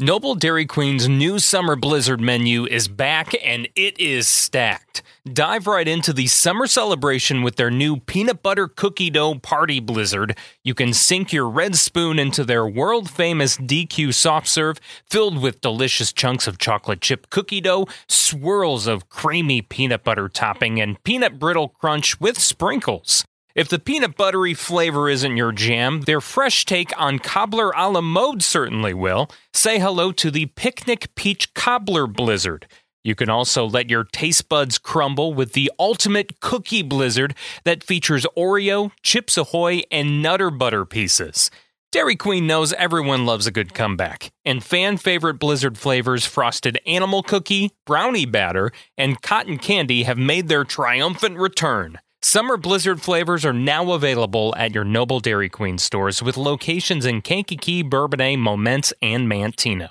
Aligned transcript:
Noble 0.00 0.36
Dairy 0.36 0.64
Queen's 0.64 1.08
new 1.08 1.40
summer 1.40 1.74
blizzard 1.74 2.20
menu 2.20 2.66
is 2.66 2.86
back 2.86 3.34
and 3.44 3.68
it 3.74 3.98
is 3.98 4.28
stacked. 4.28 5.02
Dive 5.32 5.66
right 5.66 5.88
into 5.88 6.12
the 6.12 6.28
summer 6.28 6.68
celebration 6.68 7.42
with 7.42 7.56
their 7.56 7.68
new 7.68 7.96
peanut 7.96 8.40
butter 8.40 8.68
cookie 8.68 9.10
dough 9.10 9.34
party 9.40 9.80
blizzard. 9.80 10.38
You 10.62 10.72
can 10.72 10.92
sink 10.92 11.32
your 11.32 11.50
red 11.50 11.74
spoon 11.74 12.20
into 12.20 12.44
their 12.44 12.64
world 12.64 13.10
famous 13.10 13.56
DQ 13.56 14.14
soft 14.14 14.46
serve 14.46 14.78
filled 15.04 15.42
with 15.42 15.60
delicious 15.60 16.12
chunks 16.12 16.46
of 16.46 16.58
chocolate 16.58 17.00
chip 17.00 17.28
cookie 17.28 17.60
dough, 17.60 17.88
swirls 18.06 18.86
of 18.86 19.08
creamy 19.08 19.62
peanut 19.62 20.04
butter 20.04 20.28
topping, 20.28 20.80
and 20.80 21.02
peanut 21.02 21.40
brittle 21.40 21.70
crunch 21.70 22.20
with 22.20 22.38
sprinkles. 22.38 23.24
If 23.58 23.68
the 23.68 23.80
peanut 23.80 24.16
buttery 24.16 24.54
flavor 24.54 25.08
isn't 25.08 25.36
your 25.36 25.50
jam, 25.50 26.02
their 26.02 26.20
fresh 26.20 26.64
take 26.64 26.92
on 26.96 27.18
cobbler 27.18 27.72
a 27.72 27.90
la 27.90 28.00
mode 28.00 28.40
certainly 28.40 28.94
will. 28.94 29.28
Say 29.52 29.80
hello 29.80 30.12
to 30.12 30.30
the 30.30 30.46
Picnic 30.46 31.12
Peach 31.16 31.52
Cobbler 31.54 32.06
Blizzard. 32.06 32.68
You 33.02 33.16
can 33.16 33.28
also 33.28 33.66
let 33.66 33.90
your 33.90 34.04
taste 34.04 34.48
buds 34.48 34.78
crumble 34.78 35.34
with 35.34 35.54
the 35.54 35.72
ultimate 35.76 36.38
cookie 36.38 36.82
blizzard 36.82 37.34
that 37.64 37.82
features 37.82 38.24
Oreo, 38.36 38.92
Chips 39.02 39.36
Ahoy, 39.36 39.82
and 39.90 40.22
Nutter 40.22 40.52
Butter 40.52 40.84
pieces. 40.84 41.50
Dairy 41.90 42.14
Queen 42.14 42.46
knows 42.46 42.72
everyone 42.74 43.26
loves 43.26 43.48
a 43.48 43.50
good 43.50 43.74
comeback, 43.74 44.30
and 44.44 44.62
fan 44.62 44.98
favorite 44.98 45.40
blizzard 45.40 45.76
flavors 45.76 46.24
frosted 46.24 46.78
animal 46.86 47.24
cookie, 47.24 47.72
brownie 47.84 48.24
batter, 48.24 48.70
and 48.96 49.20
cotton 49.20 49.58
candy 49.58 50.04
have 50.04 50.16
made 50.16 50.46
their 50.46 50.62
triumphant 50.62 51.38
return. 51.38 51.98
Summer 52.20 52.56
Blizzard 52.56 53.00
flavors 53.00 53.44
are 53.44 53.52
now 53.52 53.92
available 53.92 54.52
at 54.56 54.74
your 54.74 54.82
Noble 54.82 55.20
Dairy 55.20 55.48
Queen 55.48 55.78
stores 55.78 56.20
with 56.20 56.36
locations 56.36 57.06
in 57.06 57.22
Kankakee, 57.22 57.84
Bourbonnais, 57.84 58.36
Momence, 58.36 58.92
and 59.00 59.30
Manteno. 59.30 59.90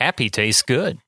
Happy 0.00 0.30
tastes 0.30 0.62
good. 0.62 0.98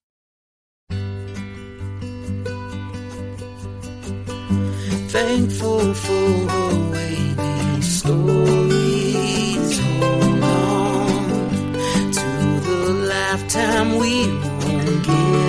Thankful 5.09 5.95
for 5.95 6.13
the 6.13 6.91
way 6.93 7.15
these 7.35 8.01
stories 8.01 9.79
hold 9.81 10.43
on 10.43 11.73
to 12.13 12.61
the 12.61 13.07
lifetime 13.09 13.97
we 13.97 14.27
won't 14.27 15.07
get 15.07 15.48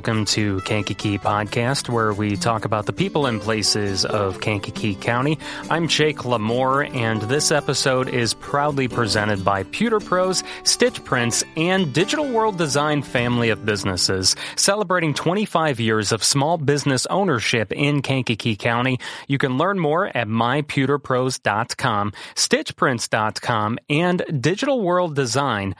welcome 0.00 0.24
to 0.24 0.62
Kankakee 0.62 1.18
Podcast, 1.18 1.90
where 1.90 2.14
we 2.14 2.34
talk 2.34 2.64
about 2.64 2.86
the 2.86 2.92
people 2.94 3.26
and 3.26 3.38
places 3.38 4.06
of 4.06 4.40
Kankakee 4.40 4.94
County. 4.94 5.38
I'm 5.68 5.88
Jake 5.88 6.20
LaMore, 6.20 6.90
and 6.94 7.20
this 7.20 7.52
episode 7.52 8.08
is 8.08 8.32
proudly 8.32 8.88
presented 8.88 9.44
by 9.44 9.64
Puter 9.64 10.00
Pros, 10.00 10.42
Stitch 10.62 11.04
Prints, 11.04 11.44
and 11.54 11.92
Digital 11.92 12.26
World 12.26 12.56
Design 12.56 13.02
family 13.02 13.50
of 13.50 13.66
businesses, 13.66 14.36
celebrating 14.56 15.12
25 15.12 15.78
years 15.80 16.12
of 16.12 16.24
small 16.24 16.56
business 16.56 17.04
ownership 17.08 17.70
in 17.70 18.00
Kankakee 18.00 18.56
County. 18.56 18.98
You 19.28 19.36
can 19.36 19.58
learn 19.58 19.78
more 19.78 20.06
at 20.16 20.28
myputerpros.com, 20.28 22.12
stitchprints.com, 22.36 23.78
and 23.90 24.42
Digital 24.42 24.80
World 24.80 25.14
Design 25.14 25.74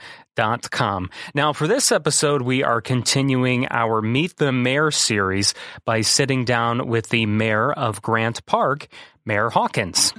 com. 0.71 1.09
Now, 1.33 1.53
for 1.53 1.67
this 1.67 1.91
episode, 1.91 2.41
we 2.41 2.63
are 2.63 2.81
continuing 2.81 3.67
our 3.69 4.01
Meet 4.11 4.35
the 4.35 4.51
Mayor 4.51 4.91
series 4.91 5.53
by 5.85 6.01
sitting 6.01 6.43
down 6.43 6.87
with 6.87 7.07
the 7.09 7.25
mayor 7.25 7.71
of 7.71 8.01
Grant 8.01 8.45
Park, 8.45 8.89
Mayor 9.23 9.49
Hawkins. 9.49 10.13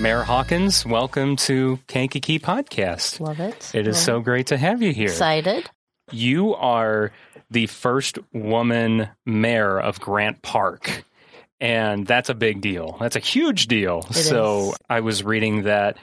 Mayor 0.00 0.22
Hawkins, 0.24 0.84
welcome 0.84 1.36
to 1.36 1.78
Kankakee 1.86 2.40
Podcast. 2.40 3.20
Love 3.20 3.38
it. 3.38 3.72
It 3.72 3.86
is 3.86 3.96
Love 3.96 4.04
so 4.04 4.20
great 4.20 4.48
to 4.48 4.56
have 4.56 4.82
you 4.82 4.92
here. 4.92 5.10
excited. 5.10 5.70
You 6.10 6.54
are 6.56 7.12
the 7.50 7.66
first 7.66 8.18
woman 8.32 9.08
mayor 9.24 9.78
of 9.78 10.00
Grant 10.00 10.42
Park. 10.42 11.04
And 11.60 12.04
that's 12.04 12.28
a 12.30 12.34
big 12.34 12.60
deal. 12.60 12.96
That's 13.00 13.16
a 13.16 13.20
huge 13.20 13.68
deal. 13.68 14.02
so 14.02 14.70
is. 14.70 14.78
I 14.88 15.00
was 15.00 15.22
reading 15.22 15.62
that 15.64 15.98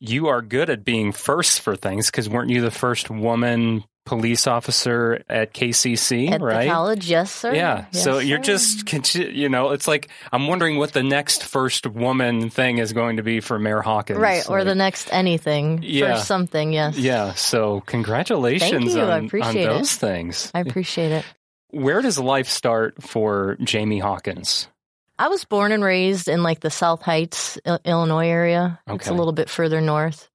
you 0.00 0.28
are 0.28 0.42
good 0.42 0.70
at 0.70 0.84
being 0.84 1.12
first 1.12 1.60
for 1.60 1.76
things 1.76 2.06
because 2.10 2.28
weren't 2.28 2.50
you 2.50 2.60
the 2.60 2.70
first 2.70 3.10
woman 3.10 3.84
police 4.06 4.46
officer 4.46 5.22
at 5.28 5.52
KCC, 5.52 6.30
At 6.30 6.40
right? 6.40 6.64
the 6.64 6.70
college, 6.70 7.10
yes, 7.10 7.30
sir. 7.30 7.54
Yeah. 7.54 7.84
Yes, 7.92 8.02
so 8.04 8.18
you're 8.18 8.42
sir. 8.42 8.82
just, 8.84 9.14
you 9.14 9.50
know, 9.50 9.70
it's 9.72 9.86
like 9.86 10.08
I'm 10.32 10.46
wondering 10.48 10.78
what 10.78 10.92
the 10.94 11.02
next 11.02 11.44
first 11.44 11.86
woman 11.86 12.48
thing 12.48 12.78
is 12.78 12.94
going 12.94 13.18
to 13.18 13.22
be 13.22 13.40
for 13.40 13.58
Mayor 13.58 13.82
Hawkins. 13.82 14.18
right, 14.18 14.48
or 14.48 14.58
Like, 14.60 14.66
the 14.66 14.74
next 14.74 15.10
anything 15.12 15.80
Yeah. 15.82 16.16
something. 16.22 16.72
Yes. 16.72 16.96
Yeah. 16.96 17.34
So 17.34 17.80
congratulations 17.82 18.96
on, 18.96 19.28
on 19.30 19.56
it. 19.56 19.64
those 19.66 19.94
things. 19.94 20.50
I 20.54 20.60
appreciate 20.60 21.12
it. 21.12 21.24
Where 21.70 22.00
does 22.00 22.18
life 22.18 22.48
start 22.48 23.02
for 23.02 23.58
Jamie 23.62 23.98
Hawkins? 23.98 24.68
I 25.18 25.28
was 25.28 25.44
born 25.44 25.72
and 25.72 25.82
raised 25.82 26.28
in 26.28 26.42
like 26.42 26.60
the 26.60 26.70
South 26.70 27.02
Heights, 27.02 27.58
Illinois 27.84 28.28
area. 28.28 28.80
It's 28.86 29.08
a 29.08 29.12
little 29.14 29.32
bit 29.32 29.50
further 29.50 29.80
north. 29.80 30.28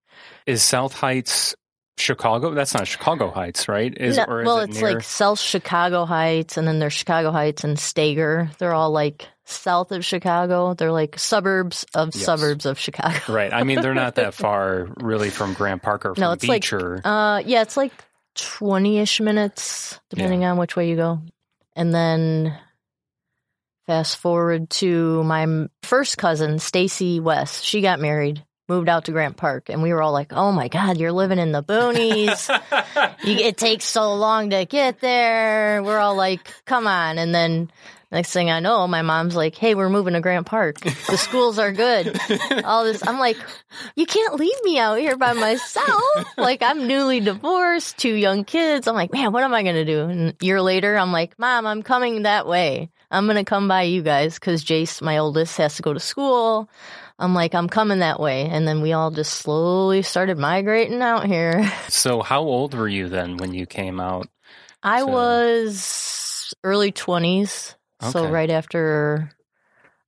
Is 0.46 0.62
South 0.62 0.94
Heights 0.94 1.56
Chicago? 1.98 2.54
That's 2.54 2.74
not 2.74 2.88
Chicago 2.88 3.32
Heights, 3.32 3.68
right? 3.70 3.96
Is 3.96 4.18
No, 4.18 4.26
or 4.26 4.42
is 4.42 4.46
well, 4.46 4.60
it 4.60 4.70
it's 4.72 4.82
near? 4.82 4.94
like 4.94 5.04
South 5.04 5.40
Chicago 5.40 6.06
Heights, 6.06 6.58
and 6.58 6.68
then 6.68 6.80
there's 6.80 6.94
Chicago 6.94 7.32
Heights 7.32 7.64
and 7.64 7.80
Steger. 7.80 8.50
They're 8.58 8.74
all 8.74 8.92
like 8.92 9.28
south 9.46 9.92
of 9.92 10.04
Chicago. 10.04 10.74
They're 10.74 10.92
like 10.92 11.18
suburbs 11.20 11.86
of 11.94 12.14
Yes. 12.16 12.26
suburbs 12.26 12.66
of 12.66 12.78
Chicago. 12.80 13.20
right. 13.32 13.54
I 13.54 13.64
mean, 13.64 13.82
they're 13.82 13.94
not 13.94 14.16
that 14.16 14.34
far 14.34 14.88
really 14.98 15.30
from 15.30 15.54
Grant 15.54 15.82
Park 15.82 16.06
or 16.06 16.16
from 16.16 16.22
No, 16.22 16.32
it's 16.32 16.48
like 16.48 16.64
Beecher. 16.64 17.00
Uh, 17.06 17.42
yeah, 17.46 17.62
it's 17.62 17.78
like 17.78 17.94
twenty-ish 18.36 19.22
minutes, 19.22 20.00
depending 20.10 20.44
on 20.46 20.58
which 20.58 20.76
way 20.76 20.90
you 20.90 20.96
go. 20.96 21.22
And 21.76 21.94
then 21.94 22.58
fast 23.88 24.18
forward 24.18 24.70
to 24.70 25.24
my 25.24 25.68
first 25.84 26.18
cousin, 26.18 26.60
Stacy 26.60 27.20
West. 27.20 27.66
She 27.66 27.82
got 27.82 28.00
married, 28.00 28.44
moved 28.70 28.90
out 28.90 29.06
to 29.06 29.12
Grant 29.12 29.38
Park, 29.38 29.70
and 29.70 29.82
we 29.84 29.94
were 29.94 30.02
all 30.02 30.14
like, 30.14 30.34
"Oh 30.34 30.52
my 30.52 30.68
God, 30.68 30.98
you're 30.98 31.12
living 31.12 31.40
in 31.40 31.52
the 31.52 31.64
boonies! 31.64 32.50
you, 33.24 33.36
it 33.36 33.58
takes 33.58 33.86
so 33.86 34.14
long 34.16 34.52
to 34.52 34.66
get 34.66 35.00
there." 35.00 35.84
We're 35.84 36.00
all 36.00 36.16
like, 36.16 36.42
"Come 36.66 36.88
on!" 36.88 37.18
And 37.18 37.34
then. 37.34 37.72
Next 38.12 38.32
thing 38.32 38.52
I 38.52 38.60
know, 38.60 38.88
my 38.88 39.02
mom's 39.02 39.36
like, 39.36 39.56
"Hey, 39.56 39.74
we're 39.74 39.90
moving 39.90 40.14
to 40.14 40.22
Grant 40.22 40.46
Park. 40.46 40.80
The 40.82 41.18
schools 41.18 41.58
are 41.58 41.72
good." 41.72 42.16
All 42.64 42.84
this, 42.84 43.02
I'm 43.08 43.18
like, 43.18 43.38
"You 43.96 44.06
can't 44.06 44.36
leave 44.36 44.64
me 44.64 44.78
out 44.78 45.00
here 45.00 45.18
by 45.18 45.34
myself." 45.34 46.04
like 46.38 46.62
I'm 46.62 46.86
newly 46.86 47.22
divorced, 47.22 47.98
two 47.98 48.14
young 48.14 48.44
kids. 48.46 48.88
I'm 48.88 48.94
like, 48.94 49.12
"Man, 49.12 49.32
what 49.32 49.44
am 49.44 49.56
I 49.56 49.64
gonna 49.64 49.84
do?" 49.84 50.02
And 50.02 50.30
a 50.40 50.46
year 50.46 50.62
later, 50.62 50.96
I'm 50.96 51.12
like, 51.12 51.40
"Mom, 51.40 51.66
I'm 51.66 51.82
coming 51.82 52.22
that 52.22 52.46
way. 52.46 52.92
I'm 53.14 53.28
gonna 53.28 53.46
come 53.46 53.68
by 53.68 53.84
you 53.84 54.02
guys 54.02 54.36
because 54.36 54.66
Jace, 54.66 55.02
my 55.02 55.20
oldest, 55.20 55.58
has 55.58 55.76
to 55.76 55.82
go 55.82 55.94
to 55.94 56.00
school." 56.00 56.70
I'm 57.20 57.34
like, 57.36 57.54
"I'm 57.56 57.70
coming 57.70 58.00
that 58.00 58.20
way," 58.20 58.50
and 58.50 58.68
then 58.68 58.82
we 58.82 58.92
all 58.94 59.12
just 59.12 59.34
slowly 59.34 60.02
started 60.02 60.38
migrating 60.38 61.02
out 61.02 61.26
here. 61.28 61.72
so, 61.88 62.22
how 62.22 62.42
old 62.42 62.74
were 62.74 62.88
you 62.88 63.08
then 63.08 63.38
when 63.38 63.54
you 63.54 63.66
came 63.66 64.00
out? 64.00 64.28
I 64.82 65.00
So- 65.02 65.08
was 65.08 66.54
early 66.64 66.92
20s. 66.92 67.76
So 68.12 68.30
right 68.30 68.50
after 68.50 69.32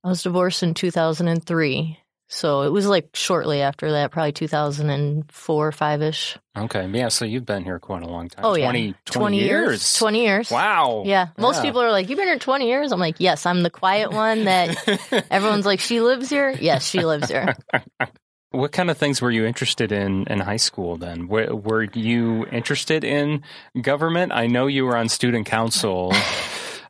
I 0.04 0.08
was 0.08 0.22
divorced 0.22 0.62
in 0.62 0.74
2003. 0.74 1.98
So 2.28 2.62
it 2.62 2.70
was 2.72 2.86
like 2.88 3.10
shortly 3.14 3.62
after 3.62 3.92
that, 3.92 4.10
probably 4.10 4.32
2004, 4.32 5.72
5 5.72 6.02
ish. 6.02 6.36
Okay. 6.58 6.86
Yeah. 6.88 7.08
So 7.08 7.24
you've 7.24 7.46
been 7.46 7.62
here 7.62 7.78
quite 7.78 8.02
a 8.02 8.08
long 8.08 8.28
time. 8.28 8.44
Oh, 8.44 8.56
yeah. 8.56 8.64
20, 8.66 8.94
20 9.04 9.40
years. 9.40 9.94
20 9.94 10.24
years. 10.24 10.50
Wow. 10.50 11.04
Yeah. 11.06 11.28
Most 11.38 11.56
Yeah. 11.56 11.62
people 11.62 11.82
are 11.82 11.90
like, 11.92 12.08
You've 12.08 12.18
been 12.18 12.26
here 12.26 12.38
20 12.38 12.66
years? 12.68 12.90
I'm 12.92 12.98
like, 12.98 13.16
Yes, 13.18 13.46
I'm 13.46 13.62
the 13.62 13.70
quiet 13.70 14.12
one 14.12 14.44
that 14.44 15.26
everyone's 15.30 15.66
like, 15.66 15.78
She 15.80 16.00
lives 16.00 16.28
here? 16.28 16.50
Yes, 16.50 16.84
she 16.88 17.04
lives 17.04 17.30
here. 17.30 17.54
what 18.50 18.72
kind 18.72 18.90
of 18.90 18.98
things 18.98 19.20
were 19.22 19.30
you 19.30 19.44
interested 19.44 19.92
in 19.92 20.24
in 20.26 20.40
high 20.40 20.56
school 20.56 20.96
then? 20.96 21.28
Were, 21.28 21.54
were 21.54 21.84
you 21.84 22.46
interested 22.50 23.04
in 23.04 23.42
government? 23.80 24.32
I 24.32 24.46
know 24.48 24.66
you 24.66 24.84
were 24.84 24.96
on 24.96 25.08
student 25.08 25.46
council. 25.46 26.12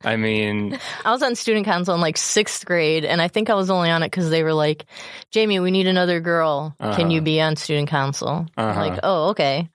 I 0.04 0.16
mean, 0.16 0.78
I 1.04 1.10
was 1.12 1.22
on 1.22 1.34
student 1.34 1.64
council 1.66 1.94
in 1.94 2.00
like 2.00 2.16
sixth 2.16 2.64
grade, 2.66 3.04
and 3.04 3.20
I 3.22 3.28
think 3.28 3.50
I 3.50 3.54
was 3.54 3.70
only 3.70 3.90
on 3.90 4.02
it 4.02 4.10
because 4.10 4.30
they 4.30 4.42
were 4.42 4.54
like, 4.54 4.84
Jamie, 5.30 5.60
we 5.60 5.70
need 5.70 5.86
another 5.86 6.20
girl. 6.20 6.74
Can 6.80 7.10
you 7.10 7.18
Uh-huh. 7.18 7.24
be 7.24 7.40
on 7.40 7.56
student 7.56 7.88
council? 7.88 8.46
Uh-huh. 8.56 8.80
Like, 8.80 9.00
oh, 9.02 9.28
okay. 9.30 9.68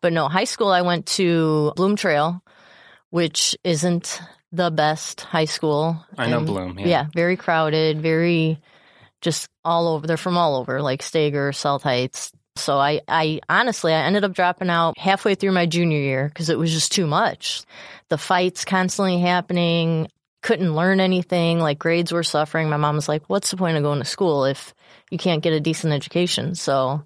But 0.00 0.12
no, 0.12 0.28
high 0.28 0.44
school, 0.44 0.68
I 0.68 0.82
went 0.82 1.06
to 1.18 1.72
Bloom 1.76 1.96
Trail, 1.96 2.42
which 3.10 3.56
isn't 3.64 4.20
the 4.52 4.70
best 4.70 5.20
high 5.22 5.46
school. 5.46 6.04
I 6.18 6.28
know 6.28 6.38
And, 6.38 6.46
Bloom. 6.46 6.78
Yeah. 6.78 6.86
Yeah, 6.86 7.06
very 7.14 7.36
crowded, 7.36 8.00
very 8.02 8.58
just 9.20 9.48
all 9.64 9.88
over. 9.88 10.06
They're 10.06 10.16
from 10.16 10.36
all 10.36 10.56
over, 10.56 10.82
like 10.82 11.02
Steger, 11.02 11.52
South 11.52 11.82
Heights. 11.84 12.32
So 12.56 12.76
I, 12.78 13.00
I 13.08 13.40
honestly, 13.48 13.94
I 13.94 14.02
ended 14.02 14.24
up 14.24 14.34
dropping 14.34 14.68
out 14.68 14.98
halfway 14.98 15.34
through 15.36 15.52
my 15.52 15.64
junior 15.64 15.98
year 15.98 16.28
because 16.28 16.50
it 16.50 16.58
was 16.58 16.70
just 16.72 16.92
too 16.92 17.06
much. 17.06 17.62
The 18.12 18.18
fights 18.18 18.66
constantly 18.66 19.18
happening. 19.20 20.06
Couldn't 20.42 20.74
learn 20.74 21.00
anything. 21.00 21.60
Like 21.60 21.78
grades 21.78 22.12
were 22.12 22.22
suffering. 22.22 22.68
My 22.68 22.76
mom 22.76 22.96
was 22.96 23.08
like, 23.08 23.22
"What's 23.28 23.50
the 23.50 23.56
point 23.56 23.78
of 23.78 23.82
going 23.82 24.00
to 24.00 24.04
school 24.04 24.44
if 24.44 24.74
you 25.10 25.16
can't 25.16 25.42
get 25.42 25.54
a 25.54 25.60
decent 25.60 25.94
education?" 25.94 26.54
So 26.54 27.04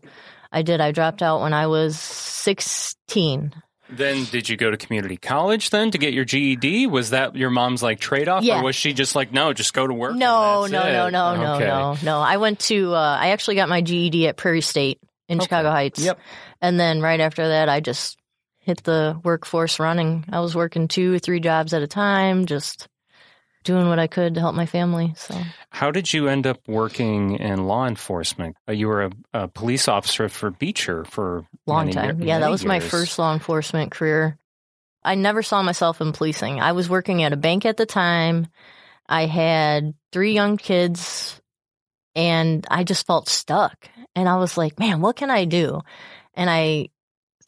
I 0.51 0.63
did. 0.63 0.81
I 0.81 0.91
dropped 0.91 1.23
out 1.23 1.43
when 1.43 1.53
I 1.55 1.69
was 1.69 1.97
sixteen. 1.97 3.53
Then 3.89 4.25
did 4.25 4.49
you 4.49 4.57
go 4.57 4.69
to 4.73 4.77
community 4.77 5.17
college 5.17 5.71
then 5.71 5.93
to 5.93 5.99
get 5.99 6.13
your 6.13 6.25
GED? 6.25 6.89
Was 6.89 7.11
that 7.11 7.37
your 7.37 7.51
mom's 7.51 7.85
like 7.85 8.01
trade 8.01 8.27
off, 8.29 8.43
Yeah. 8.43 8.59
or 8.61 8.65
was 8.65 8.75
she 8.75 8.93
just 8.93 9.15
like, 9.15 9.33
no, 9.33 9.53
just 9.53 9.73
go 9.75 9.87
to 9.87 9.95
work? 9.95 10.17
No, 10.17 10.67
no, 10.67 10.83
no, 10.83 11.09
no, 11.09 11.37
no, 11.37 11.55
Okay. 11.55 11.67
no, 11.67 11.97
no. 12.03 12.19
I 12.19 12.39
went 12.39 12.59
to. 12.63 12.93
Uh, 12.97 13.17
I 13.21 13.29
actually 13.29 13.55
got 13.55 13.69
my 13.69 13.81
GED 13.81 14.27
at 14.27 14.37
Prairie 14.37 14.61
State 14.61 14.99
in 15.29 15.39
Okay. 15.39 15.45
Chicago 15.45 15.71
Heights. 15.71 16.01
Yep. 16.01 16.19
And 16.61 16.81
then 16.81 17.01
right 17.01 17.21
after 17.21 17.47
that, 17.47 17.69
I 17.69 17.79
just 17.79 18.17
hit 18.67 18.83
the 18.83 19.19
workforce 19.23 19.79
running. 19.79 20.25
I 20.29 20.41
was 20.41 20.57
working 20.57 20.89
two 20.89 21.15
or 21.15 21.19
three 21.21 21.39
jobs 21.39 21.73
at 21.73 21.83
a 21.83 21.87
time, 21.87 22.47
just 22.47 22.89
doing 23.63 23.89
what 23.89 24.01
I 24.01 24.09
could 24.09 24.35
to 24.35 24.41
help 24.41 24.57
my 24.57 24.67
family. 24.67 25.15
So 25.17 25.41
How 25.71 25.93
did 25.93 26.13
you 26.13 26.27
end 26.27 26.49
up 26.49 26.59
working 26.67 27.37
in 27.37 27.69
law 27.69 27.87
enforcement? 27.87 28.57
Uh, 28.69 28.73
you 28.73 28.89
were 28.89 29.05
a, 29.05 29.11
a 29.33 29.49
police 29.49 29.87
officer 29.87 30.29
for 30.29 30.51
Beecher 30.51 31.05
for 31.05 31.47
long 31.69 31.91
time. 31.93 32.19
year- 32.19 32.27
yeah, 32.27 32.39
that 32.41 32.51
was 32.51 32.65
my 32.65 32.81
first 32.81 33.17
law 33.21 33.33
enforcement 33.33 33.93
career. 33.93 34.37
I 35.05 35.15
never 35.15 35.45
saw 35.45 35.63
myself 35.63 36.01
in 36.01 36.13
policing. 36.13 36.61
I 36.61 36.73
was 36.73 36.89
working 36.89 37.23
at 37.23 37.33
a 37.33 37.37
bank 37.37 37.65
at 37.67 37.77
the 37.77 37.87
time. 37.87 38.49
I 39.09 39.27
had 39.27 39.95
three 40.11 40.33
young 40.33 40.57
kids 40.57 41.41
and 42.17 42.67
I 42.69 42.83
just 42.83 43.07
felt 43.07 43.29
stuck. 43.29 43.89
And 44.17 44.29
I 44.29 44.39
was 44.39 44.57
like, 44.57 44.81
man, 44.81 45.01
what 45.01 45.15
can 45.15 45.31
I 45.31 45.45
do? 45.45 45.83
And 46.35 46.51
I 46.51 46.89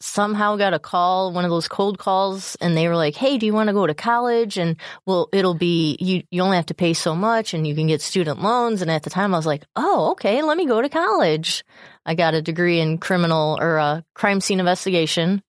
somehow 0.01 0.55
got 0.55 0.73
a 0.73 0.79
call, 0.79 1.31
one 1.33 1.43
of 1.45 1.51
those 1.51 1.67
cold 1.67 1.97
calls, 1.99 2.55
and 2.61 2.75
they 2.75 2.87
were 2.87 2.95
like, 2.95 3.15
Hey, 3.15 3.37
do 3.37 3.45
you 3.45 3.53
want 3.53 3.67
to 3.67 3.73
go 3.73 3.85
to 3.85 3.93
college? 3.93 4.57
And 4.57 4.77
well, 5.05 5.27
it'll 5.33 5.53
be 5.53 5.97
you 5.99 6.23
you 6.31 6.41
only 6.41 6.57
have 6.57 6.67
to 6.67 6.73
pay 6.73 6.93
so 6.93 7.15
much 7.15 7.53
and 7.53 7.67
you 7.67 7.75
can 7.75 7.87
get 7.87 8.01
student 8.01 8.41
loans. 8.41 8.81
And 8.81 8.89
at 8.89 9.03
the 9.03 9.09
time 9.09 9.33
I 9.33 9.37
was 9.37 9.45
like, 9.45 9.63
Oh, 9.75 10.11
okay, 10.11 10.41
let 10.41 10.57
me 10.57 10.65
go 10.65 10.81
to 10.81 10.89
college. 10.89 11.63
I 12.05 12.15
got 12.15 12.33
a 12.33 12.41
degree 12.41 12.79
in 12.79 12.97
criminal 12.97 13.57
or 13.59 13.77
uh, 13.77 14.01
crime 14.15 14.41
scene 14.41 14.59
investigation, 14.59 15.43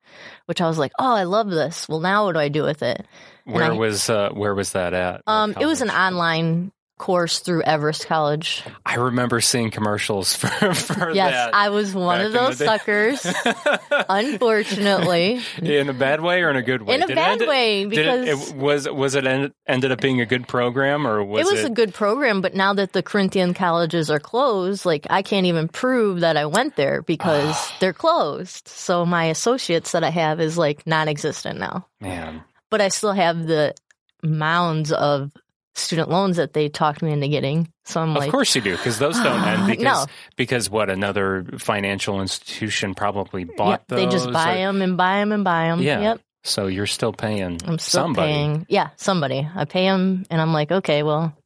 which 0.47 0.61
I 0.61 0.67
was 0.69 0.79
like, 0.79 0.93
Oh, 0.99 1.15
I 1.15 1.25
love 1.25 1.49
this. 1.49 1.89
Well 1.89 2.01
now 2.01 2.25
what 2.27 2.33
do 2.33 2.39
I 2.41 2.49
do 2.49 2.63
with 2.65 2.83
it? 2.83 3.07
Where 3.45 3.65
I- 3.65 3.71
was 3.77 4.11
uh, 4.11 4.31
where 4.31 4.55
was 4.55 4.73
that 4.73 4.95
at? 4.95 5.23
Um 5.27 5.55
it 5.59 5.67
was 5.67 5.81
an 5.81 5.91
online 5.91 6.73
course 7.01 7.39
through 7.41 7.63
Everest 7.63 8.07
College. 8.07 8.63
I 8.87 8.97
remember 8.97 9.41
seeing 9.41 9.71
commercials 9.71 10.37
for, 10.37 10.49
for 10.75 11.11
Yes, 11.13 11.33
that. 11.33 11.55
I 11.55 11.71
was 11.71 11.95
one 11.95 12.21
of 12.21 12.33
those 12.33 12.59
suckers. 12.59 13.27
Unfortunately, 14.09 15.41
in 15.63 15.89
a 15.89 15.93
bad 15.93 16.21
way 16.21 16.43
or 16.43 16.51
in 16.51 16.57
a 16.57 16.63
good 16.63 16.83
way? 16.83 16.95
in 16.95 17.03
a 17.03 17.07
Did 17.07 17.13
it 17.13 17.17
bad 17.17 17.41
end- 17.43 17.49
way 17.49 17.85
Did 17.85 18.07
it, 18.07 18.21
because 18.27 18.51
it 18.51 18.55
was 18.57 18.89
was 18.89 19.15
it 19.15 19.27
end, 19.27 19.53
ended 19.67 19.91
up 19.93 20.01
being 20.01 20.21
a 20.21 20.27
good 20.27 20.47
program 20.47 21.07
or 21.07 21.25
was 21.25 21.49
it 21.49 21.53
was 21.53 21.65
a 21.65 21.71
good 21.71 21.95
program. 21.95 22.41
But 22.41 22.55
now 22.55 22.75
that 22.75 22.93
the 22.93 23.03
Corinthian 23.03 23.55
colleges 23.55 24.11
are 24.11 24.21
closed, 24.21 24.85
like 24.85 25.07
I 25.11 25.23
can't 25.23 25.47
even 25.47 25.69
prove 25.69 26.21
that 26.21 26.37
I 26.37 26.47
went 26.47 26.77
there 26.77 27.03
because 27.03 27.71
they're 27.81 27.93
closed. 27.93 28.69
So 28.69 29.05
my 29.07 29.25
associates 29.27 29.93
that 29.93 30.05
I 30.05 30.11
have 30.11 30.41
is 30.41 30.57
like 30.59 30.87
non-existent 30.87 31.59
now. 31.59 31.87
man? 32.01 32.43
But 32.71 32.81
I 32.81 32.89
still 32.89 33.13
have 33.13 33.47
the 33.47 33.75
mounds 34.23 34.93
of 34.93 35.33
student 35.75 36.09
loans 36.11 36.37
that 36.37 36.53
they 36.53 36.69
talked 36.69 37.03
me 37.03 37.13
into 37.13 37.29
getting. 37.29 37.69
So 37.85 38.01
I'm 38.01 38.11
Of 38.11 38.17
like, 38.17 38.29
of 38.29 38.33
course 38.33 38.55
you 38.55 38.61
do, 38.61 38.77
because 38.77 38.99
those 38.99 39.15
don't 39.23 39.43
end 39.43 39.67
because 39.67 39.85
No. 39.85 40.07
because 40.37 40.69
what 40.71 40.91
another 40.91 41.45
financial 41.59 42.21
institution 42.21 42.95
probably 42.95 43.45
bought 43.45 43.83
yep, 43.89 43.99
they 43.99 44.07
just 44.07 44.31
buy 44.33 44.63
or- 44.63 44.67
them 44.73 44.83
and 44.83 44.97
buy 44.97 45.19
them 45.19 45.33
and 45.33 45.45
buy 45.45 45.67
them. 45.69 45.81
Yeah. 45.83 46.01
Yep. 46.01 46.21
So 46.45 46.67
you're 46.69 46.87
still 46.87 47.13
paying 47.13 47.61
I'm 47.67 47.79
still 47.79 48.03
somebody. 48.05 48.33
paying. 48.33 48.67
Yeah, 48.69 48.89
somebody. 48.97 49.47
I 49.55 49.65
pay 49.67 49.85
them, 49.85 50.25
and 50.31 50.41
I'm 50.41 50.55
like, 50.55 50.73
okay, 50.73 51.03
well, 51.03 51.37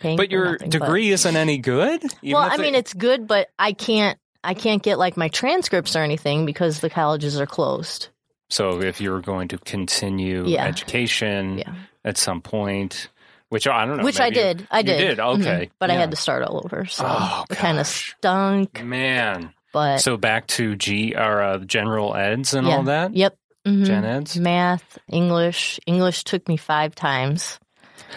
paying 0.00 0.16
But 0.16 0.30
your 0.30 0.52
nothing, 0.52 0.70
but- 0.70 0.78
degree 0.80 1.10
isn't 1.10 1.36
any 1.36 1.58
good. 1.58 2.02
Well, 2.22 2.36
I 2.36 2.56
they- 2.56 2.62
mean, 2.62 2.74
it's 2.76 2.94
good, 2.94 3.26
but 3.26 3.48
I 3.58 3.72
can't. 3.72 4.18
I 4.44 4.54
can't 4.54 4.82
get 4.82 4.98
like 4.98 5.16
my 5.16 5.28
transcripts 5.28 5.96
or 5.96 6.00
anything 6.00 6.44
because 6.46 6.80
the 6.80 6.90
colleges 6.90 7.40
are 7.40 7.46
closed. 7.46 8.08
so 8.50 8.80
if 8.82 9.00
you're 9.00 9.20
going 9.22 9.48
to 9.48 9.58
continue 9.58 10.46
Yeah. 10.46 10.66
education 10.66 11.58
Yeah. 11.58 11.72
at 12.04 12.16
some 12.18 12.40
point, 12.42 13.08
which 13.48 13.66
I 13.68 13.84
don't 13.86 13.98
know, 13.98 14.04
Which 14.04 14.20
I 14.20 14.30
did. 14.30 14.66
I 14.70 14.82
did. 14.82 14.98
did, 14.98 15.20
okay, 15.20 15.70
But 15.78 15.90
I 15.90 15.94
had 15.94 16.10
to 16.10 16.16
start 16.16 16.42
all 16.42 16.62
over, 16.64 16.84
so 16.86 17.04
Oh, 17.06 17.44
it 17.50 17.56
kind 17.56 17.78
of 17.78 17.86
stunk. 17.86 18.82
man. 18.82 19.52
But 19.72 19.98
So 19.98 20.16
back 20.16 20.46
to 20.48 20.76
G 20.76 21.14
or 21.16 21.42
uh, 21.42 21.58
general 21.58 22.14
eds 22.14 22.54
and 22.54 22.66
yeah. 22.66 22.76
all 22.76 22.82
that. 22.84 23.14
Yep. 23.14 23.36
Mhm. 23.66 23.86
Gen 23.86 24.04
eds. 24.04 24.36
Math, 24.38 24.98
English. 25.10 25.80
English 25.86 26.24
took 26.24 26.46
me 26.48 26.56
five 26.56 26.94
times 26.94 27.58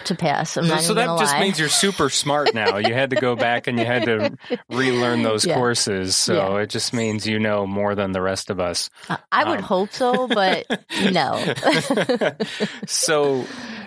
to 0.06 0.14
pass. 0.14 0.56
I'm 0.56 0.66
not 0.68 0.80
so 0.82 0.94
that 0.94 1.06
just 1.18 1.34
lie. 1.34 1.40
means 1.40 1.58
you're 1.58 1.68
super 1.68 2.08
smart 2.10 2.54
now. 2.54 2.76
you 2.78 2.94
had 2.94 3.10
to 3.10 3.16
go 3.16 3.36
back 3.48 3.66
and 3.66 3.78
you 3.78 3.84
had 3.84 4.04
to 4.06 4.36
relearn 4.70 5.22
those 5.22 5.44
Yeah. 5.46 5.54
courses. 5.54 6.16
So 6.16 6.34
Yeah. 6.56 6.62
it 6.62 6.70
just 6.70 6.92
means 6.92 7.26
you 7.26 7.38
know 7.38 7.66
more 7.66 7.94
than 7.94 8.12
the 8.12 8.22
rest 8.22 8.50
of 8.50 8.60
us. 8.60 8.90
I- 9.32 9.44
would 9.48 9.58
um, 9.58 9.62
hope 9.64 9.92
so, 9.92 10.26
but 10.28 10.66
no. 11.12 11.54
so 12.86 13.44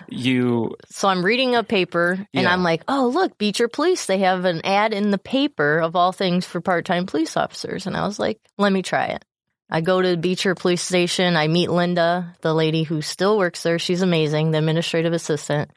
you 0.08 0.74
So 0.90 1.08
I'm 1.08 1.24
reading 1.24 1.54
a 1.56 1.62
paper 1.64 2.12
and 2.12 2.42
Yeah. 2.44 2.52
I'm 2.52 2.62
like, 2.62 2.82
oh, 2.88 3.08
look, 3.08 3.38
Beecher 3.38 3.68
Police, 3.68 4.06
they 4.06 4.18
have 4.18 4.44
an 4.44 4.60
ad 4.64 4.92
in 4.92 5.10
the 5.10 5.18
paper 5.18 5.78
of 5.78 5.96
all 5.96 6.12
things 6.12 6.44
for 6.46 6.60
part 6.60 6.84
time 6.84 7.06
police 7.06 7.36
officers. 7.36 7.86
And 7.86 7.96
I 7.96 8.06
was 8.06 8.18
like, 8.18 8.38
let 8.58 8.72
me 8.72 8.82
try 8.82 9.06
it. 9.06 9.24
I 9.72 9.80
go 9.80 10.02
to 10.02 10.18
Beecher 10.18 10.54
Police 10.54 10.82
Station. 10.82 11.34
I 11.34 11.48
meet 11.48 11.70
Linda, 11.70 12.36
the 12.42 12.52
lady 12.52 12.82
who 12.82 13.00
still 13.00 13.38
works 13.38 13.62
there. 13.62 13.78
She's 13.78 14.02
amazing, 14.02 14.50
the 14.50 14.58
administrative 14.58 15.14
assistant. 15.14 15.70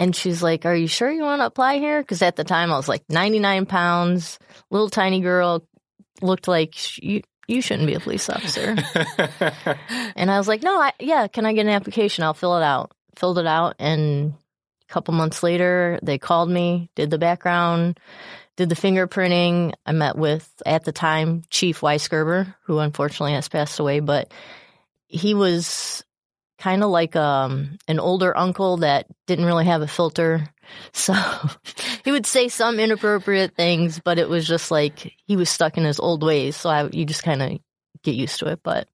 And 0.00 0.16
she's 0.16 0.42
like, 0.42 0.66
Are 0.66 0.74
you 0.74 0.88
sure 0.88 1.08
you 1.08 1.22
want 1.22 1.40
to 1.40 1.46
apply 1.46 1.78
here? 1.78 2.02
Because 2.02 2.22
at 2.22 2.34
the 2.34 2.42
time 2.42 2.72
I 2.72 2.76
was 2.76 2.88
like 2.88 3.04
99 3.08 3.66
pounds, 3.66 4.40
little 4.68 4.90
tiny 4.90 5.20
girl, 5.20 5.64
looked 6.20 6.48
like 6.48 6.98
you, 7.00 7.22
you 7.46 7.62
shouldn't 7.62 7.86
be 7.86 7.94
a 7.94 8.00
police 8.00 8.28
officer. 8.28 8.76
And 10.16 10.28
I 10.28 10.36
was 10.36 10.48
like, 10.48 10.64
no, 10.64 10.80
I, 10.80 10.92
yeah, 10.98 11.28
can 11.28 11.46
I 11.46 11.52
get 11.52 11.66
an 11.66 11.72
application? 11.72 12.24
I'll 12.24 12.34
fill 12.34 12.56
it 12.56 12.64
out. 12.64 12.90
Filled 13.14 13.38
it 13.38 13.46
out. 13.46 13.76
And 13.78 14.34
a 14.88 14.92
couple 14.92 15.14
months 15.14 15.44
later, 15.44 16.00
they 16.02 16.18
called 16.18 16.50
me, 16.50 16.90
did 16.96 17.10
the 17.10 17.18
background, 17.18 18.00
did 18.60 18.68
the 18.68 18.74
fingerprinting. 18.74 19.72
I 19.86 19.92
met 19.92 20.18
with, 20.18 20.46
at 20.66 20.84
the 20.84 20.92
time, 20.92 21.44
Chief 21.48 21.80
Weisgerber, 21.80 22.54
who 22.64 22.78
unfortunately 22.78 23.32
has 23.32 23.48
passed 23.48 23.80
away, 23.80 24.00
but 24.00 24.34
he 25.08 25.32
was 25.32 26.04
kind 26.58 26.84
of 26.84 26.90
like 26.90 27.16
um, 27.16 27.78
an 27.88 27.98
older 27.98 28.36
uncle 28.36 28.76
that 28.78 29.06
didn't 29.26 29.46
really 29.46 29.64
have 29.64 29.80
a 29.80 29.88
filter. 29.88 30.46
So 30.92 31.14
he 32.04 32.12
would 32.12 32.26
say 32.26 32.46
some 32.46 32.78
inappropriate 32.78 33.56
things, 33.56 33.98
but 33.98 34.20
it 34.20 34.28
was 34.28 34.46
just 34.46 34.70
like 34.70 35.16
he 35.26 35.34
was 35.34 35.50
stuck 35.50 35.76
in 35.76 35.82
his 35.82 35.98
old 35.98 36.22
ways. 36.22 36.54
So 36.54 36.70
I, 36.70 36.88
you 36.92 37.04
just 37.04 37.24
kind 37.24 37.42
of 37.42 37.58
get 38.04 38.14
used 38.14 38.38
to 38.38 38.46
it. 38.46 38.60
But 38.62 38.86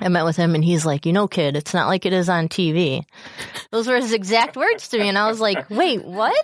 I 0.00 0.08
met 0.08 0.24
with 0.24 0.36
him 0.36 0.54
and 0.54 0.64
he's 0.64 0.86
like, 0.86 1.06
you 1.06 1.12
know, 1.12 1.26
kid, 1.26 1.56
it's 1.56 1.74
not 1.74 1.88
like 1.88 2.06
it 2.06 2.12
is 2.12 2.28
on 2.28 2.48
TV. 2.48 3.04
Those 3.70 3.88
were 3.88 3.96
his 3.96 4.12
exact 4.12 4.56
words 4.56 4.88
to 4.88 4.98
me. 4.98 5.08
And 5.08 5.18
I 5.18 5.26
was 5.28 5.40
like, 5.40 5.68
wait, 5.70 6.04
what? 6.04 6.34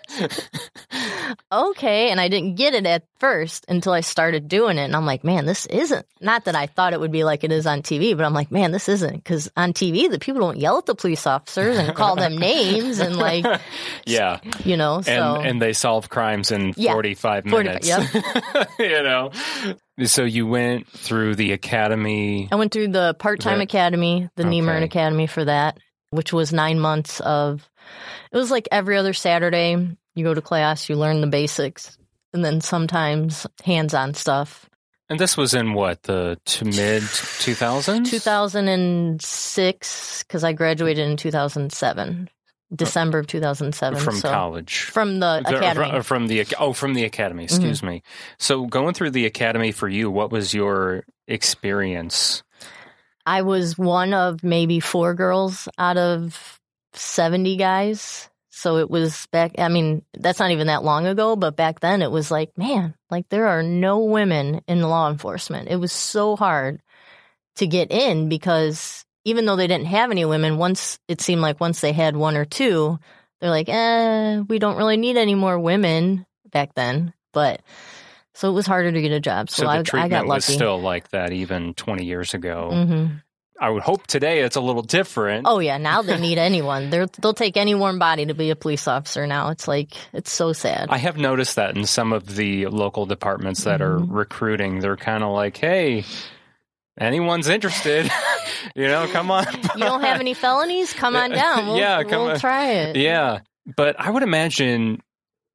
okay. 1.52 2.10
And 2.10 2.20
I 2.20 2.28
didn't 2.28 2.56
get 2.56 2.74
it 2.74 2.86
at 2.86 3.04
first 3.18 3.64
until 3.68 3.92
I 3.92 4.00
started 4.00 4.48
doing 4.48 4.78
it. 4.78 4.82
And 4.84 4.96
I'm 4.96 5.06
like, 5.06 5.24
man, 5.24 5.46
this 5.46 5.66
isn't, 5.66 6.04
not 6.20 6.44
that 6.46 6.56
I 6.56 6.66
thought 6.66 6.92
it 6.92 7.00
would 7.00 7.12
be 7.12 7.24
like 7.24 7.44
it 7.44 7.52
is 7.52 7.66
on 7.66 7.82
TV, 7.82 8.16
but 8.16 8.24
I'm 8.26 8.34
like, 8.34 8.50
man, 8.50 8.72
this 8.72 8.88
isn't. 8.88 9.14
Because 9.14 9.50
on 9.56 9.72
TV, 9.72 10.10
the 10.10 10.18
people 10.18 10.40
don't 10.40 10.58
yell 10.58 10.78
at 10.78 10.86
the 10.86 10.94
police 10.94 11.26
officers 11.26 11.78
and 11.78 11.94
call 11.94 12.16
them 12.16 12.36
names 12.36 12.98
and 12.98 13.16
like, 13.16 13.44
yeah, 14.06 14.40
you 14.64 14.76
know, 14.76 15.00
so. 15.02 15.10
and 15.36 15.46
and 15.46 15.62
they 15.62 15.72
solve 15.72 16.08
crimes 16.08 16.50
in 16.50 16.72
Yeah. 16.76 16.92
45 16.92 17.44
40 17.44 17.64
minutes. 17.68 17.88
yep. 17.88 18.68
you 18.78 19.02
know. 19.02 19.30
So 20.02 20.24
you 20.24 20.46
went 20.46 20.88
through 20.88 21.36
the 21.36 21.52
academy. 21.52 22.48
I 22.50 22.56
went 22.56 22.72
through 22.72 22.88
the 22.88 23.14
part 23.18 23.38
time 23.40 23.58
That- 23.58 23.64
academy, 23.64 24.28
the 24.36 24.42
Niemern 24.42 24.82
Academy 24.82 25.26
for 25.28 25.44
that, 25.44 25.78
which 26.10 26.32
was 26.32 26.52
nine 26.52 26.80
months 26.80 27.20
of. 27.20 27.68
It 28.32 28.36
was 28.36 28.50
like 28.50 28.68
every 28.72 28.96
other 28.96 29.12
Saturday. 29.12 29.76
You 30.16 30.24
go 30.24 30.34
to 30.34 30.40
class, 30.40 30.88
you 30.88 30.96
learn 30.96 31.20
the 31.20 31.26
basics, 31.28 31.96
and 32.32 32.44
then 32.44 32.60
sometimes 32.60 33.46
hands 33.64 33.94
on 33.94 34.14
stuff. 34.14 34.68
And 35.10 35.18
this 35.20 35.36
was 35.36 35.54
in 35.54 35.74
what 35.74 36.02
the 36.04 36.38
to 36.44 36.64
mid 36.64 37.02
2000s? 37.02 38.08
2006 38.08 40.24
because 40.26 40.44
I 40.44 40.52
graduated 40.52 41.08
in 41.08 41.16
2007, 41.16 42.28
December 42.74 43.18
of 43.18 43.26
2007. 43.26 43.98
from 43.98 44.16
so- 44.16 44.28
college. 44.28 44.82
From 44.84 45.20
the 45.20 45.42
academy. 45.46 45.98
fr- 45.98 46.02
From 46.02 46.26
the 46.26 46.46
oh, 46.58 46.72
from 46.72 46.94
the 46.94 47.04
academy. 47.04 47.44
Mm-hmm. 47.44 47.54
Excuse 47.54 47.82
me. 47.82 48.02
So 48.38 48.66
going 48.66 48.94
through 48.94 49.10
the 49.10 49.26
academy 49.26 49.72
for 49.72 49.88
you, 49.88 50.10
what 50.10 50.30
was 50.30 50.54
your 50.54 51.04
experience? 51.28 52.42
I 53.26 53.42
was 53.42 53.78
one 53.78 54.12
of 54.12 54.42
maybe 54.44 54.80
four 54.80 55.14
girls 55.14 55.68
out 55.78 55.96
of 55.96 56.60
70 56.92 57.56
guys. 57.56 58.28
So 58.50 58.76
it 58.76 58.88
was 58.88 59.26
back, 59.32 59.58
I 59.58 59.68
mean, 59.68 60.02
that's 60.16 60.38
not 60.38 60.52
even 60.52 60.68
that 60.68 60.84
long 60.84 61.06
ago, 61.06 61.34
but 61.34 61.56
back 61.56 61.80
then 61.80 62.02
it 62.02 62.10
was 62.10 62.30
like, 62.30 62.56
man, 62.56 62.94
like 63.10 63.28
there 63.28 63.48
are 63.48 63.62
no 63.62 64.04
women 64.04 64.60
in 64.68 64.80
law 64.80 65.10
enforcement. 65.10 65.68
It 65.68 65.76
was 65.76 65.90
so 65.92 66.36
hard 66.36 66.80
to 67.56 67.66
get 67.66 67.90
in 67.90 68.28
because 68.28 69.03
even 69.24 69.46
though 69.46 69.56
they 69.56 69.66
didn't 69.66 69.86
have 69.86 70.10
any 70.10 70.24
women, 70.24 70.58
once 70.58 70.98
it 71.08 71.20
seemed 71.20 71.40
like 71.42 71.60
once 71.60 71.80
they 71.80 71.92
had 71.92 72.16
one 72.16 72.36
or 72.36 72.44
two, 72.44 72.98
they're 73.40 73.50
like, 73.50 73.68
eh, 73.68 74.40
we 74.40 74.58
don't 74.58 74.76
really 74.76 74.96
need 74.96 75.16
any 75.16 75.34
more 75.34 75.58
women 75.58 76.26
back 76.50 76.74
then. 76.74 77.12
But 77.32 77.62
so 78.34 78.48
it 78.50 78.54
was 78.54 78.66
harder 78.66 78.92
to 78.92 79.02
get 79.02 79.12
a 79.12 79.20
job. 79.20 79.50
So, 79.50 79.64
So, 79.64 79.68
I, 79.68 79.76
the 79.76 79.80
I 79.80 79.82
treatment 79.82 80.10
got 80.10 80.26
was 80.26 80.46
lucky. 80.46 80.54
still 80.54 80.80
like 80.80 81.08
that 81.10 81.32
even 81.32 81.74
20 81.74 82.04
years 82.04 82.34
ago. 82.34 82.70
hmm 82.72 83.06
I 83.60 83.70
would 83.70 83.84
hope 83.84 84.04
today 84.08 84.40
it's 84.40 84.56
a 84.56 84.60
little 84.60 84.82
different. 84.82 85.46
Oh 85.48 85.60
yeah, 85.60 85.78
now 85.78 86.02
they 86.02 86.18
need 86.18 86.38
anyone. 86.38 86.90
They're, 86.90 87.06
they'll 87.06 87.34
take 87.34 87.56
any 87.56 87.72
warm 87.76 88.00
body 88.00 88.26
to 88.26 88.34
be 88.34 88.50
a 88.50 88.56
police 88.56 88.88
officer 88.88 89.28
now. 89.28 89.50
It's 89.50 89.68
like 89.68 89.92
it's 90.12 90.32
so 90.32 90.52
sad. 90.52 90.88
I 90.90 90.98
have 90.98 91.16
noticed 91.16 91.54
that 91.54 91.76
in 91.76 91.86
some 91.86 92.12
of 92.12 92.34
the 92.34 92.66
local 92.66 93.06
departments 93.06 93.62
that 93.62 93.80
are 93.80 94.00
Mhm. 94.00 94.06
recruiting, 94.10 94.80
they're 94.80 94.96
kind 94.96 95.22
of 95.22 95.30
like, 95.30 95.56
"Hey, 95.56 96.04
anyone's 96.98 97.48
interested, 97.48 98.10
you 98.74 98.86
know, 98.86 99.06
come 99.08 99.30
on." 99.30 99.46
you 99.52 99.80
don't 99.80 100.02
have 100.02 100.20
any 100.20 100.34
felonies? 100.34 100.92
Come 100.92 101.16
on 101.16 101.30
down. 101.30 101.66
We'll, 101.66 101.76
Yeah, 101.78 102.02
come 102.02 102.22
we'll 102.22 102.30
on. 102.32 102.40
try 102.40 102.70
it. 102.72 102.96
Yeah, 102.96 103.40
but 103.76 103.98
I 103.98 104.10
would 104.10 104.22
imagine 104.22 105.00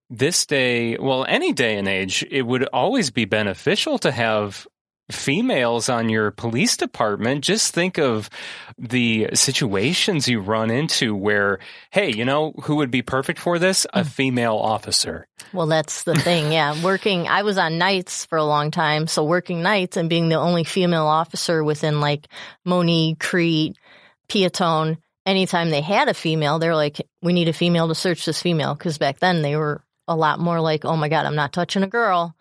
this 0.09 0.45
day, 0.45 0.97
well, 0.97 1.25
any 1.27 1.53
day 1.53 1.77
and 1.77 1.87
age, 1.87 2.25
it 2.31 2.41
would 2.41 2.63
always 2.73 3.11
be 3.11 3.25
beneficial 3.25 3.99
to 3.99 4.11
have 4.11 4.65
females 5.11 5.89
on 5.89 6.09
your 6.09 6.31
police 6.31 6.77
department. 6.77 7.43
Just 7.43 7.73
think 7.73 7.97
of 7.97 8.29
the 8.77 9.29
situations 9.33 10.27
you 10.27 10.39
run 10.39 10.69
into 10.69 11.15
where, 11.15 11.59
hey, 11.91 12.11
you 12.11 12.25
know, 12.25 12.53
who 12.63 12.75
would 12.77 12.91
be 12.91 13.01
perfect 13.01 13.39
for 13.39 13.59
this? 13.59 13.85
A 13.93 14.01
mm. 14.01 14.07
female 14.07 14.55
officer. 14.55 15.27
Well, 15.53 15.67
that's 15.67 16.03
the 16.03 16.15
thing. 16.19 16.51
Yeah, 16.51 16.81
working. 16.83 17.27
I 17.27 17.43
was 17.43 17.57
on 17.57 17.77
nights 17.77 18.25
for 18.25 18.37
a 18.37 18.43
long 18.43 18.71
time, 18.71 19.07
so 19.07 19.23
working 19.23 19.61
nights 19.61 19.97
and 19.97 20.09
being 20.09 20.29
the 20.29 20.35
only 20.35 20.63
female 20.63 21.07
officer 21.07 21.63
within 21.63 21.99
like 21.99 22.27
Monee, 22.65 23.15
Crete, 23.19 23.77
Peotone. 24.29 24.97
Anytime 25.25 25.69
they 25.69 25.81
had 25.81 26.07
a 26.07 26.13
female, 26.13 26.59
they're 26.59 26.75
like, 26.75 27.05
"We 27.21 27.33
need 27.33 27.49
a 27.49 27.53
female 27.53 27.87
to 27.87 27.95
search 27.95 28.25
this 28.25 28.41
female." 28.41 28.73
Because 28.73 28.97
back 28.97 29.19
then 29.19 29.41
they 29.41 29.55
were 29.55 29.83
a 30.07 30.15
lot 30.15 30.39
more 30.39 30.59
like, 30.59 30.85
"Oh 30.85 30.95
my 30.95 31.09
god, 31.09 31.25
I'm 31.25 31.35
not 31.35 31.53
touching 31.53 31.83
a 31.83 31.87
girl." 31.87 32.35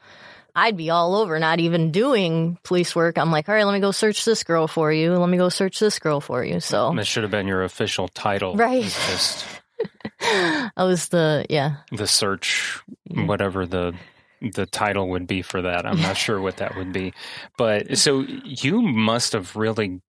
I'd 0.58 0.76
be 0.76 0.90
all 0.90 1.14
over, 1.14 1.38
not 1.38 1.60
even 1.60 1.90
doing 1.92 2.58
police 2.64 2.94
work. 2.96 3.16
I'm 3.18 3.30
like, 3.30 3.48
all 3.48 3.54
right, 3.54 3.64
let 3.64 3.72
me 3.74 3.80
go 3.80 3.90
search 3.92 4.24
this 4.24 4.42
girl 4.42 4.66
for 4.66 4.92
you. 4.92 5.14
Let 5.16 5.28
me 5.28 5.36
go 5.38 5.48
search 5.48 5.78
this 5.78 5.98
girl 5.98 6.20
for 6.20 6.44
you. 6.44 6.60
So 6.60 6.92
That 6.94 7.06
should 7.06 7.22
have 7.22 7.30
been 7.30 7.46
your 7.46 7.62
official 7.62 8.08
title. 8.08 8.56
Right. 8.56 8.82
Just 8.82 9.46
I 10.20 10.70
was 10.84 11.08
the 11.08 11.46
yeah. 11.48 11.76
the 11.92 12.06
search, 12.06 12.80
whatever 13.08 13.66
the 13.66 13.94
the 14.40 14.66
title 14.66 15.08
would 15.10 15.26
be 15.26 15.42
for 15.42 15.62
that. 15.62 15.86
I'm 15.86 16.00
not 16.00 16.16
sure 16.24 16.40
what 16.40 16.56
that 16.58 16.76
would 16.76 16.92
be. 16.92 17.12
But 17.56 17.96
so 17.98 18.20
you 18.44 18.82
must 18.82 19.32
have 19.32 19.54
really 19.56 20.00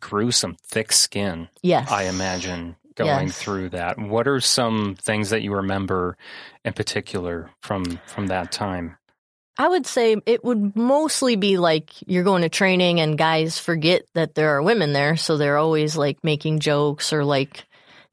grew 0.00 0.30
some 0.30 0.56
thick 0.66 0.92
skin, 0.92 1.48
Yes. 1.62 1.90
I 1.90 2.04
imagine, 2.04 2.76
going 2.96 3.26
Yes. 3.28 3.38
through 3.38 3.68
that. 3.70 3.98
What 3.98 4.26
are 4.26 4.40
some 4.40 4.96
things 5.00 5.30
that 5.30 5.42
you 5.42 5.54
remember 5.54 6.16
in 6.64 6.72
particular 6.72 7.50
from 7.62 7.84
from 8.06 8.28
that 8.28 8.50
time? 8.50 8.96
I 9.56 9.68
would 9.68 9.86
say 9.86 10.16
it 10.26 10.44
would 10.44 10.74
mostly 10.76 11.36
be 11.36 11.58
like 11.58 11.90
you're 12.06 12.24
going 12.24 12.42
to 12.42 12.48
training 12.48 13.00
and 13.00 13.16
guys 13.16 13.58
forget 13.58 14.02
that 14.14 14.34
there 14.34 14.56
are 14.56 14.62
women 14.62 14.92
there, 14.92 15.16
so 15.16 15.36
they're 15.36 15.58
always 15.58 15.96
like 15.96 16.24
making 16.24 16.58
jokes 16.58 17.12
or 17.12 17.24
like 17.24 17.64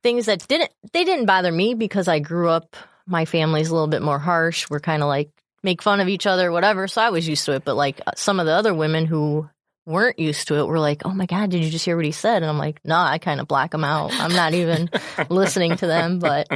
things 0.03 0.27
that 0.27 0.47
didn't 0.47 0.71
they 0.93 1.03
didn't 1.03 1.25
bother 1.25 1.51
me 1.51 1.73
because 1.73 2.07
I 2.07 2.19
grew 2.19 2.49
up 2.49 2.75
my 3.07 3.25
family's 3.25 3.69
a 3.69 3.73
little 3.73 3.87
bit 3.87 4.01
more 4.01 4.19
harsh. 4.19 4.69
We're 4.69 4.79
kind 4.79 5.01
of 5.01 5.07
like 5.07 5.31
make 5.63 5.81
fun 5.81 5.99
of 5.99 6.07
each 6.07 6.27
other 6.27 6.51
whatever, 6.51 6.87
so 6.87 7.01
I 7.01 7.09
was 7.09 7.27
used 7.27 7.45
to 7.45 7.53
it, 7.53 7.65
but 7.65 7.75
like 7.75 8.01
uh, 8.05 8.11
some 8.15 8.39
of 8.39 8.45
the 8.45 8.53
other 8.53 8.73
women 8.73 9.05
who 9.05 9.49
weren't 9.85 10.19
used 10.19 10.47
to 10.49 10.55
it 10.59 10.67
were 10.67 10.79
like, 10.79 11.01
"Oh 11.05 11.13
my 11.13 11.25
god, 11.25 11.49
did 11.49 11.63
you 11.63 11.69
just 11.71 11.85
hear 11.85 11.95
what 11.95 12.05
he 12.05 12.11
said?" 12.11 12.43
And 12.43 12.45
I'm 12.45 12.57
like, 12.57 12.79
"No, 12.85 12.97
I 12.97 13.17
kind 13.17 13.39
of 13.39 13.47
black 13.47 13.71
them 13.71 13.83
out. 13.83 14.11
I'm 14.13 14.33
not 14.33 14.53
even 14.53 14.89
listening 15.29 15.75
to 15.77 15.87
them, 15.87 16.19
but 16.19 16.47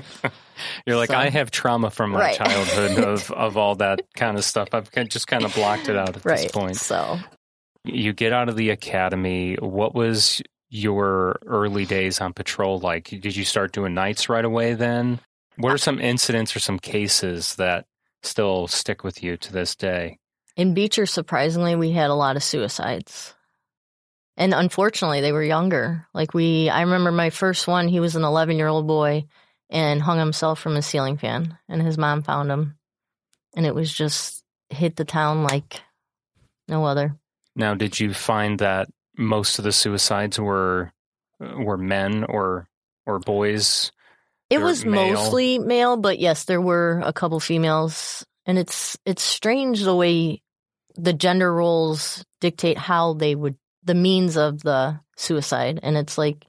You're 0.86 0.96
like, 0.98 1.10
So- 1.10 1.18
I 1.18 1.30
have 1.30 1.52
trauma 1.52 1.90
from 1.90 2.12
my 2.12 2.20
Right. 2.20 2.36
childhood 2.38 3.00
of, 3.04 3.32
of 3.32 3.58
all 3.58 3.76
that 3.76 4.02
kind 4.16 4.38
of 4.38 4.44
stuff. 4.44 4.70
I've 4.74 4.90
just 5.10 5.28
kind 5.28 5.44
of 5.44 5.54
blocked 5.54 5.90
it 5.90 5.96
out 5.96 6.16
at 6.16 6.26
right." 6.26 6.38
this 6.44 6.52
point. 6.52 6.78
So, 6.78 7.20
You 7.84 8.14
get 8.14 8.32
out 8.34 8.50
of 8.50 8.56
the 8.56 8.70
academy. 8.70 9.56
What 9.56 9.94
was 9.96 10.42
your 10.70 11.40
early 11.46 11.86
days 11.86 12.20
on 12.22 12.34
patrol 12.34 12.80
like? 12.80 13.06
Did 13.10 13.36
you 13.36 13.44
start 13.46 13.72
doing 13.72 13.94
nights 13.94 14.30
right 14.30 14.44
away 14.46 14.74
then? 14.74 15.20
What 15.58 15.72
are 15.72 15.78
some 15.78 16.00
incidents 16.02 16.56
or 16.56 16.60
some 16.60 16.80
cases 16.80 17.56
that 17.56 17.86
still 18.24 18.68
stick 18.68 19.04
with 19.04 19.24
you 19.24 19.38
to 19.38 19.54
this 19.54 19.76
day? 19.76 20.18
In 20.56 20.74
Beecher, 20.74 21.06
surprisingly, 21.06 21.76
we 21.76 21.92
had 21.92 22.10
a 22.10 22.16
lot 22.16 22.36
of 22.36 22.44
suicides. 22.44 23.34
And 24.38 24.54
unfortunately, 24.54 25.22
they 25.22 25.32
were 25.32 25.44
younger. 25.44 26.08
Like 26.14 26.34
we, 26.34 26.70
I 26.70 26.82
remember 26.82 27.12
my 27.12 27.30
first 27.30 27.68
one, 27.68 27.88
he 27.88 28.00
was 28.00 28.16
an 28.16 28.24
11 28.24 28.58
year 28.58 28.68
old 28.68 28.88
boy 28.88 29.26
and 29.70 30.02
hung 30.02 30.20
himself 30.20 30.60
from 30.60 30.76
a 30.76 30.82
ceiling 30.82 31.18
fan, 31.18 31.58
and 31.68 31.82
his 31.82 31.98
mom 31.98 32.22
found 32.22 32.52
him. 32.52 32.78
And 33.56 33.66
it 33.66 33.74
was 33.74 33.92
just 33.92 34.44
hit 34.70 34.96
the 34.96 35.06
town 35.06 35.44
like 35.44 35.82
no 36.68 36.86
other. 36.86 37.16
Now, 37.56 37.74
did 37.74 38.00
you 38.00 38.14
find 38.14 38.60
that 38.60 38.90
most 39.18 39.58
of 39.60 39.64
the 39.66 39.72
suicides 39.72 40.40
were 40.40 40.92
were 41.40 41.78
men 41.78 42.26
or 42.26 42.68
or 43.06 43.20
boys? 43.20 43.92
It 44.50 44.58
They're 44.58 44.66
was 44.66 44.86
male. 44.86 45.14
mostly 45.14 45.60
male, 45.60 45.98
but 45.98 46.20
yes, 46.20 46.46
there 46.46 46.62
were 46.62 47.02
a 47.04 47.14
couple 47.14 47.40
females. 47.40 48.26
And 48.46 48.60
it's 48.60 48.98
it's 49.06 49.24
strange 49.24 49.82
the 49.82 49.96
way 49.96 50.42
the 50.98 51.14
gender 51.14 51.54
roles 51.54 52.26
dictate 52.42 52.78
how 52.78 53.14
they 53.14 53.36
would 53.36 53.58
the 53.84 53.96
means 53.96 54.36
of 54.36 54.62
the 54.64 55.00
suicide. 55.16 55.80
And 55.84 55.96
it's 55.96 56.18
like 56.18 56.46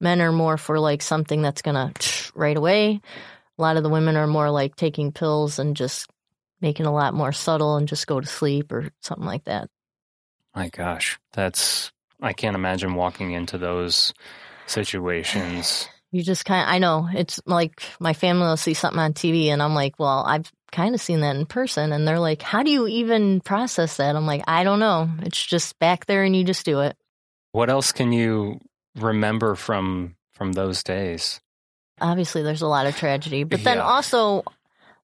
men 0.00 0.20
are 0.20 0.32
more 0.32 0.56
for 0.56 0.78
like 0.78 1.02
something 1.02 1.42
that's 1.42 1.62
gonna 1.62 1.92
right 2.34 2.56
away. 2.56 3.00
A 3.58 3.62
lot 3.62 3.76
of 3.76 3.82
the 3.82 3.88
women 3.88 4.16
are 4.16 4.26
more 4.26 4.50
like 4.50 4.76
taking 4.76 5.12
pills 5.12 5.58
and 5.58 5.76
just 5.76 6.10
making 6.60 6.86
a 6.86 6.92
lot 6.92 7.14
more 7.14 7.32
subtle 7.32 7.76
and 7.76 7.88
just 7.88 8.06
go 8.06 8.20
to 8.20 8.26
sleep 8.26 8.72
or 8.72 8.90
something 9.00 9.26
like 9.26 9.44
that. 9.44 9.68
My 10.54 10.68
gosh, 10.68 11.18
that's 11.32 11.92
I 12.20 12.32
can't 12.32 12.56
imagine 12.56 12.94
walking 12.94 13.32
into 13.32 13.58
those 13.58 14.12
situations. 14.66 15.88
You 16.14 16.22
just 16.22 16.44
kind 16.44 16.68
of, 16.68 16.68
I 16.68 16.76
know 16.76 17.08
it's 17.10 17.40
like 17.46 17.82
my 17.98 18.12
family 18.12 18.46
will 18.46 18.58
see 18.58 18.74
something 18.74 19.00
on 19.00 19.14
TV 19.14 19.46
and 19.46 19.62
I'm 19.62 19.74
like, 19.74 19.98
well, 19.98 20.22
I've 20.26 20.52
kind 20.72 20.94
of 20.94 21.00
seen 21.00 21.20
that 21.20 21.36
in 21.36 21.46
person. 21.46 21.92
And 21.92 22.08
they're 22.08 22.18
like, 22.18 22.42
how 22.42 22.62
do 22.62 22.70
you 22.70 22.88
even 22.88 23.40
process 23.40 23.98
that? 23.98 24.16
I'm 24.16 24.26
like, 24.26 24.42
I 24.48 24.64
don't 24.64 24.80
know. 24.80 25.08
It's 25.20 25.44
just 25.44 25.78
back 25.78 26.06
there 26.06 26.24
and 26.24 26.34
you 26.34 26.42
just 26.42 26.64
do 26.64 26.80
it. 26.80 26.96
What 27.52 27.70
else 27.70 27.92
can 27.92 28.12
you 28.12 28.58
remember 28.96 29.54
from 29.54 30.16
from 30.32 30.52
those 30.52 30.82
days? 30.82 31.40
Obviously, 32.00 32.42
there's 32.42 32.62
a 32.62 32.66
lot 32.66 32.86
of 32.86 32.96
tragedy, 32.96 33.44
but 33.44 33.62
then 33.62 33.76
Yeah. 33.76 33.84
also 33.84 34.42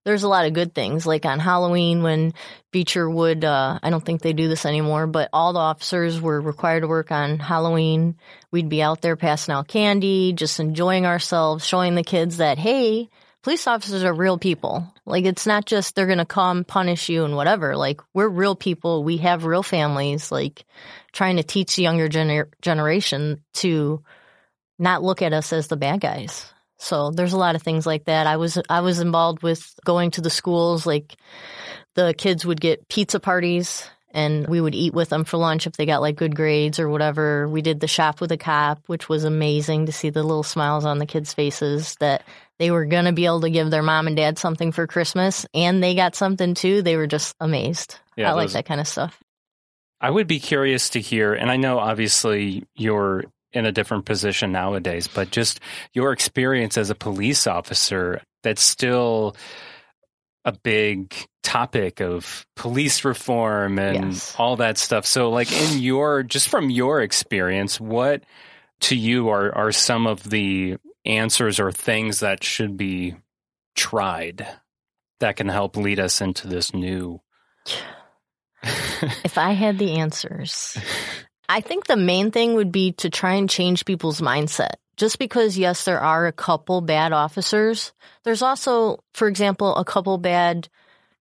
there's 0.05 0.23
a 0.23 0.29
lot 0.29 0.47
of 0.47 0.55
good 0.55 0.75
things. 0.75 1.07
Like 1.07 1.27
on 1.27 1.39
Halloween, 1.39 2.03
when 2.03 2.33
Beecher 2.73 3.09
would, 3.09 3.45
uh, 3.45 3.79
I 3.83 3.91
don't 3.91 4.05
think 4.05 4.23
they 4.23 4.33
do 4.33 4.49
this 4.49 4.65
anymore, 4.65 5.07
but 5.07 5.29
all 5.35 5.53
the 5.53 5.59
officers 5.59 6.19
were 6.21 6.41
required 6.41 6.81
to 6.81 6.89
work 6.89 7.13
on 7.13 7.39
Halloween. 7.39 8.17
We'd 8.51 8.71
be 8.71 8.83
out 8.83 9.03
there 9.03 9.17
passing 9.17 9.53
out 9.55 9.69
candy, 9.69 10.33
just 10.33 10.61
enjoying 10.61 11.05
ourselves, 11.05 11.67
showing 11.67 11.95
the 11.95 12.03
kids 12.03 12.39
that, 12.39 12.59
hey, 12.59 13.11
police 13.49 13.67
officers 13.67 14.05
are 14.05 14.13
real 14.13 14.37
people. 14.37 14.93
Like, 15.07 15.25
it's 15.25 15.47
not 15.47 15.65
just 15.65 15.95
they're 15.95 16.05
going 16.05 16.19
to 16.19 16.27
come 16.27 16.65
punish 16.65 17.09
you 17.09 17.25
and 17.25 17.35
whatever. 17.35 17.79
Like, 17.79 18.03
we're 18.13 18.29
real 18.29 18.55
people. 18.55 19.03
We 19.05 19.17
have 19.19 19.47
real 19.47 19.63
families. 19.63 20.31
Like, 20.31 20.67
trying 21.13 21.37
to 21.37 21.43
teach 21.43 21.75
the 21.75 21.83
younger 21.83 22.11
gener- 22.11 22.53
generation 22.61 23.43
to 23.55 24.03
not 24.79 25.03
look 25.03 25.23
at 25.23 25.33
us 25.33 25.55
as 25.55 25.69
the 25.69 25.79
bad 25.79 26.03
guys. 26.03 26.53
So 26.77 27.11
there's 27.11 27.33
a 27.33 27.39
lot 27.39 27.55
of 27.55 27.63
things 27.63 27.87
like 27.87 28.05
that. 28.05 28.27
I 28.27 28.37
was 28.37 28.59
I 28.69 28.83
was 28.83 29.01
involved 29.01 29.43
with 29.43 29.67
going 29.83 30.11
to 30.11 30.21
the 30.21 30.29
schools. 30.29 30.85
Like 30.85 31.17
the 31.95 32.13
kids 32.13 32.45
would 32.45 32.61
get 32.61 32.87
pizza 32.87 33.19
parties, 33.19 33.89
and 34.13 34.47
we 34.47 34.61
would 34.61 34.75
eat 34.75 34.95
with 34.95 35.09
them 35.09 35.25
for 35.25 35.37
lunch 35.37 35.67
if 35.67 35.75
they 35.75 35.87
got 35.87 36.01
like 36.01 36.17
good 36.17 36.35
grades 36.35 36.79
or 36.79 36.89
whatever. 36.89 37.49
We 37.49 37.63
did 37.63 37.81
the 37.81 37.87
shop 37.89 38.21
with 38.21 38.33
a 38.33 38.37
cop, 38.37 38.81
which 38.87 39.09
was 39.09 39.25
amazing 39.25 39.87
to 39.87 39.93
see 39.93 40.11
the 40.11 40.23
little 40.23 40.43
smiles 40.43 40.85
on 40.85 40.99
the 40.99 41.07
kids' 41.07 41.35
faces 41.35 41.97
that 42.01 42.23
they 42.59 42.71
were 42.71 42.87
gonna 42.87 43.13
be 43.13 43.27
able 43.27 43.43
to 43.43 43.51
give 43.51 43.71
their 43.71 43.83
mom 43.83 44.07
and 44.07 44.17
dad 44.17 44.39
something 44.39 44.73
for 44.73 44.87
Christmas, 44.87 45.47
and 45.55 45.83
they 45.83 45.95
got 45.95 46.15
something 46.17 46.55
too. 46.55 46.83
They 46.83 46.97
were 46.97 47.07
just 47.07 47.35
amazed. 47.41 47.99
Yeah, 48.17 48.31
I 48.31 48.35
like 48.35 48.45
those- 48.45 48.55
that 48.55 48.67
kind 48.67 48.81
of 48.81 48.89
stuff. 48.89 49.19
I 50.01 50.11
would 50.11 50.27
be 50.27 50.39
curious 50.39 50.91
to 50.91 51.01
hear, 51.01 51.35
and 51.35 51.51
I 51.51 51.57
know 51.57 51.79
obviously 51.79 52.65
you're 52.77 53.25
in 53.53 53.67
a 53.67 53.73
different 53.73 54.05
position 54.05 54.53
nowadays, 54.53 55.09
but 55.09 55.31
just 55.31 55.61
your 55.93 56.13
experience 56.13 56.77
as 56.79 56.91
a 56.91 56.95
police 56.95 57.47
officer 57.47 58.21
that's 58.43 58.63
still 58.63 59.35
a 60.49 60.53
big 60.63 61.15
topic 61.43 62.01
of 62.01 62.47
police 62.57 63.05
reform 63.05 63.79
and 63.79 64.13
Yes. 64.13 64.35
all 64.39 64.57
that 64.57 64.79
stuff. 64.79 65.07
So 65.07 65.31
like 65.31 65.53
in 65.53 65.79
your 65.79 66.23
just 66.23 66.49
from 66.49 66.71
your 66.71 67.01
experience, 67.01 67.81
what 67.81 68.23
to 68.81 68.97
you 68.97 69.29
are 69.29 69.55
are 69.55 69.73
some 69.73 70.07
of 70.07 70.23
the 70.29 70.77
answers 71.05 71.59
or 71.61 71.73
things 71.73 72.21
that 72.21 72.43
should 72.45 72.77
be 72.77 73.15
tried 73.75 74.47
that 75.21 75.37
can 75.37 75.49
help 75.49 75.77
lead 75.77 76.01
us 76.01 76.21
into 76.21 76.49
this 76.49 76.73
new 76.75 77.21
If 79.25 79.39
I 79.39 79.53
had 79.53 79.79
the 79.79 79.99
answers, 79.99 80.77
I 81.49 81.61
think 81.61 81.87
the 81.87 81.97
main 81.97 82.31
thing 82.33 82.55
would 82.55 82.73
be 82.73 82.93
to 82.93 83.09
try 83.11 83.35
and 83.35 83.49
change 83.49 83.85
people's 83.85 84.21
mindset. 84.21 84.75
Just 84.99 85.21
because, 85.21 85.57
yes, 85.57 85.85
there 85.85 86.01
are 86.01 86.27
a 86.27 86.33
couple 86.33 86.81
bad 86.81 87.13
officers, 87.13 87.93
there's 88.25 88.43
also, 88.43 88.99
for 89.15 89.29
example, 89.29 89.77
a 89.77 89.85
couple 89.85 90.19
bad 90.19 90.69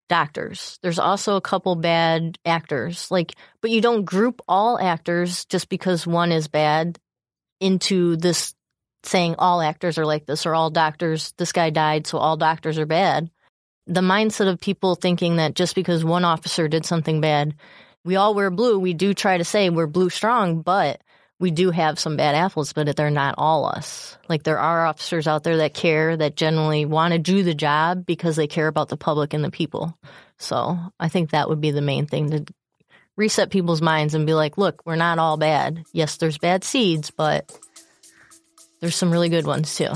doctors. 0.10 0.80
There's 0.82 0.98
also 0.98 1.36
a 1.36 1.42
couple 1.42 1.76
bad 1.76 2.40
actors. 2.44 3.12
Like, 3.12 3.36
but 3.62 3.70
you 3.70 3.80
don't 3.82 4.04
group 4.04 4.42
all 4.48 4.80
actors 4.80 5.46
just 5.46 5.70
because 5.70 6.08
one 6.08 6.32
is 6.32 6.48
bad 6.48 6.98
into 7.60 8.16
this 8.16 8.56
saying 9.04 9.36
all 9.38 9.62
actors 9.62 10.00
are 10.00 10.08
like 10.08 10.26
this 10.26 10.48
or 10.48 10.56
all 10.56 10.72
doctors, 10.72 11.34
this 11.38 11.52
guy 11.52 11.70
died, 11.70 12.08
so 12.08 12.18
all 12.18 12.36
doctors 12.36 12.80
are 12.80 12.88
bad. 12.88 13.30
The 13.86 14.02
mindset 14.02 14.50
of 14.50 14.60
people 14.60 14.96
thinking 14.96 15.36
that 15.38 15.54
just 15.54 15.76
because 15.76 16.04
one 16.04 16.26
officer 16.26 16.68
did 16.68 16.84
something 16.84 17.22
bad, 17.22 17.54
we 18.04 18.16
all 18.16 18.34
wear 18.34 18.50
blue. 18.50 18.80
We 18.80 18.94
do 18.94 19.14
try 19.14 19.38
to 19.38 19.46
say 19.46 19.70
we're 19.70 19.88
blue 19.88 20.10
strong, 20.10 20.62
but 20.62 21.02
we 21.39 21.51
do 21.51 21.70
have 21.72 22.00
some 22.00 22.17
bad 22.17 22.36
apples, 22.36 22.74
but 22.74 22.96
they're 22.96 23.10
not 23.12 23.36
all 23.38 23.65
us. 23.65 24.17
Like 24.27 24.44
there 24.44 24.60
are 24.60 24.86
officers 24.88 25.27
out 25.27 25.44
there 25.44 25.58
that 25.58 25.74
care, 25.74 26.17
that 26.17 26.36
generally 26.36 26.86
want 26.86 27.13
to 27.13 27.20
do 27.20 27.44
the 27.44 27.53
job 27.53 28.06
because 28.06 28.36
they 28.36 28.48
care 28.48 28.67
about 28.67 28.89
the 28.89 28.98
public 28.98 29.34
and 29.34 29.44
the 29.44 29.51
people. 29.51 29.98
So 30.39 30.77
I 31.00 31.10
think 31.10 31.32
that 31.32 31.50
would 31.50 31.62
be 31.62 31.72
the 31.72 31.82
main 31.82 32.08
thing 32.08 32.32
to 32.32 32.46
reset 33.15 33.50
people's 33.50 33.82
minds 33.82 34.15
and 34.15 34.25
be 34.25 34.34
like, 34.34 34.58
look, 34.58 34.82
we're 34.86 34.96
not 34.96 35.20
all 35.20 35.38
bad. 35.38 35.84
Yes, 35.91 36.17
there's 36.17 36.38
bad 36.38 36.63
seeds, 36.63 37.12
but 37.12 37.58
there's 38.79 38.96
some 38.96 39.12
really 39.12 39.29
good 39.29 39.46
ones 39.46 39.75
too. 39.75 39.91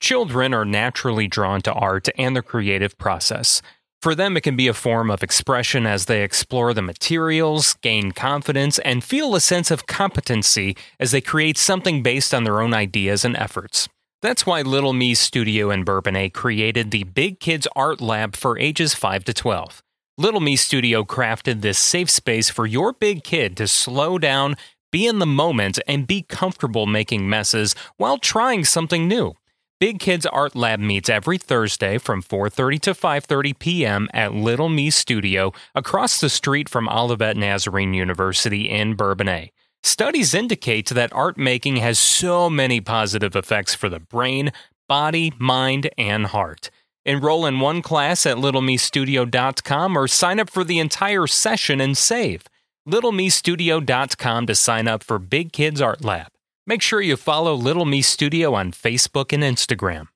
Children 0.00 0.52
are 0.52 0.64
naturally 0.64 1.28
drawn 1.28 1.62
to 1.62 1.72
art 1.72 2.08
and 2.18 2.34
the 2.34 2.42
creative 2.42 2.98
process. 2.98 3.62
For 4.02 4.16
them, 4.16 4.36
it 4.36 4.40
can 4.40 4.56
be 4.56 4.66
a 4.66 4.74
form 4.74 5.12
of 5.12 5.22
expression 5.22 5.86
as 5.86 6.06
they 6.06 6.24
explore 6.24 6.74
the 6.74 6.82
materials, 6.82 7.74
gain 7.82 8.10
confidence, 8.10 8.80
and 8.80 9.04
feel 9.04 9.36
a 9.36 9.40
sense 9.40 9.70
of 9.70 9.86
competency 9.86 10.76
as 10.98 11.12
they 11.12 11.20
create 11.20 11.56
something 11.56 12.02
based 12.02 12.34
on 12.34 12.42
their 12.42 12.60
own 12.60 12.74
ideas 12.74 13.24
and 13.24 13.36
efforts. 13.36 13.88
That's 14.20 14.44
why 14.44 14.62
Little 14.62 14.92
Me 14.92 15.14
Studio 15.14 15.70
in 15.70 15.84
Bourbonnais 15.84 16.30
created 16.30 16.90
the 16.90 17.04
Big 17.04 17.38
Kids 17.38 17.68
Art 17.76 18.00
Lab 18.00 18.34
for 18.34 18.58
ages 18.58 18.92
5 18.92 19.22
to 19.22 19.32
12. 19.32 19.84
Little 20.18 20.40
Me 20.40 20.56
Studio 20.56 21.04
crafted 21.04 21.60
this 21.60 21.78
safe 21.78 22.10
space 22.10 22.50
for 22.50 22.66
your 22.66 22.92
big 22.92 23.22
kid 23.22 23.56
to 23.58 23.68
slow 23.68 24.18
down, 24.18 24.56
be 24.90 25.06
in 25.06 25.20
the 25.20 25.26
moment, 25.26 25.78
and 25.86 26.08
be 26.08 26.22
comfortable 26.22 26.86
making 26.86 27.30
messes 27.30 27.76
while 27.98 28.18
trying 28.18 28.64
something 28.64 29.06
new. 29.06 29.36
Big 29.82 29.98
Kids 29.98 30.26
Art 30.26 30.54
Lab 30.54 30.78
meets 30.78 31.08
every 31.08 31.38
Thursday 31.38 31.98
from 31.98 32.22
4:30 32.22 32.80
to 32.82 32.94
5:30 32.94 33.58
p.m. 33.58 34.08
at 34.14 34.32
Little 34.32 34.68
Me 34.68 34.90
Studio 34.90 35.52
across 35.74 36.20
the 36.20 36.30
street 36.30 36.68
from 36.68 36.88
Olivet 36.88 37.36
Nazarene 37.36 37.92
University 37.92 38.70
in 38.70 38.94
Bourbonnais. 38.94 39.50
Studies 39.82 40.34
indicate 40.34 40.90
that 40.90 41.12
art 41.12 41.36
making 41.36 41.78
has 41.78 41.98
so 41.98 42.48
many 42.48 42.80
positive 42.80 43.34
effects 43.34 43.74
for 43.74 43.88
the 43.88 43.98
brain, 43.98 44.52
body, 44.88 45.32
mind, 45.40 45.90
and 45.98 46.26
heart. 46.26 46.70
Enroll 47.04 47.44
in 47.44 47.58
one 47.58 47.82
class 47.82 48.24
at 48.24 48.36
littlemestudio.com 48.36 49.98
or 49.98 50.06
sign 50.06 50.38
up 50.38 50.48
for 50.48 50.62
the 50.62 50.78
entire 50.78 51.26
session 51.26 51.80
and 51.80 51.98
save. 51.98 52.44
littlemestudio.com 52.88 54.46
to 54.46 54.54
sign 54.54 54.86
up 54.86 55.02
for 55.02 55.18
Big 55.18 55.52
Kids 55.52 55.80
Art 55.80 56.04
Lab. 56.04 56.31
Make 56.66 56.82
sure 56.82 57.00
you 57.00 57.16
follow 57.16 57.54
Little 57.54 57.84
Me 57.84 58.02
Studio 58.02 58.54
on 58.54 58.72
Facebook 58.72 59.32
and 59.32 59.42
Instagram. 59.42 60.06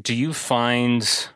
Do 0.00 0.14
you 0.14 0.32
find 0.32 1.28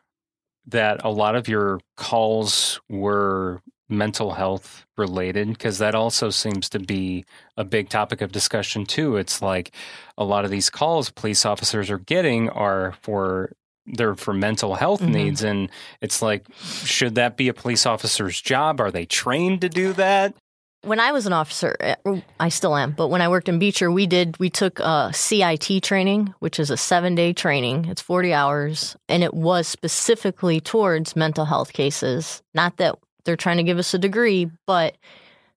that 0.67 1.05
a 1.05 1.11
lot 1.11 1.35
of 1.35 1.49
your 1.49 1.81
calls 1.97 2.81
were 2.89 3.61
mental 3.89 4.33
health 4.33 4.87
related? 4.97 5.49
Because 5.49 5.79
that 5.79 5.97
also 5.97 6.31
seems 6.31 6.69
to 6.69 6.79
be 6.79 7.25
a 7.57 7.65
big 7.65 7.89
topic 7.89 8.21
of 8.21 8.31
discussion, 8.31 8.87
too. 8.87 9.17
It's 9.17 9.43
like 9.43 9.75
a 10.17 10.25
lot 10.25 10.45
of 10.45 10.53
these 10.53 10.71
calls 10.71 11.11
police 11.11 11.45
officers 11.45 11.91
are 11.91 11.99
getting 11.99 12.49
are 12.51 12.95
for 13.03 13.53
they're 13.85 14.15
for 14.15 14.33
mental 14.33 14.77
health 14.77 15.01
Mhm. 15.01 15.09
needs 15.09 15.43
and 15.43 15.69
it's 16.01 16.23
like 16.23 16.47
should 16.85 17.17
that 17.17 17.37
be 17.37 17.49
a 17.49 17.53
police 17.53 17.85
officer's 17.85 18.41
job 18.41 18.81
are 18.81 18.93
they 18.93 19.05
trained 19.05 19.61
to 19.61 19.69
do 19.69 19.93
that 19.95 20.37
when 20.85 20.99
I 20.99 21.13
was 21.13 21.27
an 21.27 21.33
officer, 21.33 21.77
eh, 21.81 21.95
I 22.41 22.49
still 22.49 22.77
am, 22.77 22.93
but 22.93 23.09
when 23.09 23.21
I 23.21 23.29
worked 23.29 23.49
in 23.49 23.59
Beecher, 23.59 23.91
we 23.91 24.07
did 24.07 24.39
we 24.39 24.51
took 24.51 24.81
a 24.81 25.11
CIT 25.13 25.83
training, 25.83 26.35
which 26.41 26.59
is 26.59 26.71
a 26.71 26.77
seven 26.77 27.15
day 27.15 27.33
training. 27.33 27.87
It's 27.87 28.03
forty 28.03 28.33
hours, 28.33 28.97
and 29.09 29.23
it 29.23 29.35
was 29.35 29.69
specifically 29.69 30.61
towards 30.61 31.17
mental 31.17 31.45
health 31.45 31.73
cases. 31.73 32.43
Not 32.55 32.77
that 32.79 32.97
they're 33.25 33.37
trying 33.37 33.59
to 33.59 33.63
give 33.63 33.79
us 33.79 33.95
a 33.95 33.99
degree, 33.99 34.51
but 34.67 34.97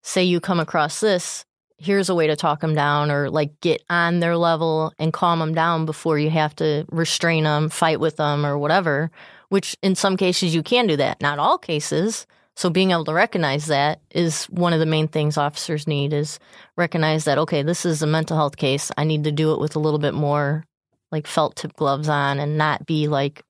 say 0.04 0.24
you 0.24 0.40
come 0.40 0.60
across 0.60 1.00
this, 1.00 1.46
here's 1.78 2.10
a 2.10 2.16
way 2.16 2.28
to 2.28 2.36
talk 2.36 2.62
them 2.62 2.76
down, 2.76 3.10
or 3.10 3.30
like 3.30 3.60
get 3.62 3.84
on 3.90 4.20
their 4.20 4.38
level 4.38 4.94
and 5.00 5.12
calm 5.12 5.40
them 5.40 5.56
down 5.56 5.86
before 5.86 6.20
you 6.20 6.30
have 6.30 6.56
to 6.58 6.86
restrain 6.92 7.44
them, 7.46 7.70
fight 7.70 8.00
with 8.00 8.18
them, 8.18 8.46
or 8.46 8.58
whatever. 8.58 9.10
Which 9.50 9.76
in 9.82 9.96
some 9.96 10.18
cases 10.18 10.54
you 10.54 10.64
can 10.64 10.88
do 10.88 10.98
that, 10.98 11.22
not 11.22 11.40
all 11.40 11.58
cases. 11.58 12.28
So 12.58 12.70
being 12.70 12.92
able 12.92 13.06
to 13.06 13.14
recognize 13.14 13.66
that 13.68 14.00
is 14.12 14.46
one 14.46 14.72
of 14.74 14.80
the 14.80 14.86
main 14.86 15.08
things 15.08 15.38
officers 15.38 15.88
need 15.88 16.14
is 16.14 16.40
recognize 16.78 17.26
that 17.26 17.38
okay, 17.38 17.64
this 17.64 17.86
is 17.86 18.02
a 18.02 18.08
mental 18.08 18.38
health 18.38 18.58
case. 18.58 18.92
I 18.98 19.04
need 19.04 19.24
to 19.26 19.32
do 19.32 19.54
it 19.54 19.60
with 19.60 19.76
a 19.76 19.80
little 19.80 20.00
bit 20.00 20.14
more 20.14 20.64
like 21.12 21.28
felt 21.28 21.56
tip 21.56 21.74
gloves 21.76 22.08
on 22.10 22.40
and 22.40 22.58
not 22.58 22.86
be 22.86 23.08
like 23.08 23.44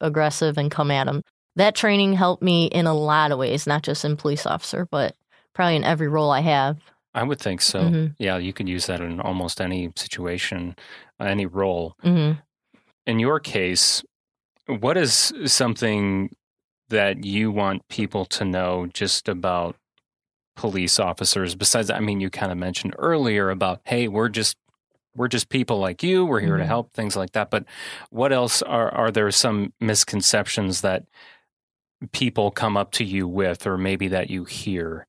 aggressive 0.00 0.58
and 0.58 0.70
come 0.70 0.90
at 0.90 1.06
them. 1.06 1.22
That 1.56 1.74
training 1.74 2.14
helped 2.14 2.42
me 2.42 2.66
in 2.66 2.86
a 2.86 2.94
lot 2.94 3.30
of 3.32 3.38
ways, 3.38 3.66
not 3.66 3.82
just 3.82 4.04
in 4.04 4.16
police 4.16 4.46
officer, 4.46 4.86
but 4.90 5.14
probably 5.54 5.76
in 5.76 5.84
every 5.84 6.08
role 6.08 6.30
I 6.30 6.40
have. 6.40 6.78
i 7.14 7.22
would 7.22 7.38
think 7.38 7.60
so 7.60 7.80
Mhm. 7.80 8.14
yeah 8.18 8.38
you 8.38 8.54
could 8.54 8.68
use 8.70 8.86
that 8.86 9.00
in 9.02 9.20
almost 9.20 9.60
any 9.60 9.92
situation 9.96 10.74
any 11.20 11.44
role 11.44 11.94
hmm 12.02 12.32
in 13.06 13.18
your 13.18 13.38
case 13.38 14.02
what 14.66 14.96
is 14.96 15.30
something 15.44 16.30
that 16.92 17.24
you 17.24 17.50
want 17.50 17.86
people 17.88 18.24
to 18.26 18.44
know 18.44 18.86
just 18.94 19.28
about 19.28 19.76
police 20.56 21.00
officers 21.00 21.54
besides 21.54 21.90
i 21.90 21.98
mean 21.98 22.20
you 22.20 22.28
kind 22.30 22.52
of 22.52 22.58
mentioned 22.58 22.94
earlier 22.98 23.50
about 23.50 23.80
hey 23.84 24.06
we're 24.06 24.28
just 24.28 24.56
we're 25.16 25.26
just 25.28 25.48
people 25.48 25.78
like 25.78 26.02
you 26.02 26.24
we're 26.26 26.40
here 26.40 26.56
to 26.58 26.62
Mhm. 26.64 26.66
help 26.66 26.92
things 26.92 27.16
like 27.16 27.32
that 27.32 27.50
but 27.50 27.64
what 28.10 28.32
else 28.32 28.60
are 28.62 28.90
are 28.94 29.10
there 29.10 29.30
some 29.30 29.72
misconceptions 29.80 30.82
that 30.82 31.04
people 32.12 32.50
come 32.50 32.76
up 32.76 32.92
to 32.92 33.04
you 33.04 33.26
with 33.26 33.66
or 33.66 33.78
maybe 33.78 34.08
that 34.08 34.28
you 34.30 34.44
hear 34.44 35.06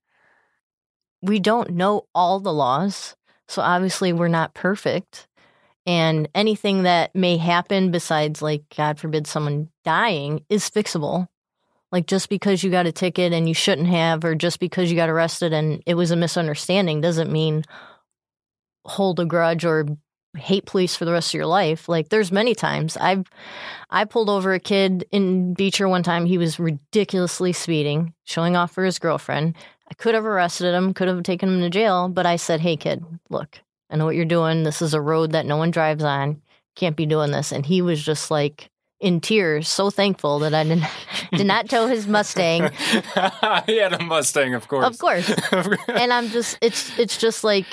we 1.22 1.40
don't 1.40 1.70
know 1.72 2.06
all 2.14 2.40
the 2.42 2.52
laws. 2.54 3.16
So 3.48 3.62
obviously 3.62 4.12
we're 4.12 4.28
not 4.28 4.54
perfect. 4.54 5.26
And 5.86 6.28
anything 6.36 6.84
that 6.84 7.16
may 7.16 7.38
happen 7.38 7.92
besides 7.92 8.42
like 8.42 8.64
God 8.76 9.00
forbid 9.00 9.26
someone 9.26 9.70
dying 9.86 10.44
is 10.50 10.70
fixable. 10.70 11.28
Like 11.94 12.08
just 12.08 12.28
because 12.28 12.64
you 12.64 12.72
got 12.72 12.88
a 12.88 12.92
ticket 12.92 13.34
and 13.34 13.48
you 13.48 13.54
shouldn't 13.54 13.88
have 13.88 14.26
or 14.26 14.34
just 14.34 14.60
because 14.60 14.90
you 14.90 14.98
got 14.98 15.10
arrested 15.10 15.54
and 15.54 15.84
it 15.86 15.94
was 15.94 16.10
a 16.10 16.16
misunderstanding 16.16 17.02
doesn't 17.02 17.32
mean 17.32 17.66
hold 18.84 19.20
a 19.20 19.26
grudge 19.26 19.64
or 19.64 19.86
hate 20.36 20.66
police 20.66 20.96
for 20.96 21.06
the 21.06 21.12
rest 21.12 21.30
of 21.30 21.36
your 21.36 21.46
life. 21.46 21.88
Like 21.88 22.10
there's 22.10 22.32
many 22.32 22.56
times 22.56 22.98
I've 22.98 23.28
I 23.92 24.06
pulled 24.06 24.28
over 24.28 24.56
a 24.56 24.60
kid 24.60 25.06
in 25.12 25.54
Beecher 25.54 25.88
one 25.88 26.02
time. 26.02 26.26
He 26.26 26.40
was 26.40 26.60
ridiculously 26.60 27.54
speeding, 27.54 28.16
showing 28.24 28.56
off 28.56 28.72
for 28.72 28.84
his 28.84 28.98
girlfriend. 28.98 29.56
I 29.88 29.94
could 29.94 30.16
have 30.16 30.26
arrested 30.26 30.74
him, 30.74 30.96
could 30.96 31.08
have 31.08 31.22
taken 31.22 31.48
him 31.48 31.62
to 31.62 31.70
jail, 31.70 32.10
but 32.10 32.26
I 32.26 32.38
said, 32.38 32.62
"Hey 32.62 32.76
kid, 32.76 33.06
look, 33.30 33.60
I 33.92 33.98
know 33.98 34.06
what 34.06 34.16
you're 34.16 34.26
doing. 34.26 34.64
This 34.64 34.82
is 34.82 34.96
a 34.96 35.02
road 35.02 35.34
that 35.34 35.46
no 35.46 35.58
one 35.58 35.70
drives 35.70 36.04
on. 36.04 36.42
Can't 36.76 36.96
be 36.96 37.06
doing 37.06 37.30
this." 37.30 37.52
And 37.52 37.64
he 37.68 37.84
was 37.84 38.04
just 38.04 38.32
like 38.32 38.72
in 39.04 39.20
tears, 39.20 39.68
so 39.68 39.90
thankful 39.90 40.40
that 40.40 40.54
I 40.54 40.64
didn't 40.64 40.86
did 41.34 41.46
not 41.46 41.70
tow 41.70 41.88
his 41.88 42.08
Mustang. 42.08 42.72
he 43.66 43.78
had 43.78 43.94
a 43.94 44.02
Mustang, 44.02 44.54
of 44.56 44.68
course. 44.68 44.86
Of 44.94 44.98
course. 44.98 45.30
and 45.90 46.14
I'm 46.14 46.30
just 46.30 46.58
it's 46.62 46.98
it's 46.98 47.18
just 47.18 47.44
like 47.44 47.68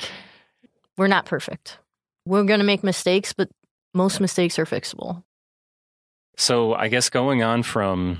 we're 0.97 1.07
not 1.07 1.25
perfect. 1.25 1.79
We're 2.25 2.43
going 2.43 2.59
to 2.59 2.65
make 2.65 2.83
mistakes, 2.83 3.33
but 3.33 3.49
most 3.93 4.19
mistakes 4.19 4.59
are 4.59 4.65
fixable. 4.65 5.23
So 6.37 6.73
I 6.73 6.89
guess 6.89 7.09
going 7.09 7.41
on 7.41 7.63
from 7.63 8.19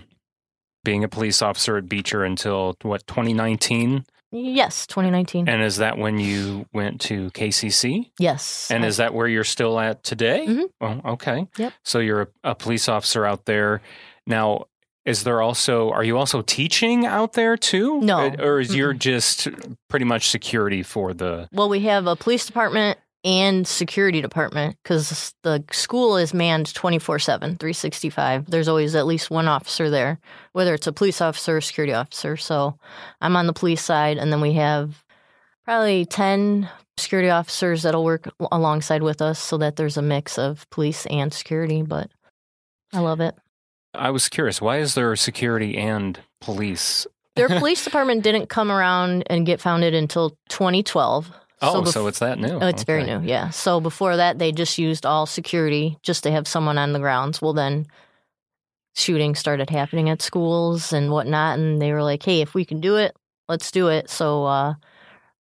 being 0.83 1.03
a 1.03 1.09
police 1.09 1.41
officer 1.41 1.77
at 1.77 1.89
Beecher 1.89 2.23
until 2.23 2.75
what 2.81 3.05
2019, 3.07 4.05
Yes, 4.31 4.87
2019. 4.87 5.49
and 5.49 5.61
is 5.61 5.77
that 5.77 5.97
when 5.97 6.17
you 6.19 6.65
went 6.73 7.01
to 7.01 7.29
KCC? 7.31 8.11
yes. 8.19 8.71
And 8.71 8.85
is 8.85 8.97
that 8.97 9.13
where 9.13 9.27
you're 9.27 9.43
still 9.43 9.79
at 9.79 10.03
today? 10.03 10.45
Mhm. 10.47 10.63
Oh, 10.79 11.01
okay. 11.13 11.47
Yep. 11.57 11.73
So 11.83 11.99
you're 11.99 12.21
a, 12.21 12.27
a 12.51 12.55
police 12.55 12.87
officer 12.87 13.25
out 13.25 13.45
there 13.45 13.81
now. 14.25 14.65
Is 15.03 15.23
there 15.23 15.41
also 15.41 15.89
are 15.89 16.03
you 16.03 16.17
also 16.17 16.43
teaching 16.43 17.07
out 17.07 17.33
there 17.33 17.57
too? 17.57 17.99
No. 18.01 18.29
Or 18.39 18.59
is 18.59 18.75
you're 18.75 18.93
just 18.93 19.47
pretty 19.89 20.05
much 20.05 20.29
security 20.29 20.83
for 20.83 21.11
the? 21.13 21.49
well, 21.51 21.67
we 21.69 21.79
have 21.81 22.05
a 22.05 22.15
police 22.15 22.45
department 22.45 22.99
and 23.23 23.67
security 23.67 24.21
department 24.21 24.77
because 24.81 25.33
the 25.43 25.63
school 25.71 26.17
is 26.17 26.33
manned 26.33 26.73
24 26.73 27.19
7, 27.19 27.57
365. 27.57 28.49
There's 28.49 28.67
always 28.67 28.95
at 28.95 29.05
least 29.05 29.29
one 29.29 29.47
officer 29.47 29.89
there, 29.89 30.19
whether 30.53 30.73
it's 30.73 30.87
a 30.87 30.93
police 30.93 31.21
officer 31.21 31.57
or 31.57 31.61
security 31.61 31.93
officer. 31.93 32.37
So 32.37 32.77
I'm 33.21 33.35
on 33.35 33.47
the 33.47 33.53
police 33.53 33.83
side, 33.83 34.17
and 34.17 34.31
then 34.31 34.41
we 34.41 34.53
have 34.53 35.03
probably 35.65 36.05
10 36.05 36.69
security 36.97 37.29
officers 37.29 37.83
that'll 37.83 38.03
work 38.03 38.29
alongside 38.51 39.03
with 39.03 39.21
us 39.21 39.39
so 39.39 39.57
that 39.57 39.75
there's 39.75 39.97
a 39.97 40.01
mix 40.01 40.37
of 40.37 40.69
police 40.69 41.05
and 41.07 41.33
security. 41.33 41.81
But 41.83 42.09
I 42.93 42.99
love 42.99 43.19
it. 43.19 43.35
I 43.93 44.09
was 44.09 44.29
curious. 44.29 44.61
Why 44.61 44.77
is 44.77 44.95
there 44.95 45.15
security 45.15 45.77
and 45.77 46.19
police? 46.39 47.05
Their 47.35 47.47
police 47.59 47.83
department 47.83 48.23
didn't 48.23 48.47
come 48.47 48.71
around 48.71 49.23
and 49.27 49.45
get 49.45 49.61
founded 49.61 49.93
until 49.93 50.31
2012. 50.49 51.31
Oh, 51.61 51.81
bef- 51.83 51.89
so 51.93 52.07
it's 52.07 52.19
that 52.19 52.39
new. 52.39 52.59
Oh, 52.59 52.67
it's 52.67 52.83
very 52.83 53.03
new, 53.03 53.21
yeah. 53.21 53.49
So 53.49 53.79
before 53.79 54.17
that, 54.17 54.39
they 54.39 54.51
just 54.51 54.77
used 54.77 55.05
all 55.05 55.25
security 55.25 55.97
just 56.03 56.23
to 56.23 56.31
have 56.31 56.47
someone 56.47 56.77
on 56.77 56.93
the 56.93 56.99
grounds. 56.99 57.41
Well, 57.41 57.53
then 57.53 57.85
shooting 58.95 59.35
started 59.35 59.69
happening 59.69 60.09
at 60.09 60.21
schools 60.21 60.91
and 60.91 61.11
whatnot, 61.11 61.59
and 61.59 61.81
they 61.81 61.93
were 61.93 62.03
like, 62.03 62.23
"Hey, 62.23 62.41
if 62.41 62.53
we 62.53 62.65
can 62.65 62.81
do 62.81 62.95
it, 62.97 63.15
let's 63.47 63.71
do 63.71 63.89
it." 63.89 64.09
So 64.09 64.45
uh, 64.45 64.73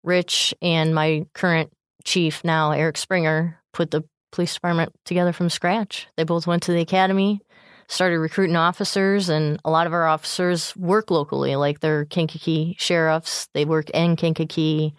Rich 0.03 0.53
and 0.61 0.95
my 0.95 1.25
current 1.33 1.71
chief 2.03 2.43
now, 2.43 2.71
Eric 2.71 2.97
Springer, 2.97 3.59
put 3.73 3.91
the 3.91 4.03
police 4.31 4.53
department 4.53 4.91
together 5.05 5.33
from 5.33 5.49
scratch. 5.49 6.07
They 6.17 6.23
both 6.23 6.47
went 6.47 6.63
to 6.63 6.71
the 6.71 6.81
academy, 6.81 7.41
started 7.87 8.19
recruiting 8.19 8.55
officers, 8.55 9.29
and 9.29 9.59
a 9.63 9.69
lot 9.69 9.87
of 9.87 9.93
our 9.93 10.07
officers 10.07 10.75
work 10.75 11.11
locally, 11.11 11.55
like 11.55 11.79
they're 11.79 12.05
Kankakee 12.05 12.75
sheriffs. 12.79 13.49
They 13.53 13.65
work 13.65 13.89
in 13.91 14.15
Kankakee, 14.15 14.93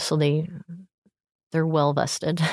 so 0.00 0.16
they 0.16 0.48
they're 1.52 1.66
well 1.66 1.92
vested. 1.92 2.40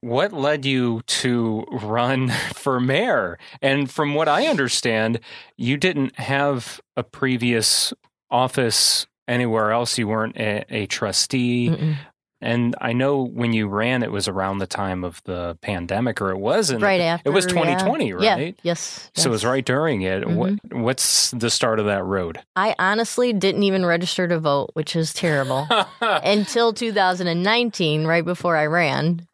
What 0.00 0.32
led 0.32 0.64
you 0.64 1.00
to 1.06 1.64
run 1.72 2.28
for 2.54 2.78
mayor? 2.78 3.36
And 3.60 3.90
from 3.90 4.14
what 4.14 4.28
I 4.28 4.46
understand, 4.46 5.18
you 5.56 5.76
didn't 5.76 6.16
have 6.20 6.80
a 6.96 7.02
previous 7.02 7.92
office 8.30 9.08
anywhere 9.26 9.72
else. 9.72 9.98
You 9.98 10.06
weren't 10.06 10.36
a, 10.36 10.64
a 10.70 10.86
trustee. 10.86 11.70
Mm-mm. 11.70 11.96
And 12.40 12.76
I 12.80 12.92
know 12.92 13.22
when 13.24 13.52
you 13.52 13.66
ran, 13.66 14.04
it 14.04 14.12
was 14.12 14.28
around 14.28 14.58
the 14.58 14.66
time 14.68 15.02
of 15.02 15.20
the 15.24 15.58
pandemic, 15.60 16.20
or 16.20 16.30
it 16.30 16.38
wasn't. 16.38 16.82
right 16.82 17.00
after 17.00 17.28
It 17.28 17.32
was 17.32 17.46
2020, 17.46 18.10
Yeah. 18.20 18.34
right? 18.34 18.58
Yes. 18.62 19.10
So 19.14 19.28
it 19.28 19.32
was 19.32 19.44
right 19.44 19.64
during 19.64 20.02
it. 20.02 20.22
Mhm. 20.22 20.36
What, 20.36 20.52
what's 20.80 21.32
the 21.32 21.50
start 21.50 21.80
of 21.80 21.86
that 21.86 22.04
road? 22.04 22.38
I 22.54 22.76
honestly 22.78 23.32
didn't 23.32 23.64
even 23.64 23.84
register 23.84 24.28
to 24.28 24.38
vote, 24.38 24.70
which 24.74 24.94
is 24.94 25.12
terrible. 25.12 25.66
Until 26.00 26.72
2019, 26.72 28.04
right 28.06 28.24
before 28.24 28.56
I 28.56 28.66
ran. 28.66 29.26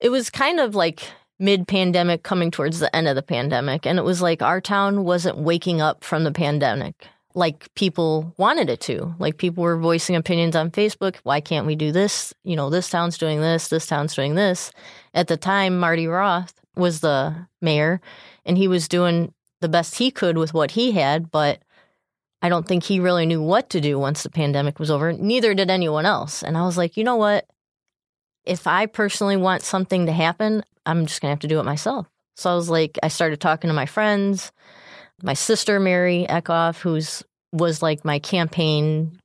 It 0.00 0.08
was 0.08 0.30
kind 0.30 0.58
of 0.58 0.74
like 0.74 1.02
mid 1.38 1.68
pandemic 1.68 2.22
coming 2.22 2.50
towards 2.50 2.78
the 2.78 2.94
end 2.96 3.08
of 3.08 3.14
the 3.16 3.22
pandemic. 3.22 3.84
And 3.86 3.98
it 3.98 4.02
was 4.02 4.22
like 4.22 4.40
our 4.42 4.60
town 4.60 5.04
wasn't 5.04 5.36
waking 5.38 5.80
up 5.82 6.02
from 6.02 6.24
the 6.24 6.32
pandemic 6.32 7.08
like 7.34 7.72
people 7.74 8.34
wanted 8.36 8.68
it 8.68 8.80
to. 8.82 9.14
Like 9.18 9.38
people 9.38 9.62
were 9.62 9.76
voicing 9.76 10.16
opinions 10.16 10.56
on 10.56 10.70
Facebook. 10.70 11.16
Why 11.22 11.40
can't 11.40 11.66
we 11.66 11.74
do 11.74 11.92
this? 11.92 12.34
You 12.44 12.56
know, 12.56 12.70
this 12.70 12.90
town's 12.90 13.18
doing 13.18 13.40
this, 13.40 13.68
this 13.68 13.86
town's 13.86 14.14
doing 14.14 14.34
this. 14.34 14.72
At 15.14 15.28
the 15.28 15.36
time, 15.36 15.78
Marty 15.78 16.06
Roth 16.06 16.54
was 16.76 17.00
the 17.00 17.46
mayor 17.60 18.00
and 18.44 18.56
he 18.56 18.68
was 18.68 18.88
doing 18.88 19.32
the 19.60 19.68
best 19.68 19.96
he 19.96 20.10
could 20.10 20.36
with 20.36 20.54
what 20.54 20.72
he 20.72 20.92
had, 20.92 21.30
but 21.30 21.60
I 22.42 22.48
don't 22.48 22.66
think 22.66 22.82
he 22.82 22.98
really 22.98 23.24
knew 23.24 23.40
what 23.40 23.70
to 23.70 23.80
do 23.80 23.98
once 23.98 24.22
the 24.24 24.30
pandemic 24.30 24.78
was 24.78 24.90
over. 24.90 25.12
Neither 25.12 25.54
did 25.54 25.70
anyone 25.70 26.04
else. 26.04 26.42
And 26.42 26.58
I 26.58 26.62
was 26.62 26.76
like, 26.76 26.96
you 26.96 27.04
know 27.04 27.16
what? 27.16 27.46
If 28.44 28.66
I 28.66 28.86
personally 28.86 29.36
want 29.36 29.62
something 29.62 30.06
to 30.06 30.12
happen, 30.12 30.64
I'm 30.84 31.06
just 31.06 31.20
going 31.20 31.28
to 31.28 31.34
have 31.34 31.40
to 31.40 31.48
do 31.48 31.60
it 31.60 31.64
myself. 31.64 32.08
So 32.34 32.50
I 32.50 32.56
was 32.56 32.68
like, 32.68 32.98
I 33.02 33.08
started 33.08 33.40
talking 33.40 33.68
to 33.68 33.74
my 33.74 33.86
friends. 33.86 34.50
My 35.22 35.34
sister, 35.34 35.78
Mary 35.78 36.26
Eckhoff, 36.28 36.80
who's 36.80 37.22
was 37.52 37.82
like 37.82 38.04
my 38.04 38.18
campaign 38.18 39.18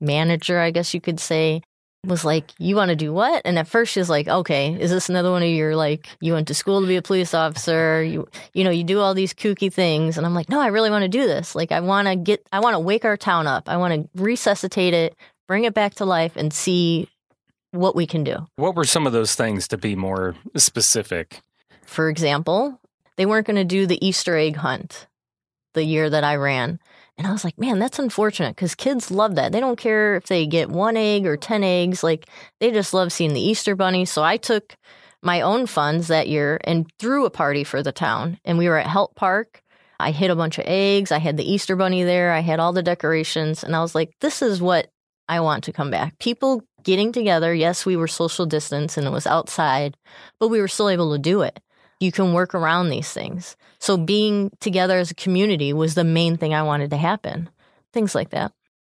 manager, 0.00 0.58
I 0.58 0.70
guess 0.70 0.94
you 0.94 1.00
could 1.00 1.20
say, 1.20 1.62
was 2.06 2.24
like, 2.24 2.52
You 2.58 2.76
want 2.76 2.90
to 2.90 2.96
do 2.96 3.12
what? 3.12 3.42
And 3.44 3.58
at 3.58 3.68
first 3.68 3.92
she's 3.92 4.08
like, 4.08 4.28
Okay, 4.28 4.76
is 4.80 4.90
this 4.90 5.08
another 5.08 5.30
one 5.30 5.42
of 5.42 5.48
your 5.48 5.76
like, 5.76 6.08
you 6.20 6.32
went 6.32 6.48
to 6.48 6.54
school 6.54 6.80
to 6.80 6.86
be 6.86 6.96
a 6.96 7.02
police 7.02 7.34
officer? 7.34 8.02
You, 8.02 8.28
you 8.54 8.64
know, 8.64 8.70
you 8.70 8.84
do 8.84 9.00
all 9.00 9.14
these 9.14 9.34
kooky 9.34 9.72
things. 9.72 10.16
And 10.16 10.26
I'm 10.26 10.34
like, 10.34 10.48
No, 10.48 10.60
I 10.60 10.68
really 10.68 10.90
want 10.90 11.02
to 11.02 11.08
do 11.08 11.26
this. 11.26 11.54
Like, 11.54 11.72
I 11.72 11.80
want 11.80 12.08
to 12.08 12.16
get, 12.16 12.46
I 12.52 12.60
want 12.60 12.74
to 12.74 12.80
wake 12.80 13.04
our 13.04 13.16
town 13.16 13.46
up. 13.46 13.68
I 13.68 13.76
want 13.76 13.94
to 13.94 14.22
resuscitate 14.22 14.94
it, 14.94 15.16
bring 15.48 15.64
it 15.64 15.74
back 15.74 15.94
to 15.96 16.04
life, 16.04 16.36
and 16.36 16.52
see 16.52 17.08
what 17.72 17.96
we 17.96 18.06
can 18.06 18.24
do. 18.24 18.46
What 18.56 18.74
were 18.74 18.84
some 18.84 19.06
of 19.06 19.12
those 19.12 19.34
things 19.34 19.68
to 19.68 19.76
be 19.76 19.96
more 19.96 20.34
specific? 20.56 21.40
For 21.84 22.08
example, 22.08 22.80
they 23.16 23.26
weren't 23.26 23.46
going 23.46 23.56
to 23.56 23.64
do 23.64 23.86
the 23.86 24.04
Easter 24.04 24.36
egg 24.36 24.56
hunt 24.56 25.06
the 25.76 25.84
year 25.84 26.10
that 26.10 26.24
I 26.24 26.34
ran. 26.34 26.80
And 27.16 27.26
I 27.26 27.32
was 27.32 27.44
like, 27.44 27.58
man, 27.58 27.78
that's 27.78 28.00
unfortunate 28.00 28.56
because 28.56 28.74
kids 28.74 29.10
love 29.10 29.36
that. 29.36 29.52
They 29.52 29.60
don't 29.60 29.78
care 29.78 30.16
if 30.16 30.26
they 30.26 30.46
get 30.46 30.68
one 30.68 30.96
egg 30.96 31.24
or 31.24 31.36
10 31.36 31.62
eggs. 31.62 32.02
Like, 32.02 32.28
they 32.58 32.72
just 32.72 32.92
love 32.92 33.12
seeing 33.12 33.32
the 33.32 33.40
Easter 33.40 33.76
bunny. 33.76 34.04
So 34.04 34.24
I 34.24 34.36
took 34.36 34.74
my 35.22 35.40
own 35.40 35.66
funds 35.66 36.08
that 36.08 36.28
year 36.28 36.60
and 36.64 36.90
threw 36.98 37.24
a 37.24 37.30
party 37.30 37.62
for 37.62 37.82
the 37.82 37.92
town. 37.92 38.38
And 38.44 38.58
we 38.58 38.68
were 38.68 38.76
at 38.76 38.86
Help 38.86 39.14
Park. 39.14 39.62
I 40.00 40.10
hid 40.10 40.30
a 40.30 40.36
bunch 40.36 40.58
of 40.58 40.64
eggs. 40.66 41.12
I 41.12 41.18
had 41.18 41.36
the 41.36 41.50
Easter 41.50 41.76
bunny 41.76 42.02
there. 42.02 42.32
I 42.32 42.40
had 42.40 42.60
all 42.60 42.72
the 42.72 42.82
decorations. 42.82 43.62
And 43.62 43.76
I 43.76 43.80
was 43.80 43.94
like, 43.94 44.10
this 44.20 44.42
is 44.42 44.60
what 44.60 44.88
I 45.28 45.40
want 45.40 45.64
to 45.64 45.72
come 45.72 45.90
back. 45.90 46.18
People 46.18 46.62
getting 46.82 47.12
together. 47.12 47.54
Yes, 47.54 47.86
we 47.86 47.96
were 47.96 48.08
social 48.08 48.44
distance 48.44 48.98
and 48.98 49.06
it 49.06 49.10
was 49.10 49.26
outside, 49.26 49.96
but 50.38 50.48
we 50.48 50.60
were 50.60 50.68
still 50.68 50.90
able 50.90 51.12
to 51.12 51.18
do 51.18 51.40
it 51.40 51.60
you 52.00 52.12
can 52.12 52.32
work 52.32 52.54
around 52.54 52.88
these 52.88 53.10
things. 53.10 53.56
So 53.86 53.96
being 53.96 54.50
together 54.60 54.98
as 54.98 55.12
a 55.12 55.14
community 55.14 55.72
was 55.72 55.94
the 55.94 56.02
main 56.02 56.36
thing 56.38 56.52
I 56.52 56.64
wanted 56.64 56.90
to 56.90 56.96
happen. 56.96 57.48
Things 57.92 58.16
like 58.16 58.30
that. 58.30 58.50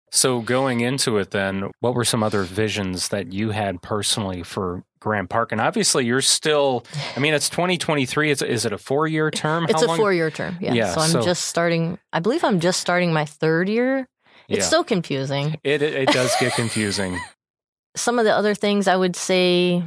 So 0.10 0.42
going 0.42 0.80
into 0.80 1.20
it 1.20 1.30
then, 1.30 1.70
what 1.80 1.94
were 1.94 2.04
some 2.04 2.24
other 2.24 2.42
visions 2.42 3.10
that 3.10 3.32
you 3.32 3.52
had 3.52 3.84
personally 3.84 4.42
for 4.42 4.84
Grant 5.00 5.30
Park? 5.30 5.52
And 5.52 5.62
obviously 5.62 6.08
you're 6.08 6.22
still 6.22 6.84
I 7.16 7.20
mean 7.20 7.36
it's 7.36 7.50
2023. 7.52 8.32
It's, 8.32 8.42
is 8.42 8.66
it 8.66 8.74
a 8.74 8.78
4-year 8.78 9.30
term? 9.30 9.66
It's 9.66 9.74
How 9.82 9.86
a 9.86 9.90
long- 9.90 9.98
four 9.98 10.12
year 10.12 10.32
term. 10.32 10.58
Yeah. 10.60 10.74
Yeah, 10.74 10.92
so 10.96 11.02
I'm 11.02 11.10
so- 11.12 11.22
just 11.22 11.46
starting, 11.46 12.00
I 12.12 12.20
believe 12.20 12.44
I'm 12.44 12.60
just 12.60 12.80
starting 12.80 13.14
my 13.14 13.26
third 13.26 13.70
year. 13.70 14.08
It's 14.48 14.66
Yeah. 14.66 14.70
so 14.70 14.84
confusing. 14.84 15.56
It, 15.64 15.84
it 15.84 15.94
it 15.94 16.10
does 16.10 16.34
get 16.40 16.54
confusing. 16.56 17.20
Some 17.96 18.18
of 18.18 18.26
the 18.26 18.34
other 18.36 18.56
things 18.56 18.88
I 18.88 18.96
would 18.96 19.16
say, 19.16 19.84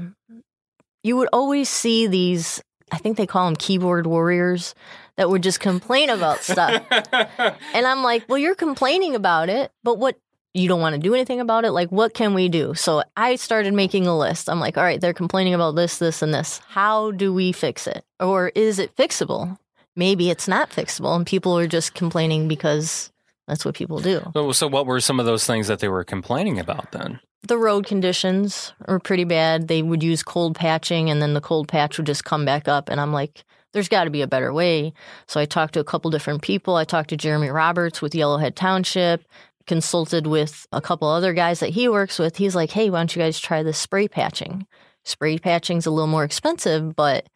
you 1.03 1.17
would 1.17 1.29
always 1.33 1.69
see 1.69 2.07
these, 2.07 2.63
I 2.93 2.99
think 2.99 3.17
they 3.17 3.27
call 3.27 3.47
them 3.47 3.57
keyboard 3.57 4.07
warriors 4.07 4.75
that 5.17 5.31
would 5.31 5.43
just 5.43 5.61
complain 5.61 6.11
about 6.11 6.43
stuff. 6.43 6.85
And 7.75 7.87
I'm 7.87 8.03
like, 8.03 8.29
well, 8.29 8.39
you're 8.39 8.55
complaining 8.55 9.15
about 9.15 9.49
it, 9.49 9.73
but 9.83 9.99
what 9.99 10.17
you 10.55 10.69
don't 10.69 10.81
want 10.81 10.95
to 10.95 11.01
do 11.01 11.15
anything 11.15 11.41
about 11.41 11.65
it? 11.65 11.71
Like, 11.71 11.91
what 11.91 12.13
can 12.13 12.35
we 12.35 12.49
do? 12.49 12.75
So 12.75 13.03
I 13.17 13.37
started 13.37 13.73
making 13.73 14.07
a 14.07 14.17
list. 14.17 14.51
I'm 14.51 14.61
like, 14.61 14.77
all 14.77 14.85
right, 14.85 15.01
they're 15.01 15.15
complaining 15.15 15.55
about 15.55 15.75
this, 15.75 15.99
this, 15.99 16.21
and 16.21 16.35
this. 16.35 16.61
How 16.69 17.11
do 17.13 17.33
we 17.33 17.53
fix 17.53 17.87
it? 17.87 18.05
Or 18.21 18.53
is 18.55 18.79
it 18.79 18.95
fixable? 18.97 19.59
Maybe 19.97 20.31
it's 20.31 20.47
not 20.47 20.71
fixable 20.71 21.17
and 21.17 21.27
people 21.27 21.59
are 21.59 21.67
just 21.67 21.95
complaining 21.95 22.49
because 22.49 23.11
that's 23.49 23.65
what 23.65 23.75
people 23.75 24.01
do. 24.01 24.31
so, 24.35 24.53
so 24.53 24.69
what 24.69 24.87
were 24.87 25.01
some 25.01 25.19
of 25.19 25.27
those 25.27 25.47
things 25.47 25.69
that 25.69 25.81
they 25.81 25.89
were 25.89 26.05
complaining 26.05 26.59
about 26.59 26.93
then? 26.93 27.21
The 27.45 27.59
road 27.59 27.87
conditions 27.87 28.73
are 28.87 29.01
pretty 29.01 29.25
bad. 29.25 29.67
They 29.69 29.83
would 29.83 30.03
use 30.03 30.23
cold 30.23 30.55
patching 30.55 31.11
and 31.11 31.21
then 31.21 31.35
the 31.35 31.41
cold 31.41 31.67
patch 31.69 31.97
would 31.97 32.07
just 32.07 32.25
come 32.25 32.45
back 32.45 32.69
up. 32.69 32.89
And 32.89 33.01
I'm 33.01 33.13
like, 33.13 33.45
there's 33.73 33.89
got 33.89 34.05
to 34.05 34.11
be 34.11 34.23
a 34.23 34.29
better 34.29 34.53
way. 34.53 34.93
So 35.27 35.41
I 35.41 35.45
talked 35.45 35.75
to 35.75 35.81
a 35.81 35.85
couple 35.85 36.11
different 36.11 36.43
people. 36.43 36.77
I 36.77 36.85
talked 36.85 37.11
to 37.11 37.17
Jeremy 37.17 37.49
Roberts 37.49 38.01
with 38.01 38.13
Yellowhead 38.13 38.55
Township, 38.55 39.25
consulted 39.67 40.27
with 40.27 40.67
a 40.73 40.81
couple 40.81 41.09
other 41.09 41.33
guys 41.33 41.61
that 41.61 41.71
he 41.71 41.89
works 41.89 42.19
with. 42.19 42.37
He's 42.37 42.55
like, 42.55 42.71
hey, 42.71 42.91
why 42.91 42.99
don't 42.99 43.17
you 43.17 43.23
guys 43.23 43.41
try 43.41 43.63
this 43.63 43.79
spray 43.79 44.09
patching? 44.09 44.67
Spray 45.05 45.39
patching's 45.39 45.87
a 45.87 45.91
little 45.91 46.07
more 46.07 46.25
expensive, 46.25 46.95
but 46.95 47.27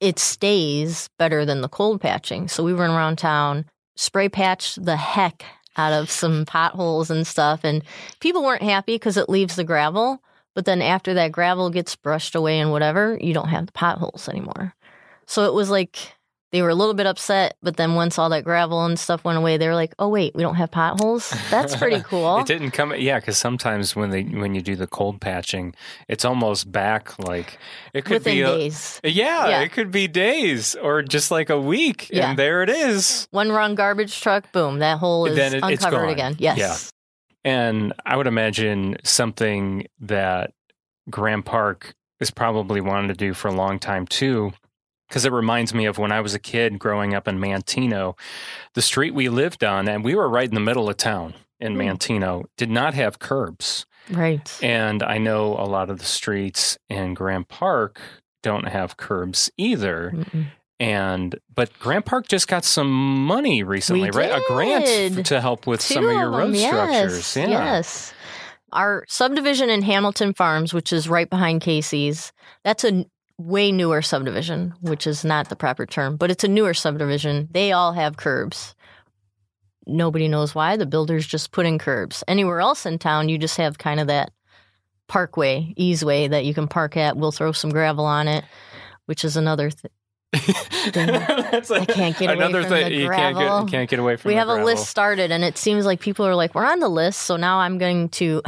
it 0.00 0.18
stays 0.18 1.08
better 1.18 1.44
than 1.44 1.60
the 1.60 1.68
cold 1.68 2.00
patching. 2.00 2.48
So 2.48 2.64
we 2.64 2.74
went 2.74 2.92
around 2.92 3.16
town, 3.18 3.66
spray 3.94 4.28
patched 4.28 4.84
the 4.84 4.96
heck 4.96 5.44
out 5.76 5.92
of 5.92 6.10
some 6.10 6.44
potholes 6.44 7.10
and 7.10 7.26
stuff. 7.26 7.60
And 7.64 7.82
people 8.20 8.42
weren't 8.42 8.62
happy 8.62 8.94
because 8.94 9.16
it 9.16 9.28
leaves 9.28 9.56
the 9.56 9.64
gravel, 9.64 10.22
But 10.54 10.64
then 10.64 10.82
after 10.82 11.14
that 11.14 11.32
gravel 11.32 11.70
gets 11.70 11.96
brushed 11.96 12.34
away 12.34 12.58
and 12.58 12.70
whatever, 12.70 13.18
you 13.20 13.32
don't 13.32 13.48
have 13.48 13.66
the 13.66 13.72
potholes 13.72 14.28
anymore. 14.28 14.74
So 15.26 15.46
it 15.46 15.54
was 15.54 15.70
like 15.70 16.14
they 16.52 16.62
were 16.62 16.68
a 16.68 16.74
little 16.74 16.94
bit 16.94 17.06
upset, 17.06 17.56
but 17.62 17.76
then 17.76 17.94
once 17.94 18.18
all 18.18 18.28
that 18.28 18.44
gravel 18.44 18.84
and 18.84 18.98
stuff 18.98 19.24
went 19.24 19.38
away, 19.38 19.56
they 19.56 19.66
were 19.66 19.74
like, 19.74 19.94
"Oh 19.98 20.08
wait, 20.08 20.34
we 20.34 20.42
don't 20.42 20.54
have 20.56 20.70
potholes. 20.70 21.30
That's 21.50 21.74
pretty 21.74 22.00
cool." 22.04 22.38
It 22.40 22.46
didn't 22.46 22.72
come, 22.72 22.94
yeah, 22.96 23.18
because 23.18 23.38
sometimes 23.38 23.96
when 23.96 24.10
they 24.10 24.22
when 24.22 24.54
you 24.54 24.60
do 24.62 24.76
the 24.76 24.86
cold 24.86 25.20
patching, 25.20 25.74
it's 26.08 26.24
almost 26.24 26.70
back 26.70 27.18
like 27.18 27.58
it 27.94 28.04
could 28.04 28.14
Within 28.18 28.34
be 28.34 28.42
a, 28.42 28.46
days. 28.46 29.00
Yeah, 29.02 29.48
Yeah. 29.48 29.60
it 29.62 29.72
could 29.72 29.90
be 29.90 30.06
days 30.08 30.74
or 30.74 31.02
just 31.02 31.30
like 31.30 31.48
a 31.50 31.58
week, 31.60 32.08
Yeah. 32.12 32.30
and 32.30 32.38
there 32.38 32.62
it 32.62 32.68
is. 32.70 33.26
One 33.30 33.50
run 33.50 33.74
garbage 33.74 34.20
truck, 34.20 34.52
boom, 34.52 34.78
that 34.80 34.98
hole 34.98 35.26
is 35.26 35.34
Then 35.36 35.54
it- 35.54 35.62
uncovered 35.64 36.10
again. 36.10 36.36
Yes. 36.38 36.58
Yeah. 36.58 36.76
And 37.44 37.92
I 38.06 38.16
would 38.16 38.26
imagine 38.28 38.98
something 39.02 39.86
that 40.00 40.52
Grant 41.10 41.44
Park 41.44 41.94
is 42.20 42.30
probably 42.30 42.80
wanted 42.80 43.08
to 43.08 43.14
do 43.14 43.34
for 43.34 43.48
a 43.48 43.52
long 43.52 43.80
time 43.80 44.06
too, 44.06 44.52
because 45.12 45.26
it 45.26 45.32
reminds 45.32 45.74
me 45.74 45.84
of 45.84 45.98
when 45.98 46.10
I 46.10 46.22
was 46.22 46.32
a 46.32 46.38
kid 46.38 46.78
growing 46.78 47.12
up 47.12 47.28
in 47.28 47.38
Manteno. 47.38 48.16
The 48.72 48.80
street 48.80 49.12
we 49.12 49.28
lived 49.28 49.62
on, 49.62 49.86
and 49.86 50.02
we 50.02 50.14
were 50.14 50.26
right 50.26 50.48
in 50.48 50.54
the 50.54 50.60
middle 50.60 50.88
of 50.88 50.96
town 50.96 51.34
in 51.60 51.74
Hmm. 51.74 51.82
Manteno, 51.82 52.44
did 52.56 52.70
not 52.70 52.94
have 52.94 53.18
curbs. 53.18 53.84
Right. 54.10 54.58
And 54.62 55.02
I 55.02 55.18
know 55.18 55.52
a 55.58 55.68
lot 55.68 55.90
of 55.90 55.98
the 55.98 56.06
streets 56.06 56.78
in 56.88 57.12
Grant 57.12 57.48
Park 57.48 58.00
don't 58.42 58.68
have 58.68 58.96
curbs 58.96 59.50
either. 59.58 60.12
Mm-mm. 60.14 60.46
And 60.80 61.38
but 61.54 61.78
Grant 61.78 62.06
Park 62.06 62.26
just 62.26 62.48
got 62.48 62.64
some 62.64 62.90
money 62.90 63.62
recently, 63.62 64.10
right? 64.10 64.30
A 64.32 64.42
grant 64.48 65.26
to 65.26 65.42
help 65.42 65.66
with 65.66 65.82
some 65.82 66.06
of 66.06 66.12
your 66.14 66.30
road 66.30 66.54
them, 66.54 66.56
structures. 66.56 67.36
Yes, 67.36 67.36
Yeah. 67.36 67.48
Yes. 67.50 68.14
Our 68.72 69.04
subdivision 69.08 69.68
in 69.68 69.82
Hamilton 69.82 70.32
Farms, 70.32 70.72
which 70.72 70.90
is 70.90 71.06
right 71.06 71.28
behind 71.28 71.60
Casey's, 71.60 72.32
that's 72.64 72.82
a 72.84 73.04
way 73.38 73.72
newer 73.72 74.02
subdivision, 74.02 74.74
which 74.80 75.06
is 75.06 75.24
not 75.24 75.48
the 75.48 75.56
proper 75.56 75.86
term, 75.86 76.16
but 76.16 76.30
it's 76.30 76.44
a 76.44 76.48
newer 76.48 76.74
subdivision. 76.74 77.48
They 77.52 77.72
all 77.72 77.92
have 77.92 78.16
curbs. 78.16 78.74
Nobody 79.86 80.28
knows 80.28 80.54
why. 80.54 80.76
The 80.76 80.86
builders 80.86 81.26
just 81.26 81.50
put 81.50 81.66
in 81.66 81.78
curbs. 81.78 82.22
Anywhere 82.28 82.60
else 82.60 82.86
in 82.86 82.98
town, 82.98 83.28
you 83.28 83.38
just 83.38 83.56
have 83.56 83.78
kind 83.78 83.98
of 84.00 84.06
that 84.06 84.30
parkway, 85.08 85.74
easeway 85.76 86.30
that 86.30 86.44
you 86.44 86.54
can 86.54 86.68
park 86.68 86.96
at. 86.96 87.16
We'll 87.16 87.32
throw 87.32 87.52
some 87.52 87.70
gravel 87.70 88.04
on 88.04 88.28
it, 88.28 88.44
which 89.06 89.24
is 89.24 89.36
another 89.36 89.70
thing. 89.70 89.90
That's 90.94 91.70
I 91.70 91.84
can't 91.84 92.16
get 92.16 92.30
away 92.30 92.36
another 92.36 92.62
from 92.62 92.70
thing. 92.70 92.88
the 92.88 92.94
you 92.94 93.10
can't 93.10 93.36
gravel. 93.36 93.64
get 93.66 93.70
can't 93.70 93.90
get 93.90 93.98
away 93.98 94.16
from. 94.16 94.30
we 94.30 94.34
have 94.36 94.48
a 94.48 94.64
list 94.64 94.88
started 94.88 95.30
and 95.30 95.44
it 95.44 95.58
seems 95.58 95.84
like 95.84 96.00
people 96.00 96.26
are 96.26 96.34
like 96.34 96.54
we're 96.54 96.64
on 96.64 96.80
the 96.80 96.88
list 96.88 97.20
so 97.20 97.36
now 97.36 97.58
i'm 97.58 97.76
going 97.76 98.08
to 98.08 98.40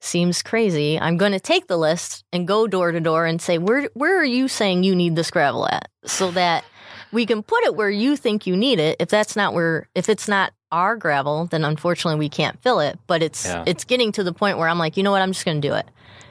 seems 0.00 0.42
crazy 0.42 0.98
i'm 1.00 1.16
going 1.16 1.32
to 1.32 1.40
take 1.40 1.66
the 1.66 1.76
list 1.76 2.24
and 2.32 2.46
go 2.46 2.66
door 2.66 2.92
to 2.92 3.00
door 3.00 3.26
and 3.26 3.42
say 3.42 3.58
where 3.58 3.88
where 3.94 4.18
are 4.18 4.24
you 4.24 4.46
saying 4.48 4.82
you 4.84 4.94
need 4.94 5.16
this 5.16 5.30
gravel 5.30 5.66
at 5.68 5.88
so 6.04 6.30
that 6.30 6.64
we 7.12 7.26
can 7.26 7.42
put 7.42 7.62
it 7.64 7.74
where 7.74 7.90
you 7.90 8.16
think 8.16 8.46
you 8.46 8.56
need 8.56 8.78
it 8.78 8.96
if 9.00 9.08
that's 9.08 9.34
not 9.34 9.54
where 9.54 9.88
if 9.94 10.08
it's 10.08 10.28
not 10.28 10.52
our 10.70 10.94
gravel 10.96 11.46
then 11.46 11.64
unfortunately 11.64 12.18
we 12.18 12.28
can't 12.28 12.62
fill 12.62 12.78
it 12.80 12.98
but 13.06 13.22
it's 13.22 13.44
Yeah. 13.46 13.64
it's 13.66 13.84
getting 13.84 14.12
to 14.12 14.22
the 14.22 14.32
point 14.32 14.58
where 14.58 14.68
i'm 14.68 14.78
like 14.78 14.96
you 14.96 15.02
know 15.02 15.10
what 15.10 15.22
i'm 15.22 15.32
just 15.32 15.44
going 15.44 15.60
to 15.60 15.68
do 15.68 15.74
it 15.74 15.86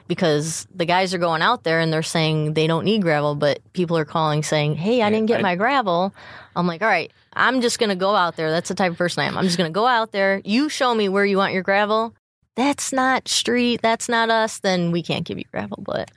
because 0.07 0.65
the 0.73 0.85
guys 0.85 1.13
are 1.13 1.17
going 1.17 1.41
out 1.41 1.63
there 1.63 1.81
and 1.81 1.91
they're 1.91 2.01
saying 2.01 2.53
they 2.53 2.65
don't 2.65 2.85
need 2.85 3.01
gravel, 3.01 3.35
but 3.35 3.59
people 3.73 3.97
are 3.97 4.05
calling 4.05 4.41
saying, 4.41 4.75
"Hey, 4.75 5.01
I 5.01 5.09
didn't 5.09 5.25
get 5.25 5.41
my 5.41 5.55
gravel." 5.57 6.13
I'm 6.55 6.65
like, 6.65 6.81
"All 6.81 6.87
right, 6.87 7.11
I'm 7.33 7.59
just 7.59 7.77
going 7.77 7.89
to 7.89 7.95
go 7.97 8.15
out 8.15 8.37
there. 8.37 8.49
That's 8.49 8.69
the 8.69 8.75
type 8.75 8.93
of 8.93 8.97
person 8.97 9.23
I 9.23 9.27
am. 9.27 9.37
I'm 9.37 9.43
just 9.43 9.57
going 9.57 9.69
to 9.69 9.73
go 9.73 9.85
out 9.85 10.13
there. 10.13 10.41
You 10.45 10.69
show 10.69 10.95
me 10.95 11.09
where 11.09 11.25
you 11.25 11.35
want 11.35 11.51
your 11.51 11.61
gravel. 11.63 12.13
That's 12.57 12.91
not 12.91 13.27
street. 13.29 13.81
That's 13.81 14.09
not 14.09 14.29
us. 14.29 14.59
Then 14.59 14.91
we 14.91 15.01
can't 15.01 15.25
give 15.25 15.37
you 15.37 15.45
gravel." 15.51 15.81
But 15.85 16.11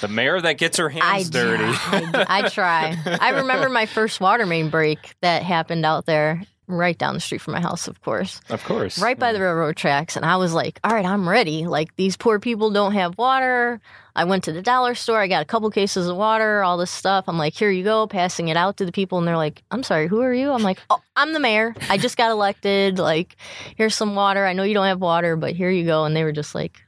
The 0.00 0.08
mayor 0.08 0.40
that 0.40 0.58
gets 0.58 0.76
her 0.76 0.90
I, 0.90 1.16
hands 1.16 1.30
dirty. 1.30 1.64
I, 1.64 2.26
I 2.28 2.48
try. 2.48 2.96
I 3.20 3.30
remember 3.30 3.68
my 3.68 3.86
first 3.86 4.20
water 4.20 4.46
main 4.46 4.68
break 4.70 5.14
that 5.22 5.42
happened 5.42 5.84
out 5.84 6.06
there, 6.06 6.42
right 6.68 6.96
down 6.96 7.14
the 7.14 7.20
street 7.20 7.40
from 7.40 7.54
my 7.54 7.60
house, 7.60 7.88
of 7.88 8.00
course. 8.02 8.40
Of 8.48 8.62
course. 8.64 8.98
right 9.00 9.18
by 9.18 9.32
the 9.32 9.40
railroad 9.40 9.76
tracks 9.76 10.16
and 10.16 10.24
i 10.24 10.36
was 10.36 10.52
like 10.52 10.78
all 10.84 10.92
right 10.92 11.04
i'm 11.04 11.28
ready. 11.28 11.66
Like 11.66 11.96
these 11.96 12.16
poor 12.16 12.38
people 12.38 12.70
don't 12.70 12.92
have 12.92 13.18
water. 13.18 13.80
I 14.14 14.24
went 14.24 14.44
to 14.44 14.52
the 14.52 14.62
dollar 14.62 14.94
store 14.94 15.20
i 15.20 15.28
got 15.28 15.42
a 15.42 15.46
couple 15.46 15.70
cases 15.70 16.08
of 16.08 16.16
water 16.16 16.62
all 16.62 16.76
this 16.76 16.90
stuff. 16.90 17.24
I'm 17.26 17.38
like 17.38 17.54
here 17.54 17.70
you 17.70 17.84
go 17.84 18.06
passing 18.06 18.48
it 18.48 18.56
out 18.56 18.76
to 18.76 18.84
the 18.84 18.92
people 18.92 19.18
and 19.18 19.26
they're 19.26 19.36
like 19.36 19.62
i'm 19.70 19.82
sorry 19.82 20.06
who 20.06 20.20
are 20.20 20.34
you? 20.34 20.50
I'm 20.52 20.62
like 20.62 20.78
oh 20.90 21.00
i'm 21.16 21.32
the 21.32 21.40
mayor. 21.40 21.74
I 21.88 21.96
just 21.98 22.16
got 22.16 22.30
elected. 22.30 22.98
Like 22.98 23.36
here's 23.76 23.94
some 23.94 24.14
water. 24.14 24.44
I 24.44 24.52
know 24.52 24.62
you 24.62 24.74
don't 24.74 24.86
have 24.86 25.00
water 25.00 25.36
but 25.36 25.54
here 25.54 25.70
you 25.70 25.84
go. 25.84 26.04
And 26.04 26.14
they 26.14 26.24
were 26.24 26.32
just 26.32 26.54
like 26.54 26.82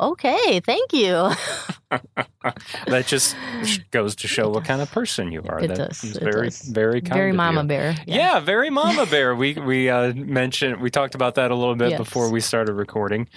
okay 0.00 0.60
thank 0.60 0.92
you 0.92 1.30
that 2.86 3.04
just 3.06 3.36
goes 3.90 4.14
to 4.16 4.28
show 4.28 4.48
what 4.48 4.64
kind 4.64 4.80
of 4.80 4.90
person 4.92 5.32
you 5.32 5.42
are. 5.48 5.60
It 5.60 5.68
That 5.68 5.76
does, 5.76 6.04
is 6.04 6.16
it 6.16 6.22
very, 6.22 6.46
does. 6.46 6.62
very 6.62 7.00
kind. 7.00 7.14
very 7.14 7.32
mama 7.32 7.64
bear 7.64 7.96
Yeah. 8.06 8.38
very 8.40 8.70
mama 8.70 9.06
bear. 9.10 9.34
We 9.34 9.54
we 9.54 9.88
uh, 9.90 10.12
mentioned 10.14 10.80
we 10.80 10.90
talked 10.90 11.14
about 11.16 11.34
that 11.34 11.50
a 11.50 11.54
little 11.54 11.74
bit 11.74 11.90
Yes. 11.90 11.98
before 11.98 12.30
we 12.30 12.40
started 12.40 12.74
recording. 12.74 13.28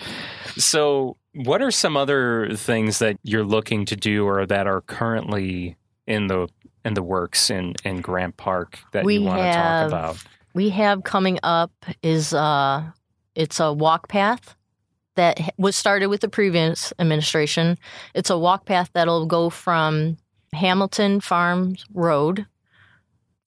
So, 0.55 1.17
what 1.33 1.61
are 1.63 1.71
some 1.71 1.97
other 1.97 2.49
things 2.55 2.99
that 2.99 3.17
you're 3.23 3.43
looking 3.43 3.85
to 3.85 3.95
do 3.95 4.25
or 4.27 4.45
that 4.45 4.67
are 4.67 4.81
currently 4.81 5.75
in 6.05 6.27
the 6.27 6.47
in 6.85 6.93
the 6.93 7.01
works 7.03 7.49
in 7.49 7.73
in 7.83 8.01
Grant 8.01 8.37
Park 8.37 8.77
that 8.91 9.03
We 9.03 9.15
you 9.17 9.23
want 9.23 9.41
to 9.41 9.51
talk 9.53 9.87
about? 9.87 10.17
we 10.53 10.69
have 10.69 11.03
coming 11.03 11.39
up 11.41 11.71
is 12.03 12.33
uh 12.35 12.83
it's 13.33 13.59
a 13.59 13.73
walk 13.73 14.07
path 14.09 14.55
that 15.15 15.53
was 15.57 15.75
started 15.75 16.07
with 16.07 16.21
the 16.21 16.29
previous 16.29 16.91
administration. 16.99 17.77
It's 18.13 18.29
a 18.29 18.37
walk 18.37 18.65
path 18.65 18.89
that'll 18.93 19.25
go 19.25 19.49
from 19.49 20.17
Hamilton 20.53 21.21
Farms 21.21 21.85
Road 21.93 22.45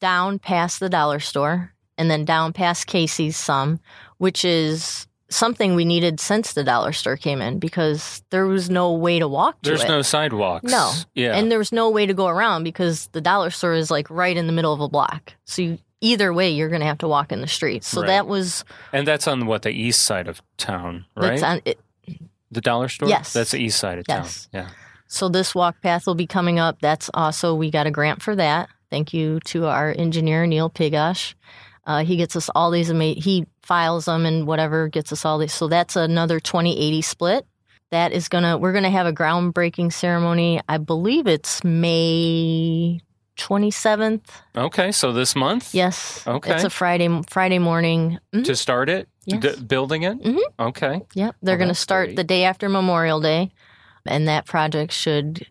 down 0.00 0.38
past 0.38 0.80
the 0.80 0.88
dollar 0.88 1.20
store 1.20 1.72
and 1.98 2.10
then 2.10 2.24
down 2.24 2.52
past 2.52 2.86
Casey's 2.86 3.36
some, 3.36 3.80
which 4.18 4.44
is 4.44 5.06
something 5.28 5.74
we 5.74 5.84
needed 5.84 6.20
since 6.20 6.52
the 6.52 6.62
dollar 6.62 6.92
store 6.92 7.16
came 7.16 7.40
in 7.42 7.58
because 7.58 8.22
there 8.30 8.46
was 8.46 8.70
no 8.70 8.92
way 8.92 9.18
to 9.18 9.26
walk 9.26 9.60
to 9.62 9.70
There's 9.70 9.82
it. 9.82 9.88
no 9.88 10.02
sidewalks. 10.02 10.70
No. 10.70 10.92
Yeah. 11.14 11.34
And 11.34 11.50
there 11.50 11.58
was 11.58 11.72
no 11.72 11.90
way 11.90 12.06
to 12.06 12.14
go 12.14 12.28
around 12.28 12.62
because 12.62 13.08
the 13.08 13.20
dollar 13.20 13.50
store 13.50 13.72
is 13.72 13.90
like 13.90 14.08
right 14.08 14.36
in 14.36 14.46
the 14.46 14.52
middle 14.52 14.72
of 14.72 14.80
a 14.80 14.88
block. 14.88 15.34
So 15.44 15.62
you, 15.62 15.78
either 16.00 16.32
way, 16.32 16.50
you're 16.50 16.68
going 16.68 16.80
to 16.80 16.86
have 16.86 16.98
to 16.98 17.08
walk 17.08 17.32
in 17.32 17.40
the 17.40 17.46
street. 17.46 17.84
So 17.84 18.00
Right. 18.02 18.08
that 18.08 18.26
was 18.26 18.64
and 18.92 19.06
that's 19.06 19.26
on 19.26 19.46
what 19.46 19.62
the 19.62 19.70
east 19.70 20.02
side 20.02 20.28
of 20.28 20.42
town, 20.56 21.04
right? 21.16 21.30
that's 21.30 21.42
on 21.42 21.60
it. 21.64 21.78
the 22.50 22.60
dollar 22.60 22.88
store. 22.88 23.08
Yes. 23.08 23.32
that's 23.32 23.50
the 23.52 23.58
east 23.58 23.78
side 23.78 23.98
of 23.98 24.04
Yes. 24.08 24.48
town. 24.52 24.64
Yeah. 24.64 24.70
So 25.08 25.28
this 25.28 25.54
walk 25.54 25.80
path 25.82 26.06
will 26.06 26.14
be 26.14 26.26
coming 26.26 26.58
up. 26.58 26.78
That's 26.80 27.10
also 27.14 27.54
we 27.54 27.70
got 27.70 27.86
a 27.86 27.90
grant 27.90 28.22
for 28.22 28.34
that. 28.36 28.68
Thank 28.90 29.12
you 29.14 29.40
to 29.46 29.66
our 29.66 29.94
engineer 29.96 30.46
Neil 30.46 30.70
Pigosh. 30.70 31.34
Uh, 31.86 32.04
he 32.04 32.16
gets 32.16 32.34
us 32.34 32.48
all 32.54 32.70
these 32.72 32.90
amazing. 32.90 33.22
He 33.22 33.46
files 33.62 34.06
them 34.06 34.26
and 34.26 34.46
whatever 34.46 34.88
gets 34.88 35.12
us 35.12 35.24
all 35.24 35.38
these. 35.38 35.52
So 35.52 35.68
that's 35.68 35.94
another 35.96 36.40
2080 36.40 37.02
split. 37.02 37.46
That 37.92 38.10
is 38.12 38.28
gonna. 38.28 38.58
We're 38.58 38.72
gonna 38.72 38.90
have 38.90 39.06
a 39.06 39.12
groundbreaking 39.12 39.92
ceremony. 39.92 40.60
I 40.68 40.78
believe 40.78 41.28
it's 41.28 41.62
May 41.62 43.00
27th. 43.36 44.20
Okay, 44.56 44.92
so 44.92 45.12
this 45.12 45.36
month. 45.36 45.74
Yes. 45.74 46.26
Okay. 46.26 46.54
It's 46.54 46.64
a 46.64 46.70
Friday 46.70 47.08
Friday 47.28 47.58
morning. 47.58 48.18
Mhm. 48.34 48.44
To 48.44 48.56
start 48.56 48.88
it, 48.88 49.08
Yes. 49.26 49.56
D- 49.56 49.62
building 49.64 50.02
it. 50.02 50.20
Mhm. 50.22 50.38
Okay. 50.58 51.00
Yep. 51.14 51.36
They're 51.42 51.54
Well, 51.54 51.58
going 51.58 51.68
to 51.68 51.74
start 51.74 52.08
great. 52.08 52.16
the 52.16 52.24
day 52.24 52.44
after 52.44 52.68
Memorial 52.68 53.20
Day, 53.20 53.50
and 54.06 54.26
that 54.28 54.46
project 54.46 54.92
should 54.92 55.46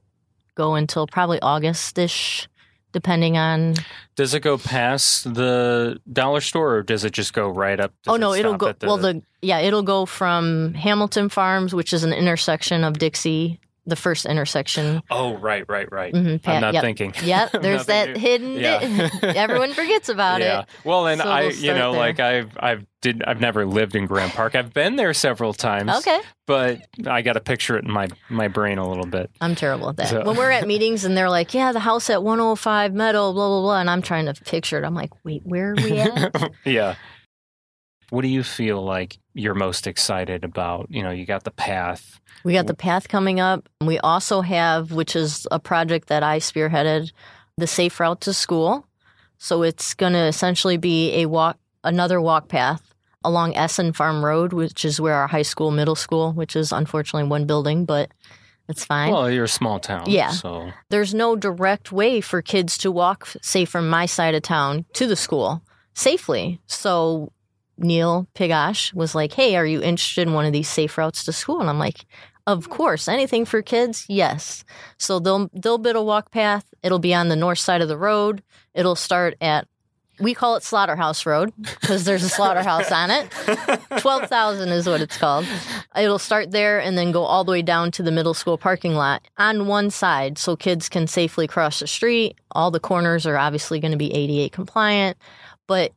go 0.56 0.76
until 0.76 1.06
probably 1.08 1.39
August 1.41 1.98
ish, 1.98 2.48
depending 2.93 3.38
on. 3.38 3.76
Does 4.15 4.34
it 4.34 4.39
go 4.39 4.58
past 4.58 5.34
the 5.34 6.00
dollar 6.12 6.41
store, 6.41 6.76
or 6.78 6.84
does 6.84 7.04
it 7.04 7.12
just 7.12 7.34
go 7.34 7.48
right 7.50 7.80
up? 7.80 7.91
does 8.04 8.13
oh 8.13 8.17
no, 8.17 8.34
it 8.34 8.39
it'll 8.39 8.56
go. 8.56 8.71
the- 8.71 8.88
well, 8.88 8.98
the 8.98 9.21
yeah, 9.41 9.60
it'll 9.60 9.84
go 9.84 10.06
from 10.06 10.74
Hamilton 10.74 11.30
Farms, 11.30 11.76
which 11.76 11.93
is 11.93 12.04
an 12.04 12.13
intersection 12.13 12.84
of 12.84 12.98
Dixie, 12.98 13.60
the 13.86 13.95
first 13.95 14.26
intersection. 14.26 15.02
Oh, 15.12 15.36
right, 15.38 15.63
right, 15.69 15.91
right. 15.91 16.13
Mhm, 16.13 16.41
pa- 16.41 16.54
I'm 16.54 16.62
not 16.62 16.74
yep. 16.74 16.82
thinking. 16.84 17.13
Yep. 17.24 17.62
There's 17.62 17.86
that 17.86 18.17
hidden. 18.17 18.54
Yeah. 18.54 19.10
Everyone 19.21 19.74
forgets 19.74 20.10
about 20.10 20.41
yeah. 20.41 20.62
it. 20.62 20.65
Well, 20.84 21.08
and 21.08 21.21
So 21.21 21.28
I, 21.30 21.41
we'll 21.43 21.52
you 21.56 21.74
know, 21.74 21.91
there. 21.91 22.00
like 22.02 22.19
I've, 22.19 22.52
I've 22.60 22.86
did, 23.02 23.24
I've 23.24 23.39
never 23.39 23.65
lived 23.67 23.95
in 23.95 24.08
Grant 24.08 24.34
Park. 24.34 24.56
I've 24.56 24.74
been 24.74 24.95
there 24.95 25.13
several 25.13 25.54
times. 25.54 25.91
Okay. 25.98 26.19
But 26.48 26.82
I 27.06 27.21
got 27.21 27.34
to 27.34 27.39
picture 27.39 27.78
it 27.78 27.84
in 27.86 27.91
my 27.91 28.08
my 28.30 28.48
brain 28.48 28.78
a 28.80 28.88
little 28.88 29.06
bit. 29.06 29.30
I'm 29.41 29.54
terrible 29.56 29.89
at 29.89 29.98
that. 29.98 30.08
So- 30.10 30.24
When 30.26 30.36
we're 30.36 30.50
at 30.52 30.65
meetings 30.74 31.06
and 31.06 31.15
they're 31.15 31.30
like, 31.30 31.54
"Yeah, 31.54 31.71
the 31.71 31.80
house 31.80 32.10
at 32.10 32.24
105 32.24 32.93
Meadow, 32.93 33.32
blah 33.34 33.48
blah 33.48 33.62
blah," 33.62 33.80
and 33.80 33.89
I'm 33.89 34.02
trying 34.02 34.26
to 34.26 34.34
picture 34.34 34.78
it. 34.80 34.84
I'm 34.84 34.95
like, 34.95 35.12
"Wait, 35.24 35.41
where 35.45 35.71
are 35.71 35.76
we 35.76 36.00
at?" 36.00 36.52
yeah. 36.65 36.95
What 38.10 38.22
do 38.22 38.28
you 38.28 38.44
feel 38.44 38.84
like 38.84 39.18
you're 39.34 39.56
most 39.56 39.88
excited 39.88 40.44
about? 40.44 40.88
You 40.89 41.04
know, 41.04 41.12
you 41.12 41.26
got 41.26 41.44
the 41.44 41.52
path. 41.52 42.20
We 42.44 42.54
got 42.54 42.68
the 42.68 42.76
path 42.76 43.08
coming 43.08 43.39
up. 43.39 43.68
We 43.82 43.98
also 44.00 44.41
have, 44.41 44.91
which 44.91 45.15
is 45.15 45.48
a 45.52 45.60
project 45.60 46.10
that 46.10 46.24
I 46.24 46.39
spearheaded, 46.39 47.12
the 47.58 47.68
safe 47.68 48.00
route 48.00 48.22
to 48.22 48.34
school. 48.34 48.88
So 49.38 49.63
it's 49.63 49.94
going 49.94 50.13
to 50.13 50.26
essentially 50.26 50.78
be 50.78 51.22
a 51.22 51.26
walk, 51.26 51.58
another 51.84 52.22
walk 52.22 52.48
path 52.48 52.94
along 53.24 53.56
Essen 53.56 53.91
Farm 53.91 54.24
Road, 54.24 54.54
which 54.54 54.86
is 54.86 55.02
where 55.02 55.15
our 55.15 55.28
high 55.28 55.41
school, 55.41 55.72
middle 55.72 55.96
school, 55.96 56.32
which 56.34 56.56
is 56.56 56.72
unfortunately 56.72 57.28
one 57.28 57.46
building, 57.46 57.86
but 57.86 58.12
it's 58.70 58.86
fine. 58.86 59.12
Well, 59.12 59.30
you're 59.32 59.46
a 59.46 59.50
small 59.50 59.80
town. 59.80 60.06
Yeah. 60.08 60.30
So 60.30 60.72
There's 60.89 61.13
no 61.13 61.36
direct 61.36 61.91
way 61.91 62.22
for 62.22 62.41
kids 62.41 62.78
to 62.80 62.91
walk, 62.91 63.28
say, 63.41 63.65
from 63.65 63.89
my 63.89 64.06
side 64.06 64.36
of 64.36 64.44
town 64.44 64.86
to 64.94 65.08
the 65.08 65.15
school 65.15 65.63
safely. 65.94 66.60
So 66.68 67.32
Neil 67.77 68.27
Pigosh 68.35 68.93
was 68.93 69.15
like, 69.15 69.33
Hey, 69.33 69.55
are 69.55 69.65
you 69.65 69.81
interested 69.81 70.27
in 70.27 70.33
one 70.33 70.45
of 70.45 70.53
these 70.53 70.69
safe 70.69 70.97
routes 70.97 71.23
to 71.25 71.33
school? 71.33 71.59
And 71.59 71.69
I'm 71.69 71.79
like, 71.79 72.05
Of 72.47 72.63
mm-hmm. 72.63 72.73
course, 72.73 73.07
anything 73.07 73.45
for 73.45 73.61
kids, 73.61 74.05
yes. 74.07 74.63
So 74.97 75.19
they'll 75.19 75.49
they'll 75.53 75.77
build 75.77 75.95
a 75.95 76.03
walk 76.03 76.31
path. 76.31 76.65
It'll 76.83 76.99
be 76.99 77.13
on 77.13 77.29
the 77.29 77.35
north 77.35 77.59
side 77.59 77.81
of 77.81 77.88
the 77.88 77.97
road. 77.97 78.43
It'll 78.73 78.95
start 78.95 79.35
at 79.41 79.67
we 80.19 80.33
call 80.33 80.55
it 80.55 80.63
Slaughterhouse 80.63 81.25
Road 81.25 81.51
because 81.57 82.05
there's 82.05 82.23
a 82.23 82.29
slaughterhouse 82.29 82.91
on 82.91 83.11
it. 83.11 83.29
Twelve 83.99 84.29
thousand 84.29 84.69
is 84.69 84.88
what 84.88 85.01
it's 85.01 85.17
called. 85.17 85.45
It'll 85.95 86.19
start 86.19 86.51
there 86.51 86.79
and 86.79 86.97
then 86.97 87.11
go 87.11 87.23
all 87.23 87.43
the 87.43 87.51
way 87.51 87.61
down 87.61 87.91
to 87.91 88.03
the 88.03 88.11
middle 88.11 88.33
school 88.33 88.57
parking 88.57 88.95
lot 88.95 89.27
on 89.38 89.67
one 89.67 89.89
side, 89.89 90.38
so 90.38 90.55
kids 90.55 90.89
can 90.89 91.07
safely 91.07 91.47
cross 91.47 91.79
the 91.79 91.88
street. 91.88 92.38
All 92.51 92.71
the 92.71 92.79
corners 92.79 93.25
are 93.25 93.38
obviously 93.38 93.79
going 93.79 93.91
to 93.91 93.97
be 93.97 94.13
ADA 94.13 94.53
compliant, 94.53 95.17
but 95.67 95.91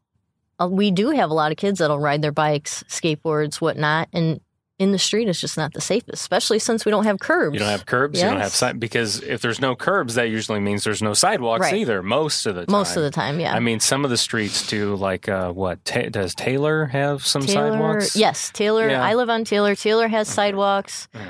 we 0.67 0.91
do 0.91 1.11
have 1.11 1.31
a 1.31 1.35
lot 1.35 1.53
of 1.53 1.59
kids 1.59 1.79
that'll 1.79 1.99
ride 2.01 2.23
their 2.23 2.33
bikes, 2.33 2.83
skateboards, 2.89 3.57
whatnot, 3.61 4.09
and 4.13 4.41
in 4.79 4.93
the 4.93 4.99
street 4.99 5.29
is 5.29 5.41
just 5.41 5.57
not 5.57 5.73
the 5.73 5.81
safest, 5.81 6.15
especially 6.23 6.61
since 6.61 6.85
we 6.85 6.91
don't 6.91 7.03
have 7.05 7.19
curbs. 7.19 7.53
you 7.55 7.59
don't 7.59 7.69
have 7.69 7.85
curbs. 7.85 8.19
You 8.21 8.27
don't 8.27 8.35
have 8.37 8.45
Yes. 8.45 8.55
side 8.55 8.79
because 8.79 9.21
if 9.25 9.41
there's 9.43 9.61
no 9.61 9.75
curbs, 9.75 10.15
that 10.15 10.29
usually 10.29 10.61
means 10.61 10.85
there's 10.85 11.03
no 11.03 11.15
sidewalks 11.15 11.63
Right. 11.63 11.75
either. 11.75 12.01
Most 12.01 12.47
of 12.47 12.55
the 12.55 12.65
time. 12.65 12.73
most 12.73 12.95
of 12.97 13.03
the 13.03 13.11
time, 13.11 13.41
yeah. 13.41 13.55
I 13.55 13.59
mean, 13.59 13.81
some 13.81 14.05
of 14.05 14.11
the 14.11 14.17
streets 14.17 14.69
do. 14.69 14.95
Like, 14.95 15.29
uh, 15.29 15.51
what 15.51 15.85
Ta- 15.85 16.11
does 16.11 16.33
Taylor 16.33 16.85
have 16.87 17.27
some 17.27 17.43
Taylor, 17.43 17.73
sidewalks? 17.73 18.15
yes, 18.15 18.51
Taylor. 18.55 18.89
Yeah. 18.89 19.03
I 19.05 19.15
live 19.15 19.29
on 19.31 19.45
Taylor. 19.45 19.75
Taylor 19.75 20.07
has 20.07 20.29
sidewalks, 20.29 21.09
Yeah. 21.13 21.23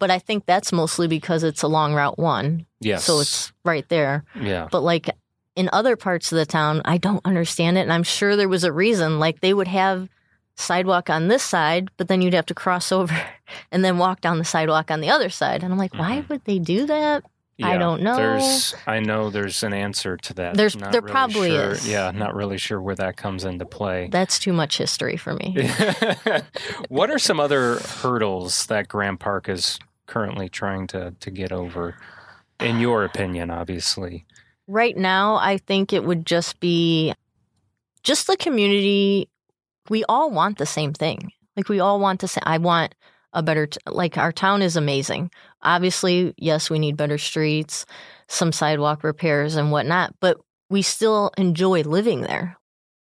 but 0.00 0.10
I 0.10 0.18
think 0.18 0.44
that's 0.44 0.72
mostly 0.72 1.06
because 1.06 1.44
it's 1.44 1.62
along 1.62 1.94
Route 1.94 2.18
One, 2.18 2.66
Yes. 2.80 3.04
so 3.04 3.20
it's 3.20 3.52
right 3.64 3.88
there. 3.88 4.24
yeah. 4.34 4.66
But 4.72 4.80
like 4.82 5.10
in 5.56 5.68
other 5.72 5.96
parts 5.96 6.30
of 6.30 6.36
the 6.36 6.46
town, 6.46 6.82
I 6.84 6.98
don't 6.98 7.24
understand 7.24 7.78
it, 7.78 7.82
and 7.82 7.92
I'm 7.92 8.02
sure 8.04 8.36
there 8.36 8.48
was 8.48 8.62
a 8.64 8.72
reason. 8.72 9.18
Like 9.18 9.40
they 9.40 9.54
would 9.54 9.68
have 9.68 10.08
sidewalk 10.54 11.10
on 11.10 11.28
this 11.28 11.42
side, 11.42 11.88
but 11.96 12.08
then 12.08 12.22
you'd 12.22 12.34
have 12.34 12.46
to 12.46 12.54
cross 12.54 12.92
over 12.98 13.14
and 13.72 13.84
then 13.84 13.98
walk 13.98 14.20
down 14.20 14.38
the 14.38 14.44
sidewalk 14.44 14.90
on 14.90 15.00
the 15.00 15.10
other 15.10 15.30
side, 15.30 15.62
and 15.62 15.72
I'm 15.72 15.78
like, 15.78 15.94
why 15.94 16.20
Mhm. 16.22 16.28
would 16.28 16.44
they 16.44 16.58
do 16.58 16.86
that? 16.86 17.24
I 17.62 17.78
don't 17.78 18.02
know. 18.02 18.16
There's, 18.16 18.74
I 18.86 19.00
know 19.00 19.30
there's 19.30 19.62
an 19.62 19.72
answer 19.72 20.18
to 20.18 20.34
that. 20.34 20.58
There's- 20.58 20.76
Not 20.76 20.92
there 20.92 21.00
really 21.00 21.10
probably 21.12 21.48
sure. 21.48 21.70
is. 21.70 21.88
Yeah, 21.88 22.10
not 22.10 22.34
really 22.34 22.58
sure 22.58 22.78
where 22.82 22.94
that 22.96 23.16
comes 23.16 23.44
into 23.46 23.64
play. 23.64 24.10
That's 24.12 24.38
too 24.38 24.52
much 24.52 24.76
history 24.76 25.16
for 25.16 25.32
me. 25.32 25.56
what 26.90 27.10
are 27.10 27.18
some 27.18 27.40
other 27.40 27.76
hurdles 27.78 28.66
that 28.66 28.88
Grant 28.88 29.20
Park 29.20 29.48
is 29.48 29.78
currently 30.06 30.48
trying 30.50 30.86
to 30.88 31.14
to 31.18 31.30
get 31.30 31.50
over? 31.50 31.96
In 32.60 32.78
your 32.80 33.04
opinion, 33.04 33.50
obviously. 33.50 34.26
Right 34.68 34.96
now 34.96 35.36
i 35.36 35.56
think 35.56 35.92
it 35.92 36.04
would 36.04 36.26
just 36.26 36.60
be 36.60 37.14
just 38.06 38.28
the 38.28 38.36
community. 38.36 39.28
We 39.90 40.04
all 40.08 40.30
want 40.30 40.58
the 40.58 40.64
same 40.64 40.94
thing. 40.94 41.32
Like 41.56 41.68
we 41.68 41.80
all 41.80 42.00
want 42.00 42.20
the 42.20 42.28
same 42.28 42.44
i 42.46 42.56
want 42.56 42.94
a 43.32 43.42
better 43.42 43.66
t- 43.66 43.78
like 43.86 44.16
our 44.16 44.32
town 44.32 44.62
is 44.62 44.76
amazing. 44.76 45.30
Obviously 45.62 46.32
yes 46.38 46.70
we 46.70 46.78
need 46.78 46.96
better 46.96 47.18
streets 47.18 47.84
some 48.28 48.52
sidewalk 48.52 49.04
repairs 49.04 49.56
and 49.56 49.70
whatnot 49.70 50.14
but 50.20 50.38
we 50.70 50.82
still 50.82 51.30
enjoy 51.36 51.82
living 51.82 52.22
there. 52.22 52.56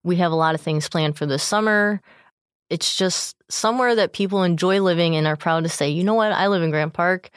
We 0.03 0.17
have 0.17 0.31
a 0.31 0.35
lot 0.35 0.55
of 0.55 0.61
things 0.61 0.89
planned 0.89 1.17
for 1.17 1.25
this 1.25 1.43
summer. 1.43 2.01
It's 2.69 2.97
just 2.97 3.35
somewhere 3.49 3.95
that 3.95 4.13
people 4.13 4.43
enjoy 4.43 4.81
living 4.81 5.15
and 5.15 5.27
are 5.27 5.37
proud 5.37 5.63
to 5.63 5.69
say 5.69 5.89
you 5.89 6.03
know 6.03 6.15
what? 6.15 6.31
I 6.31 6.47
live 6.47 6.63
in 6.63 6.71
grant 6.71 6.93
park 6.93 7.29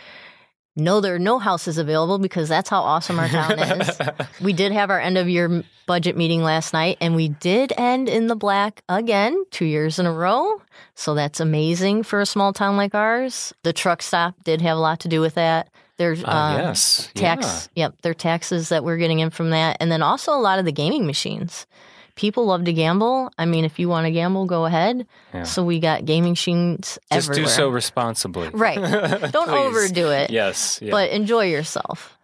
no 0.77 1.01
there 1.01 1.15
are 1.15 1.19
no 1.19 1.39
houses 1.39 1.79
available 1.79 2.19
because 2.19 2.49
that's 2.49 2.69
how 2.69 2.81
awesome 2.83 3.19
our 3.19 3.29
town 3.29 3.59
is 3.59 3.91
we 4.41 4.53
did 4.53 4.71
have 4.73 4.91
our 4.91 5.01
end 5.01 5.19
of 5.19 5.29
year 5.29 5.65
budget 5.87 6.17
meeting 6.17 6.43
last 6.43 6.73
night, 6.73 6.99
and 7.01 7.15
we 7.15 7.29
did 7.29 7.73
end 7.77 8.09
in 8.09 8.27
the 8.27 8.35
black 8.37 8.83
again, 8.89 9.45
two 9.51 9.65
years 9.65 9.99
in 9.99 10.07
a 10.07 10.13
row. 10.13 10.61
So 10.95 11.15
that's 11.15 11.39
amazing 11.41 12.03
for 12.03 12.21
a 12.21 12.27
small 12.27 12.53
town 12.53 12.77
like 12.77 12.95
ours. 12.95 13.55
The 13.63 13.73
truck 13.73 14.03
stop 14.03 14.35
did 14.45 14.61
have 14.63 14.77
a 14.77 14.81
lot 14.81 15.01
to 15.01 15.09
do 15.09 15.21
with 15.21 15.35
that. 15.35 15.69
There's 15.97 16.23
Ah, 16.27 16.55
um, 16.57 16.61
yes. 16.61 17.09
tax, 17.15 17.69
yep, 17.75 17.95
their 18.03 18.15
taxes 18.15 18.69
that 18.69 18.85
we're 18.85 18.97
getting 18.99 19.21
in 19.21 19.31
from 19.31 19.51
that, 19.51 19.77
and 19.81 19.91
then 19.91 20.03
also 20.03 20.33
a 20.33 20.43
lot 20.43 20.59
of 20.59 20.65
the 20.65 20.73
gaming 20.73 21.07
machines. 21.07 21.67
People 22.17 22.47
love 22.47 22.65
to 22.65 22.73
gamble. 22.73 23.31
I 23.39 23.45
mean, 23.45 23.65
if 23.65 23.79
you 23.79 23.89
want 23.89 24.07
to 24.07 24.11
gamble, 24.11 24.47
go 24.47 24.65
ahead. 24.65 25.07
Yeah. 25.35 25.43
So 25.45 25.63
we 25.63 25.79
got 25.81 26.05
gaming 26.07 26.33
machines. 26.33 26.99
Just 27.13 27.29
everywhere. 27.31 27.45
do 27.45 27.51
so 27.51 27.69
responsibly. 27.69 28.49
Right. 28.49 28.77
Don't 29.33 29.49
overdo 29.51 30.09
it, 30.11 30.31
Yes. 30.31 30.79
Yeah. 30.83 30.91
but 30.93 31.11
enjoy 31.11 31.45
yourself. 31.47 32.17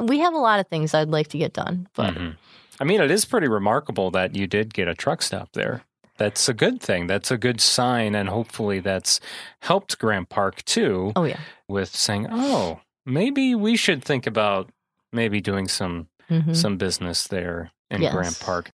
We 0.00 0.18
have 0.20 0.34
a 0.34 0.38
lot 0.38 0.60
of 0.60 0.66
things 0.68 0.94
I'd 0.94 1.08
like 1.10 1.28
to 1.28 1.38
get 1.38 1.52
done, 1.52 1.86
but 1.94 2.14
Mhm. 2.14 2.36
I 2.80 2.84
mean, 2.84 3.00
it 3.00 3.10
is 3.10 3.24
pretty 3.24 3.46
remarkable 3.48 4.10
that 4.12 4.34
you 4.34 4.46
did 4.46 4.72
get 4.74 4.88
a 4.88 4.94
truck 4.94 5.22
stop 5.22 5.50
there. 5.52 5.82
That's 6.16 6.48
a 6.48 6.54
good 6.54 6.80
thing. 6.80 7.06
That's 7.06 7.30
a 7.30 7.38
good 7.38 7.60
sign, 7.60 8.14
and 8.14 8.28
hopefully, 8.28 8.80
that's 8.80 9.20
helped 9.60 9.98
Grant 9.98 10.28
Park 10.28 10.64
too 10.64 11.12
oh 11.16 11.24
yeah. 11.24 11.38
with 11.68 11.94
saying, 11.94 12.26
"Oh, 12.30 12.80
maybe 13.06 13.54
we 13.54 13.76
should 13.76 14.02
think 14.04 14.26
about 14.26 14.70
maybe 15.12 15.40
doing 15.40 15.68
some 15.68 16.08
Mhm. 16.30 16.54
some 16.56 16.76
business 16.78 17.26
there 17.28 17.70
in 17.90 18.02
Yes. 18.02 18.12
Grant 18.14 18.40
Park." 18.40 18.70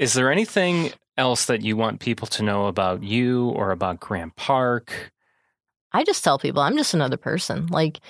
Is 0.00 0.14
there 0.14 0.32
anything 0.32 0.92
else 1.18 1.44
that 1.44 1.60
you 1.60 1.76
want 1.76 2.00
people 2.00 2.26
to 2.28 2.42
know 2.42 2.68
about 2.68 3.02
you 3.02 3.50
or 3.50 3.70
about 3.70 4.00
Grant 4.00 4.34
Park? 4.34 5.12
I 5.92 6.04
just 6.04 6.24
tell 6.24 6.38
people 6.38 6.62
I'm 6.62 6.78
just 6.78 6.94
another 6.94 7.18
person. 7.18 7.66
Like, 7.66 8.00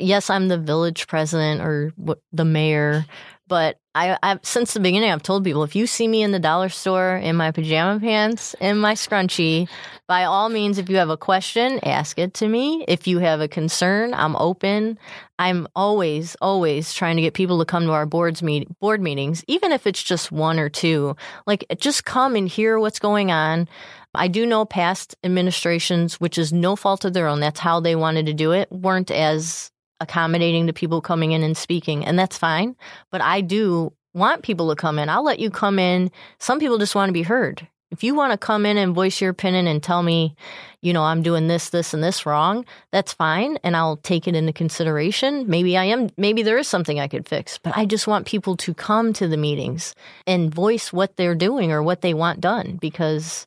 yes, 0.00 0.30
I'm 0.30 0.48
the 0.48 0.56
village 0.56 1.06
president 1.06 1.60
or 1.60 1.92
the 2.32 2.46
mayor, 2.46 3.04
but 3.46 3.76
I, 3.94 4.18
I've 4.22 4.40
since 4.42 4.74
the 4.74 4.80
beginning 4.80 5.10
I've 5.10 5.22
told 5.22 5.44
people 5.44 5.62
if 5.62 5.76
you 5.76 5.86
see 5.86 6.08
me 6.08 6.22
in 6.22 6.32
the 6.32 6.38
dollar 6.38 6.68
store 6.68 7.16
in 7.16 7.36
my 7.36 7.52
pajama 7.52 8.00
pants 8.00 8.54
in 8.60 8.78
my 8.78 8.94
scrunchie, 8.94 9.68
by 10.06 10.24
all 10.24 10.48
means, 10.48 10.78
if 10.78 10.90
you 10.90 10.96
have 10.96 11.08
a 11.08 11.16
question, 11.16 11.80
ask 11.82 12.18
it 12.18 12.34
to 12.34 12.48
me. 12.48 12.84
If 12.86 13.06
you 13.06 13.20
have 13.20 13.40
a 13.40 13.48
concern, 13.48 14.12
I'm 14.12 14.36
open. 14.36 14.98
I'm 15.38 15.66
always, 15.74 16.36
always 16.42 16.92
trying 16.92 17.16
to 17.16 17.22
get 17.22 17.34
people 17.34 17.58
to 17.58 17.64
come 17.64 17.84
to 17.84 17.92
our 17.92 18.04
boards 18.04 18.42
meet 18.42 18.68
board 18.80 19.00
meetings, 19.00 19.44
even 19.48 19.72
if 19.72 19.86
it's 19.86 20.02
just 20.02 20.30
one 20.30 20.58
or 20.58 20.68
two. 20.68 21.16
Like, 21.46 21.64
just 21.78 22.04
come 22.04 22.36
and 22.36 22.48
hear 22.48 22.78
what's 22.78 22.98
going 22.98 23.30
on. 23.30 23.66
I 24.14 24.28
do 24.28 24.44
know 24.46 24.64
past 24.64 25.16
administrations, 25.24 26.20
which 26.20 26.38
is 26.38 26.52
no 26.52 26.76
fault 26.76 27.04
of 27.04 27.14
their 27.14 27.26
own, 27.26 27.40
that's 27.40 27.60
how 27.60 27.80
they 27.80 27.96
wanted 27.96 28.26
to 28.26 28.34
do 28.34 28.52
it, 28.52 28.70
weren't 28.70 29.10
as 29.10 29.72
accommodating 30.04 30.66
to 30.68 30.72
people 30.72 31.00
coming 31.00 31.32
in 31.32 31.42
and 31.42 31.56
speaking. 31.56 32.04
And 32.06 32.18
that's 32.18 32.38
fine. 32.38 32.76
But 33.10 33.20
I 33.20 33.40
do 33.40 33.92
want 34.14 34.42
people 34.42 34.68
to 34.70 34.76
come 34.76 34.98
in. 35.00 35.08
I'll 35.08 35.24
let 35.24 35.40
you 35.40 35.50
come 35.50 35.78
in. 35.78 36.10
Some 36.38 36.60
people 36.60 36.78
just 36.78 36.94
want 36.94 37.08
to 37.08 37.12
be 37.12 37.22
heard. 37.22 37.66
If 37.90 38.02
you 38.02 38.14
want 38.16 38.32
to 38.32 38.38
come 38.38 38.66
in 38.66 38.76
and 38.76 38.92
voice 38.94 39.20
your 39.20 39.30
opinion 39.30 39.68
and 39.68 39.80
tell 39.80 40.02
me, 40.02 40.34
you 40.82 40.92
know, 40.92 41.04
I'm 41.04 41.22
doing 41.22 41.46
this, 41.46 41.70
this, 41.70 41.94
and 41.94 42.02
this 42.02 42.26
wrong, 42.26 42.64
that's 42.90 43.12
fine. 43.12 43.56
And 43.62 43.76
I'll 43.76 43.98
take 43.98 44.26
it 44.26 44.34
into 44.34 44.52
consideration. 44.52 45.48
Maybe 45.48 45.76
I 45.76 45.84
am, 45.84 46.10
maybe 46.16 46.42
there 46.42 46.58
is 46.58 46.66
something 46.66 46.98
I 46.98 47.06
could 47.06 47.28
fix, 47.28 47.58
but 47.58 47.76
I 47.76 47.84
just 47.86 48.08
want 48.08 48.26
people 48.26 48.56
to 48.56 48.74
come 48.74 49.12
to 49.14 49.28
the 49.28 49.36
meetings 49.36 49.94
and 50.26 50.52
voice 50.52 50.92
what 50.92 51.16
they're 51.16 51.36
doing 51.36 51.70
or 51.70 51.84
what 51.84 52.00
they 52.00 52.14
want 52.14 52.40
done 52.40 52.78
because 52.80 53.46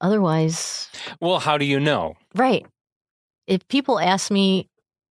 otherwise, 0.00 0.88
Well, 1.20 1.38
how 1.38 1.58
do 1.58 1.64
you 1.64 1.80
know? 1.80 2.14
right. 2.34 2.64
If 3.46 3.66
people 3.68 4.00
ask 4.00 4.30
me 4.30 4.68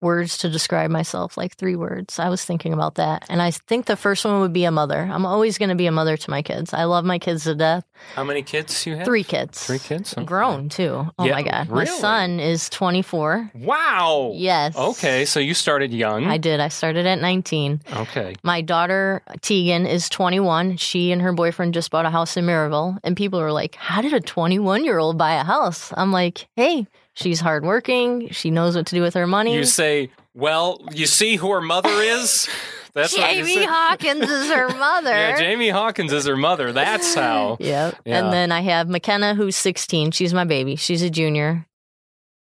words 0.02 0.38
to 0.40 0.50
describe 0.50 0.90
myself, 0.90 1.38
like 1.38 1.56
three 1.56 1.76
words, 1.76 2.20
I 2.20 2.30
was 2.30 2.44
thinking 2.46 2.74
about 2.74 2.96
that. 2.96 3.26
And 3.30 3.42
I 3.42 3.52
think 3.52 3.86
the 3.86 3.96
first 3.98 4.24
one 4.26 4.40
would 4.42 4.54
be 4.54 4.64
a 4.64 4.72
mother. 4.72 5.10
I'm 5.12 5.26
always 5.26 5.58
going 5.58 5.70
to 5.70 5.76
be 5.76 5.88
a 5.88 5.92
mother 5.92 6.16
to 6.18 6.30
my 6.30 6.42
kids. 6.42 6.74
I 6.74 6.86
love 6.86 7.04
my 7.06 7.20
kids 7.20 7.44
to 7.44 7.56
death. 7.56 7.84
How 8.16 8.24
many 8.24 8.42
kids 8.44 8.84
do 8.84 8.92
you 8.92 8.96
have? 8.98 9.06
Three 9.06 9.24
kids. 9.24 9.66
Three 9.66 9.80
kids. 9.80 10.14
Okay. 10.14 10.24
Grown 10.26 10.70
too. 10.70 11.08
Oh 11.20 11.26
Yeah, 11.26 11.34
my 11.34 11.44
God. 11.44 11.68
Really? 11.70 11.86
My 11.86 11.86
son 11.86 12.40
is 12.40 12.70
24. 12.70 13.52
Wow. 13.56 14.32
Yes. 14.36 14.76
Okay, 14.78 15.26
so 15.26 15.40
you 15.40 15.54
started 15.54 15.94
young. 15.94 16.26
I 16.26 16.38
did. 16.38 16.60
I 16.60 16.70
started 16.70 17.06
at 17.06 17.20
19. 17.20 17.82
okay. 17.98 18.36
My 18.44 18.62
daughter, 18.62 19.22
Tegan, 19.42 19.86
is 19.86 20.08
21. 20.10 20.78
She 20.78 21.12
and 21.12 21.22
her 21.22 21.34
boyfriend 21.34 21.74
just 21.74 21.92
bought 21.92 22.06
a 22.06 22.10
house 22.10 22.38
in 22.38 22.46
Maryville. 22.46 22.98
And 23.04 23.18
people 23.18 23.40
are 23.40 23.52
like, 23.52 23.76
How 23.76 24.02
did 24.02 24.14
a 24.14 24.22
21 24.22 24.86
year 24.86 24.98
old 24.98 25.18
buy 25.18 25.34
a 25.36 25.44
house? 25.44 25.92
I'm 25.98 26.12
like, 26.12 26.48
Hey, 26.56 26.88
she's 27.14 27.40
hardworking. 27.40 28.30
She 28.30 28.52
knows 28.52 28.76
what 28.76 28.86
to 28.88 28.96
do 28.96 29.02
with 29.02 29.14
her 29.14 29.28
money. 29.28 29.56
You 29.56 29.64
say, 29.66 30.12
well, 30.34 30.86
you 30.94 31.06
see 31.06 31.36
who 31.36 31.52
her 31.52 31.62
mother 31.62 31.90
is? 31.90 32.48
That's 32.94 33.16
Jamie. 33.16 33.66
Hawkins 33.66 34.28
is 34.30 34.50
her 34.50 34.68
mother. 34.78 35.12
Yeah, 35.12 35.38
Jamie 35.38 35.70
Hawkins 35.70 36.12
is 36.12 36.26
her 36.26 36.36
mother. 36.38 36.72
That's 36.74 37.14
how. 37.14 37.58
Yep. 37.60 37.96
Yeah. 38.06 38.18
And 38.20 38.34
then 38.34 38.52
I 38.52 38.62
have 38.62 38.90
McKenna, 38.90 39.36
who's 39.36 39.56
16. 39.56 40.12
She's 40.12 40.34
my 40.34 40.44
baby. 40.44 40.76
She's 40.76 41.02
a 41.04 41.10
junior. 41.10 41.68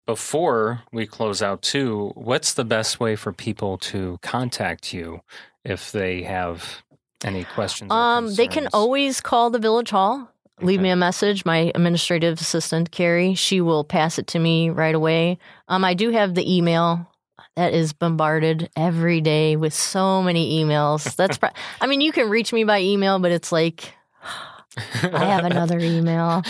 Before 0.04 0.82
we 0.92 1.06
close 1.06 1.42
out, 1.42 1.62
too, 1.62 2.10
what's 2.16 2.54
the 2.54 2.64
best 2.64 2.98
way 2.98 3.14
for 3.14 3.32
people 3.32 3.78
to 3.78 4.18
contact 4.20 4.92
you 4.92 5.20
if 5.64 5.92
they 5.92 6.22
have 6.22 6.82
any 7.24 7.44
questions? 7.44 7.92
Um, 7.92 8.34
they 8.34 8.48
can 8.48 8.68
always 8.72 9.20
call 9.20 9.50
the 9.50 9.60
village 9.60 9.90
hall. 9.90 10.31
Leave 10.62 10.80
me 10.80 10.90
a 10.90 10.96
message. 10.96 11.44
My 11.44 11.72
administrative 11.74 12.40
assistant, 12.40 12.90
Carrie, 12.90 13.34
she 13.34 13.60
will 13.60 13.84
pass 13.84 14.18
it 14.18 14.28
to 14.28 14.38
me 14.38 14.70
right 14.70 14.94
away. 14.94 15.38
Um, 15.68 15.84
I 15.84 15.94
do 15.94 16.10
have 16.10 16.34
the 16.34 16.56
email 16.56 17.08
that 17.56 17.74
is 17.74 17.92
bombarded 17.92 18.70
every 18.76 19.20
day 19.20 19.56
with 19.56 19.74
so 19.74 20.22
many 20.22 20.62
emails. 20.62 21.16
That's, 21.16 21.36
pro- 21.38 21.50
I 21.80 21.86
mean, 21.86 22.00
you 22.00 22.12
can 22.12 22.30
reach 22.30 22.52
me 22.52 22.64
by 22.64 22.80
email, 22.80 23.18
but 23.18 23.32
it's 23.32 23.52
like, 23.52 23.94
I 25.02 25.24
have 25.24 25.44
another 25.44 25.78
email. 25.78 26.42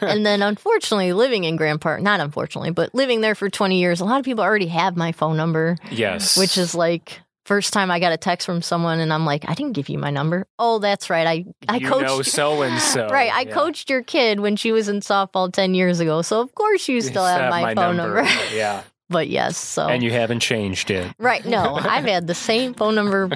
and 0.00 0.26
then, 0.26 0.42
unfortunately, 0.42 1.12
living 1.12 1.44
in 1.44 1.56
Grant 1.56 1.80
Park, 1.80 2.02
not 2.02 2.20
unfortunately, 2.20 2.70
but 2.70 2.94
living 2.94 3.22
there 3.22 3.34
for 3.34 3.48
20 3.48 3.78
years, 3.78 4.00
a 4.00 4.04
lot 4.04 4.18
of 4.18 4.24
people 4.24 4.44
already 4.44 4.66
have 4.66 4.96
my 4.96 5.12
phone 5.12 5.36
number, 5.36 5.76
yes. 5.90 6.36
which 6.36 6.58
is 6.58 6.74
like, 6.74 7.20
First 7.50 7.72
time 7.72 7.90
I 7.90 7.98
got 7.98 8.12
a 8.12 8.16
text 8.16 8.46
from 8.46 8.62
someone 8.62 9.00
and 9.00 9.12
I'm 9.12 9.26
like, 9.26 9.44
I 9.50 9.54
didn't 9.54 9.72
give 9.72 9.88
you 9.88 9.98
my 9.98 10.10
number. 10.10 10.46
Oh, 10.60 10.78
that's 10.78 11.10
right. 11.10 11.26
I 11.26 11.44
I 11.68 11.78
you 11.78 11.88
coached 11.88 12.30
so 12.30 12.62
and 12.62 12.80
so. 12.80 13.08
Right, 13.08 13.32
I 13.32 13.40
Yeah. 13.40 13.52
coached 13.52 13.90
your 13.90 14.04
kid 14.04 14.38
when 14.38 14.54
she 14.54 14.70
was 14.70 14.88
in 14.88 15.00
softball 15.00 15.52
10 15.52 15.74
years 15.74 15.98
ago. 15.98 16.22
So 16.22 16.40
of 16.40 16.54
course 16.54 16.86
you 16.88 17.00
still 17.00 17.24
have 17.26 17.50
my, 17.50 17.74
phone 17.74 17.96
number. 17.96 18.22
yeah. 18.54 18.82
but 19.08 19.28
yes, 19.28 19.56
so 19.56 19.88
And 19.88 20.00
you 20.00 20.12
haven't 20.12 20.38
changed 20.38 20.92
it. 20.92 21.12
Right, 21.18 21.44
no. 21.44 21.74
I've 21.74 22.04
had 22.04 22.28
the 22.28 22.36
same 22.36 22.72
phone 22.72 22.94
number 22.94 23.28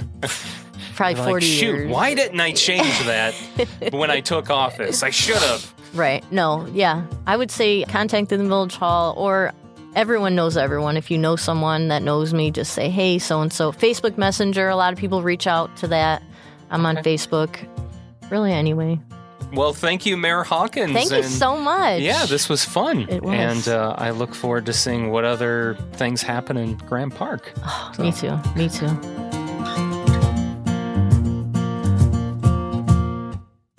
probably 0.94 1.16
You're 1.16 1.24
40 1.24 1.46
shoot, 1.46 1.66
years. 1.74 1.90
why 1.90 2.14
didn't 2.14 2.40
I 2.40 2.52
change 2.52 2.96
that 3.06 3.34
when 3.92 4.12
I 4.12 4.20
took 4.20 4.48
office? 4.48 5.02
I 5.02 5.10
should 5.10 5.42
have. 5.42 5.74
Right. 5.92 6.22
No, 6.30 6.68
yeah. 6.72 7.04
I 7.26 7.36
would 7.36 7.50
say 7.50 7.82
contact 7.88 8.28
the 8.28 8.38
village 8.38 8.76
hall 8.76 9.14
or 9.16 9.50
everyone 9.94 10.34
knows 10.34 10.56
everyone. 10.56 10.96
If 10.96 11.10
you 11.10 11.18
know 11.18 11.36
someone 11.36 11.88
that 11.88 12.02
knows 12.02 12.34
me, 12.34 12.50
just 12.50 12.72
say, 12.72 12.88
hey, 12.90 13.18
so 13.18 13.40
and 13.40 13.52
so. 13.52 13.72
Facebook 13.72 14.18
Messenger, 14.18 14.68
a 14.68 14.76
lot 14.76 14.92
of 14.92 14.98
people 14.98 15.22
reach 15.22 15.46
out 15.46 15.74
to 15.78 15.88
that. 15.88 16.22
I'm 16.70 16.84
on 16.86 16.96
Facebook. 16.96 17.56
Really, 18.30 18.52
anyway. 18.52 19.00
Well, 19.52 19.72
thank 19.72 20.04
you, 20.06 20.16
Mayor 20.16 20.42
Hawkins. 20.42 20.92
Thank 20.92 21.10
you 21.10 21.18
and- 21.18 21.26
so 21.26 21.56
much. 21.56 22.00
Yeah, 22.00 22.26
this 22.26 22.48
was 22.48 22.64
fun. 22.64 23.06
It 23.08 23.22
was. 23.22 23.34
And 23.34 23.68
uh, 23.68 23.94
I 23.96 24.10
look 24.10 24.34
forward 24.34 24.66
to 24.66 24.72
seeing 24.72 25.10
what 25.10 25.24
other 25.24 25.76
things 25.92 26.22
happen 26.22 26.56
in 26.56 26.76
Grant 26.78 27.14
Park. 27.14 27.52
Me 27.98 28.10
too. 28.10 28.36
Me 28.56 28.68
too. 28.68 28.88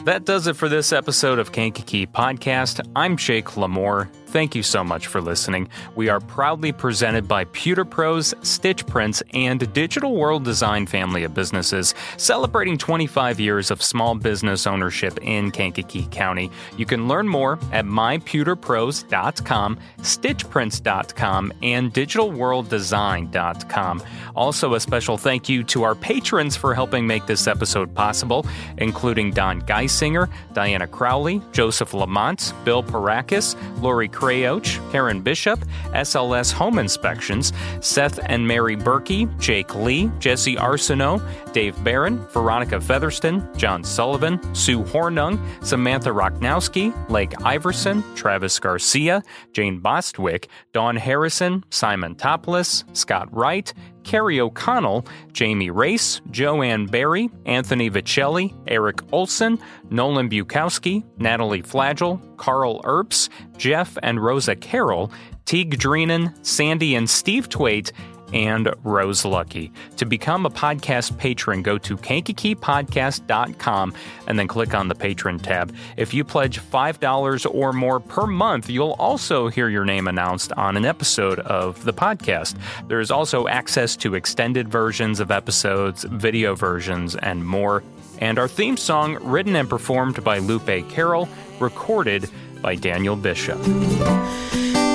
That 0.06 0.24
does 0.24 0.46
it 0.46 0.56
for 0.56 0.70
this 0.70 0.94
episode 0.94 1.40
of 1.40 1.52
Kankakee 1.52 2.06
Podcast. 2.06 2.88
I'm 2.96 3.18
Jake 3.18 3.46
LaMore. 3.48 4.08
Thank 4.36 4.54
you 4.54 4.64
so 4.64 4.84
much 4.84 5.08
for 5.08 5.22
listening. 5.22 5.70
We 5.96 6.10
are 6.10 6.20
proudly 6.20 6.74
presented 6.74 7.26
by 7.26 7.46
Puter 7.46 7.90
Pros, 7.90 8.34
Stitch 8.42 8.86
Prints, 8.86 9.24
and 9.34 9.72
Digital 9.72 10.14
World 10.14 10.44
Design 10.44 10.88
family 10.88 11.24
of 11.24 11.34
businesses, 11.34 11.96
celebrating 12.18 12.78
25 12.78 13.40
years 13.40 13.72
of 13.72 13.82
small 13.82 14.14
business 14.14 14.68
ownership 14.68 15.18
in 15.22 15.52
Kankakee 15.52 16.10
County. 16.12 16.52
You 16.76 16.86
can 16.86 17.08
learn 17.08 17.30
more 17.30 17.58
at 17.72 17.86
myputerpros.com, 17.86 19.80
stitchprints.com, 20.00 21.54
and 21.64 21.94
digitalworlddesign.com. 21.94 24.04
Also, 24.36 24.74
a 24.74 24.80
special 24.82 25.18
thank 25.18 25.48
you 25.48 25.64
to 25.64 25.84
our 25.84 25.96
patrons 25.96 26.58
for 26.58 26.76
helping 26.76 27.08
make 27.08 27.26
this 27.26 27.48
episode 27.48 27.96
possible, 27.96 28.46
including 28.80 29.32
Don 29.32 29.62
Geisinger, 29.62 30.30
Diana 30.52 30.88
Crowley, 30.88 31.42
Joseph 31.54 31.94
Lamont, 31.94 32.52
Bill 32.66 32.84
Parakis, 32.84 33.56
Lori 33.82 34.10
Crayoch, 34.26 34.92
Karen 34.92 35.22
Bishop, 35.22 35.64
SLS 35.94 36.52
Home 36.54 36.80
Inspections, 36.80 37.54
Seth 37.80 38.20
and 38.26 38.48
Mary 38.48 38.76
Berkey, 38.76 39.30
Jake 39.40 39.76
Lee, 39.76 40.10
Jesse 40.18 40.56
Arsenault, 40.56 41.22
Dave 41.54 41.82
Barron, 41.84 42.18
Veronica 42.30 42.82
Featherston, 42.82 43.48
John 43.56 43.84
Sullivan, 43.84 44.40
Sue 44.56 44.82
Hornung, 44.82 45.38
Samantha 45.64 46.10
Rocknowski, 46.10 46.92
Lake 47.08 47.40
Iverson, 47.44 48.04
Travis 48.16 48.58
Garcia, 48.58 49.22
Jane 49.54 49.78
Bostwick, 49.80 50.50
Dawn 50.74 50.96
Harrison, 50.96 51.64
Simon 51.70 52.16
Topless, 52.16 52.84
Scott 52.94 53.28
Wright, 53.32 53.76
Carrie 54.06 54.40
O'Connell, 54.40 55.06
Jamie 55.34 55.72
Race, 55.72 56.22
Joanne 56.32 56.86
Barry, 56.86 57.30
Anthony 57.46 57.90
Vicelli, 57.90 58.54
Eric 58.68 59.02
Olson, 59.12 59.60
Nolan 59.90 60.30
Bukowski, 60.30 61.04
Natalie 61.18 61.64
Flagel, 61.64 62.22
Carl 62.38 62.82
Earps, 62.86 63.30
Jeff 63.58 63.98
and 64.04 64.24
Rosa 64.24 64.56
Carroll, 64.56 65.12
Teague 65.46 65.78
Dreenan, 65.78 66.34
Sandy 66.46 66.96
and 66.96 67.10
Steve 67.10 67.50
Twait, 67.50 67.92
and 68.34 68.74
Rose 68.84 69.26
Lucky. 69.26 69.72
To 69.98 70.06
become 70.06 70.46
a 70.46 70.50
podcast 70.50 71.18
patron, 71.18 71.62
go 71.62 71.78
to 71.80 71.98
kankakeepodcast.com 71.98 73.94
and 74.28 74.40
then 74.40 74.48
click 74.48 74.74
on 74.74 74.88
the 74.88 74.96
patron 74.96 75.40
tab. 75.40 75.74
If 75.98 76.14
you 76.14 76.24
pledge 76.24 76.60
$5 76.60 77.54
or 77.54 77.74
more 77.74 78.00
per 78.00 78.28
month, 78.28 78.70
you'll 78.70 78.96
also 79.00 79.48
hear 79.48 79.70
your 79.70 79.86
name 79.86 80.08
announced 80.08 80.52
on 80.54 80.78
an 80.78 80.86
episode 80.86 81.40
of 81.40 81.84
the 81.84 81.94
podcast. 81.94 82.56
There 82.88 83.00
is 83.00 83.12
also 83.12 83.48
access 83.48 83.96
to 83.98 84.16
extended 84.16 84.68
versions 84.70 85.20
of 85.20 85.32
episodes, 85.32 86.04
video 86.04 86.56
versions, 86.56 87.16
and 87.16 87.46
more. 87.46 87.84
And 88.20 88.40
our 88.40 88.48
theme 88.48 88.78
song, 88.78 89.18
written 89.22 89.56
and 89.56 89.70
performed 89.70 90.24
by 90.24 90.40
Lupe 90.40 90.90
Carroll, 90.90 91.28
recorded 91.60 92.30
by 92.62 92.76
Daniel 92.76 93.16
Bishop. 93.16 93.62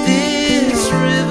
This 0.07 0.91
river 0.91 1.31